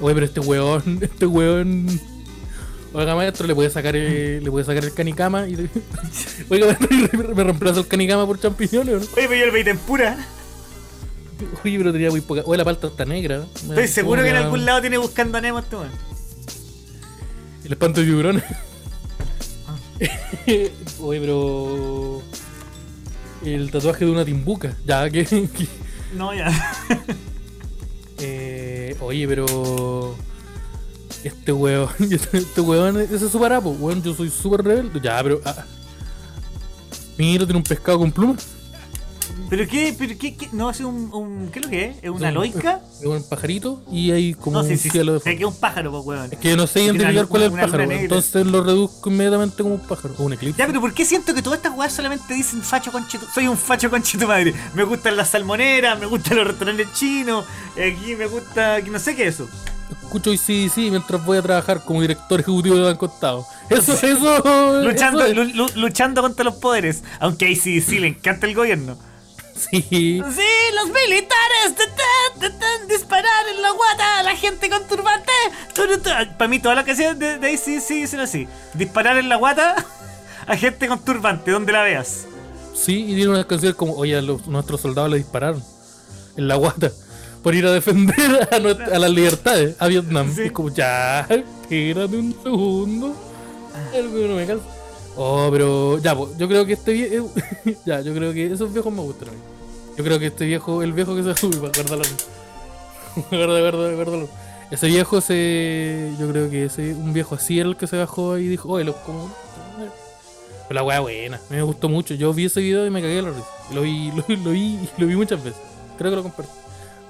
[0.00, 2.00] Oye, pero este weón, este weón.
[2.96, 5.68] Oiga, maestro, le puede sacar el, le puede sacar el canicama y le-
[6.48, 9.04] Oiga, maestro, me reemplazo el canicama por champiñones, ¿o ¿no?
[9.16, 10.16] Oye, pero yo el veí tempura.
[11.62, 12.40] Oye, pero tenía muy poca.
[12.46, 13.44] Oye, la palta está negra.
[13.54, 15.76] Estoy seguro que en algún lado tiene buscando a Nemo este.
[17.64, 18.44] El espanto de tiburones.
[19.68, 19.76] Ah.
[21.02, 22.22] Oye, pero.
[23.44, 24.74] El tatuaje de una timbuca.
[24.86, 25.48] Ya, que-
[26.16, 26.50] No, ya.
[28.18, 30.16] eh, oye, pero.
[31.26, 31.88] Este weón.
[32.32, 33.70] Este weón, ese es su parapo.
[33.70, 35.00] Weón, yo soy súper rebelde.
[35.02, 35.40] Ya, pero.
[35.44, 35.64] ah.
[37.18, 38.46] Mira, tiene un pescado con plumas.
[39.50, 39.94] ¿Pero qué?
[39.98, 40.36] ¿Pero qué?
[40.36, 40.48] qué?
[40.52, 41.48] No, es un, un.
[41.52, 41.96] ¿Qué es lo que es?
[42.02, 42.80] ¿Es una loica?
[43.00, 44.90] Es un pajarito y hay como No, sí, un sí.
[44.90, 46.32] cielo de que es un pájaro, pues, weón.
[46.32, 49.80] Es que no sé identificar cuál es el pájaro, entonces lo reduzco inmediatamente como un
[49.80, 50.14] pájaro.
[50.18, 50.58] O un eclipse.
[50.58, 53.26] Ya, pero ¿por qué siento que todas estas weas solamente dicen facho conchito?
[53.34, 54.54] Soy un facho conchito madre.
[54.74, 58.80] Me gustan las salmoneras, me gustan los restaurantes chinos, aquí me gusta.
[58.80, 59.48] no sé qué es eso.
[59.90, 63.46] Escucho y sí, sí, mientras voy a trabajar como director ejecutivo de Banco Estado.
[63.70, 64.82] Eso, eso.
[64.82, 65.54] Luchando, eso es.
[65.54, 67.02] lu- lu- luchando contra los poderes.
[67.20, 68.96] Aunque ahí sí, sí le encanta el gobierno.
[69.54, 69.80] Sí.
[69.90, 70.20] Sí,
[70.74, 71.74] los militares
[72.34, 75.32] intentan disparar en la guata a la gente con turbante.
[76.36, 79.36] Para mí, toda la canción de, de ahí sí, sí, dicen así: disparar en la
[79.36, 79.76] guata
[80.46, 82.26] a gente con turbante, donde la veas.
[82.74, 85.62] Sí, y tiene unas canciones como, oye, los- nuestros soldados le dispararon
[86.36, 86.90] en la guata
[87.46, 90.34] por ir a defender a, nuestra- a las libertades, a Vietnam.
[90.34, 90.40] Sí.
[90.42, 93.14] Y es como, ya, espérate un segundo.
[93.94, 94.64] El güey no me calza.
[95.14, 97.30] Oh, pero ya, pues, yo creo que este viejo.
[97.86, 99.38] ya, yo creo que esos viejos me gustan a mí.
[99.96, 102.02] Yo creo que este viejo, el viejo que se sube, guárdalo.
[103.30, 104.28] guarda, guarda, guárdalo.
[104.72, 106.10] Ese viejo se.
[106.18, 108.84] Yo creo que ese, un viejo así era el que se bajó y dijo, oye,
[108.84, 109.30] los como.
[110.66, 112.14] Pero la weá buena, me gustó mucho.
[112.14, 113.46] Yo vi ese video y me cagué de la risa.
[113.72, 115.60] Lo vi, lo, lo vi, lo vi muchas veces.
[115.96, 116.50] Creo que lo compartí.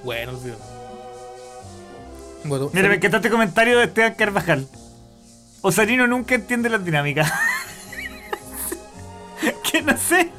[0.03, 0.57] Bueno el video.
[2.43, 4.67] Bueno, Mira, me encantó este comentario de Esteban Carvajal.
[5.61, 7.31] Osarino nunca entiende las dinámicas.
[9.71, 10.29] que no sé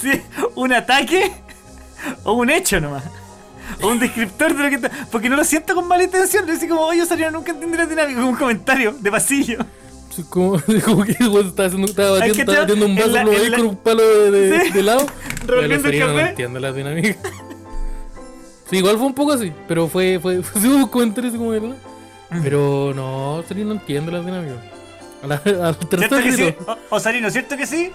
[0.00, 0.20] si es
[0.56, 1.30] un ataque
[2.24, 3.04] o un hecho nomás.
[3.80, 4.90] O un descriptor de lo que está.
[5.12, 6.46] Porque no lo siento con mala intención.
[6.46, 8.16] Le dice como, oye, Osarino nunca entiende las dinámicas.
[8.20, 9.58] Como un comentario de pasillo.
[10.28, 13.66] Como, como que el weón estaba, haciendo, estaba batiendo, estaba un vaso, la- la- con
[13.66, 14.72] un palo de, de, Sí.
[14.72, 15.06] de lado.
[15.46, 16.28] Revolviendo el no café.
[16.30, 17.16] entiende la dinámica.
[18.68, 21.52] Sí, igual fue un poco así, pero fue, fue, fue, sí, un comentario así como
[21.52, 21.76] de ¿verdad?
[22.42, 24.54] Pero no, Serino no entiende la dinámica.
[25.22, 25.34] A la-
[25.68, 26.54] Al ¿Cierto tercer que sí?
[26.66, 27.92] O- Osarino, ¿cierto que sí?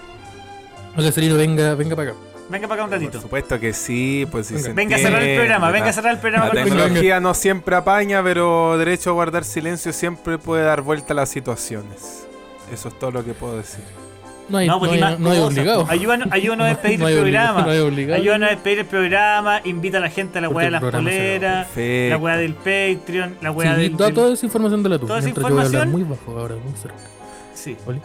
[0.96, 2.18] Oiga, Serino, venga, venga para acá.
[2.48, 3.20] Venga para acá un Por ratito.
[3.20, 4.66] supuesto que sí, pues sí Venga.
[4.68, 7.76] se Venga a cerrar el programa, venga a cerrar el programa La tecnología no siempre
[7.76, 12.26] apaña, pero derecho a guardar silencio siempre puede dar vuelta a las situaciones.
[12.72, 13.84] Eso es todo lo que puedo decir.
[14.50, 15.52] No hay, No, pues hay, más no hay cosas.
[15.58, 15.86] obligado.
[15.88, 17.64] Ayúdanos, ayúdanos a despedir No el programa.
[17.64, 19.60] Ayúdanos a despedir el programa.
[19.64, 23.50] Invita a la gente a la weá de las poleras, la weá del Patreon, la
[23.52, 23.96] weá Sí, del.
[23.96, 25.06] toda, toda esa información de la tuya.
[25.06, 26.96] toda esa Mientras yo voy a hablar información- muy bajo ahora, muy cerca.
[27.54, 27.76] Sí.
[27.86, 28.00] Oli.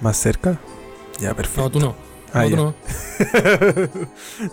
[0.00, 0.58] ¿Más cerca?
[1.20, 1.62] Ya, perfecto.
[1.62, 1.94] No, tú no.
[2.32, 2.74] Ah, no, tú no.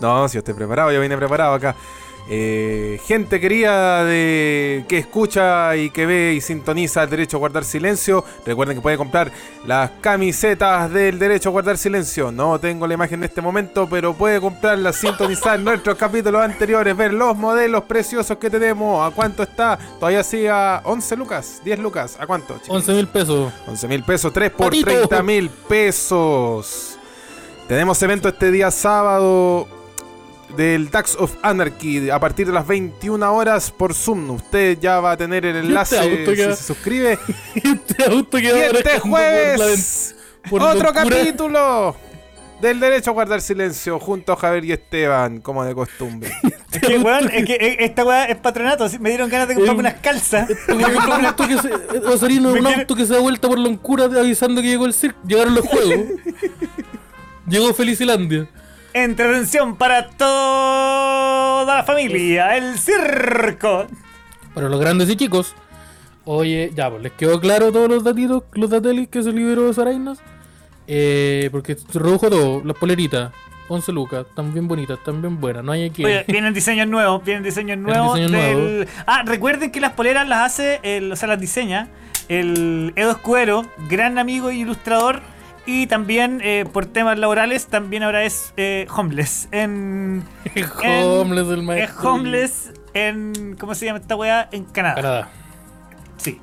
[0.00, 1.74] no, si yo estoy preparado, yo vine preparado acá.
[2.26, 7.64] Eh, gente querida de que escucha y que ve y sintoniza el derecho a guardar
[7.64, 9.30] silencio, recuerden que pueden comprar
[9.66, 12.32] las camisetas del derecho a guardar silencio.
[12.32, 17.12] No tengo la imagen en este momento, pero puede comprarlas, sintonizar nuestros capítulos anteriores, ver
[17.12, 19.06] los modelos preciosos que tenemos.
[19.06, 19.78] ¿A cuánto está?
[20.00, 22.16] Todavía sigue a 11 lucas, 10 lucas.
[22.18, 22.54] ¿A cuánto?
[22.54, 22.70] chicos?
[22.70, 23.52] 11 mil pesos.
[23.66, 24.86] 11 mil pesos, 3 por Patito.
[24.86, 26.98] 30 mil pesos.
[27.68, 29.83] Tenemos evento este día sábado
[30.56, 34.30] del Tax of Anarchy a partir de las 21 horas por Zoom.
[34.30, 37.18] Usted ya va a tener el enlace auto si se suscribe.
[37.54, 40.14] este auto que Y este por la jueves,
[40.48, 41.04] por otro locura.
[41.04, 41.96] capítulo
[42.60, 46.30] del derecho a guardar silencio junto a Javier y Esteban, como de costumbre.
[46.74, 48.84] Es que, weón, es que eh, esta weá es patronato.
[48.98, 50.48] Me dieron ganas de comprarme Eh, unas calzas.
[50.66, 54.06] Como un auto que se, eh, un quiere- auto que se da vuelta por Loncura
[54.06, 55.20] avisando que llegó el circo.
[55.24, 56.04] Llegaron los juegos.
[57.46, 58.48] Llegó Felicilandia.
[58.94, 62.56] Entretención para toda la familia.
[62.56, 63.86] El circo.
[64.54, 65.52] Para los grandes y chicos.
[66.24, 69.74] Oye, ya, pues les quedó claro todos los datitos, los datelis que se liberó de
[69.74, 70.20] Sarainas.
[70.86, 73.32] Eh, porque se redujo todo, las poleritas,
[73.68, 76.04] 11 lucas, están bien bonitas, están bien buenas, no hay aquí.
[76.04, 78.14] Oye, vienen diseños nuevos, vienen diseños nuevos.
[78.14, 81.88] diseños del- Ah, recuerden que las poleras las hace, el, o sea, las diseña
[82.28, 85.20] el Edo Escudero, gran amigo y ilustrador.
[85.66, 89.48] Y también eh, por temas laborales, también ahora es eh, homeless.
[89.50, 90.22] En,
[90.84, 92.12] homeless el es maestro.
[92.12, 93.56] homeless en.
[93.58, 94.48] ¿Cómo se llama esta weá?
[94.52, 94.94] En Canadá.
[94.96, 95.28] Canadá.
[96.18, 96.38] Sí.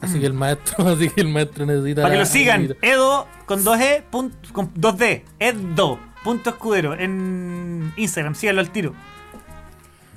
[0.00, 2.02] Así que el maestro, así que el maestro necesita.
[2.02, 7.92] Para que lo sigan, necesita- Edo con 2E, punto- con 2D, Edo, punto escudero, en
[7.96, 8.94] Instagram, síganlo al tiro.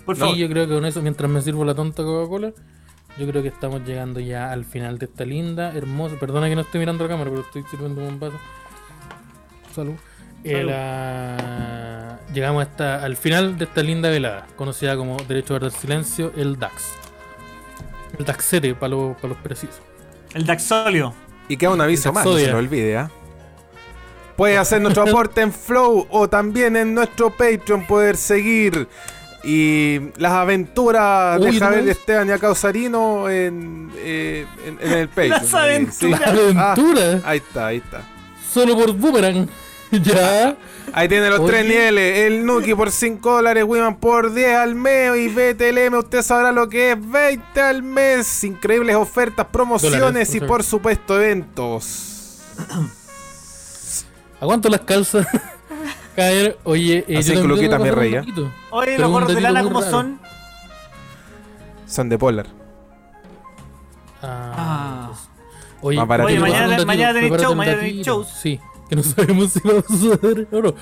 [0.06, 0.36] Por favor.
[0.36, 2.54] Y yo creo que con eso, mientras me sirvo la tonta Coca-Cola,
[3.18, 6.16] Yo creo que estamos llegando ya al final de esta linda, hermosa.
[6.20, 8.40] Perdona que no estoy mirando la cámara, pero estoy sirviendo un vaso.
[9.74, 9.94] Salud.
[10.44, 15.80] Eh, la- Llegamos hasta, al final de esta linda velada, conocida como Derecho a guardar
[15.80, 16.94] silencio, el DAX.
[18.18, 19.82] El DAXete, para los, para los precisos.
[20.34, 21.14] El Daxolio.
[21.48, 23.12] Y queda un aviso más, no se lo olvide, ¿ah?
[24.36, 28.88] Puede hacer nuestro aporte en Flow o también en nuestro Patreon poder seguir
[29.44, 31.98] y las aventuras Uy, de ¿no Javier es?
[31.98, 35.30] Esteban y Causarino en, eh, en, en el Patreon.
[35.32, 36.06] Las ahí, sí.
[36.14, 36.56] aventuras.
[36.58, 37.22] Ah, ¡Aventura!
[37.26, 38.02] ahí está, ahí está.
[38.52, 39.50] Solo por Boomerang.
[39.92, 40.56] ya.
[40.94, 41.50] Ahí tiene los Oye.
[41.52, 42.18] tres niveles.
[42.20, 46.70] El Nuki por 5 dólares, Wiman por 10 al mes y BTLM, usted sabrá lo
[46.70, 48.44] que es 20 al mes.
[48.44, 52.42] Increíbles ofertas, promociones Dólares, y por por supuesto eventos.
[54.40, 55.26] Aguanto las calzas.
[56.16, 58.26] Caer, oye, eh, yo también un reía.
[58.72, 59.92] Oye, los gorros de lana, ¿cómo raro.
[59.92, 60.20] son?
[61.88, 62.48] Son de Polar.
[64.22, 65.10] Ah, Ah.
[65.82, 66.00] pues.
[66.26, 68.28] Oye, mañana- mañana tenéis show, mañana shows.
[68.28, 68.60] Sí,
[68.90, 70.76] que no sabemos si va a suceder o no.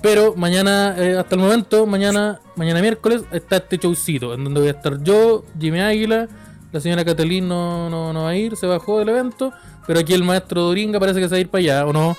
[0.00, 4.68] Pero mañana, eh, hasta el momento, mañana, mañana miércoles, está este showcito en donde voy
[4.68, 6.28] a estar yo, Jimmy Águila,
[6.70, 9.52] la señora Catalín no, no, no va a ir, se bajó del evento,
[9.88, 12.16] pero aquí el maestro Doringa parece que se va a ir para allá, ¿o no?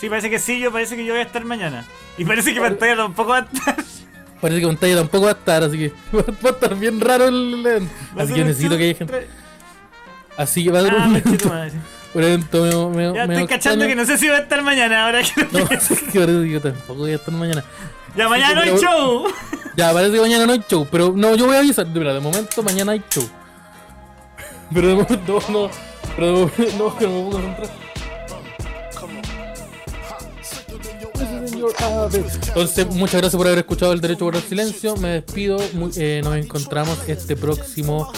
[0.00, 1.84] Sí, parece que sí, yo parece que yo voy a estar mañana.
[2.18, 3.76] Y parece que pantalla tampoco va a estar.
[4.40, 7.64] Parece que pantalla tampoco va a estar, así que va a estar bien raro el
[7.64, 7.92] evento.
[8.16, 9.28] Así que necesito que haya gente.
[10.36, 11.48] Así que va a ser Ah, un evento,
[12.14, 15.06] un evento medio, medio- Ya estoy cachando que no sé si va a estar mañana
[15.06, 17.64] ahora que No, es que parece que yo tampoco voy a estar mañana.
[18.16, 19.26] Ya mañana no hay show.
[19.76, 21.84] Ya, parece que mañana no hay show, pero no, yo voy a avisar.
[21.86, 23.28] De, verdad, de momento mañana hay show.
[24.72, 25.70] Pero de momento no,
[26.14, 27.83] pero de momento no, que no me puedo concentrar.
[32.48, 34.96] Entonces, muchas gracias por haber escuchado el Derecho a Guardar Silencio.
[34.96, 35.58] Me despido.
[35.96, 38.10] Eh, nos encontramos este próximo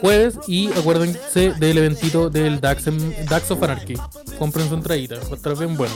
[0.00, 0.34] jueves.
[0.46, 3.94] Y acuérdense del eventito del DAX, en- DAX of Anarchy.
[4.38, 5.94] Compren su entradita, va a estar bien bueno.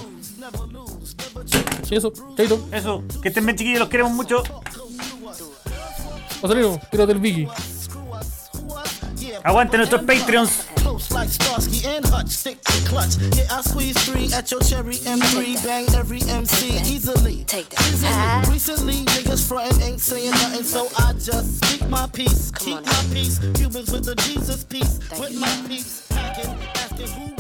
[1.91, 2.67] Y eso, chaito.
[2.73, 4.43] Eso, que estén bien chiquillos, los queremos mucho.
[6.41, 7.47] Pasalero, tírate el Vicky.
[9.43, 10.51] Aguante nuestros Patreons.
[11.21, 13.19] Like Starsky and Hutch, stick to clutch.
[13.37, 17.45] Yeah, I squeeze three at your cherry M3, bang every MC easily.
[17.45, 17.81] Take that.
[17.93, 18.09] Easily.
[18.11, 18.43] Ah.
[18.51, 23.05] Recently, niggas frontin' ain't saying nothing, so I just speak my peace, keep on my
[23.13, 23.39] peace.
[23.53, 25.41] Cubans with the Jesus peace, Thank with you.
[25.41, 27.40] my peace, packing, asking who.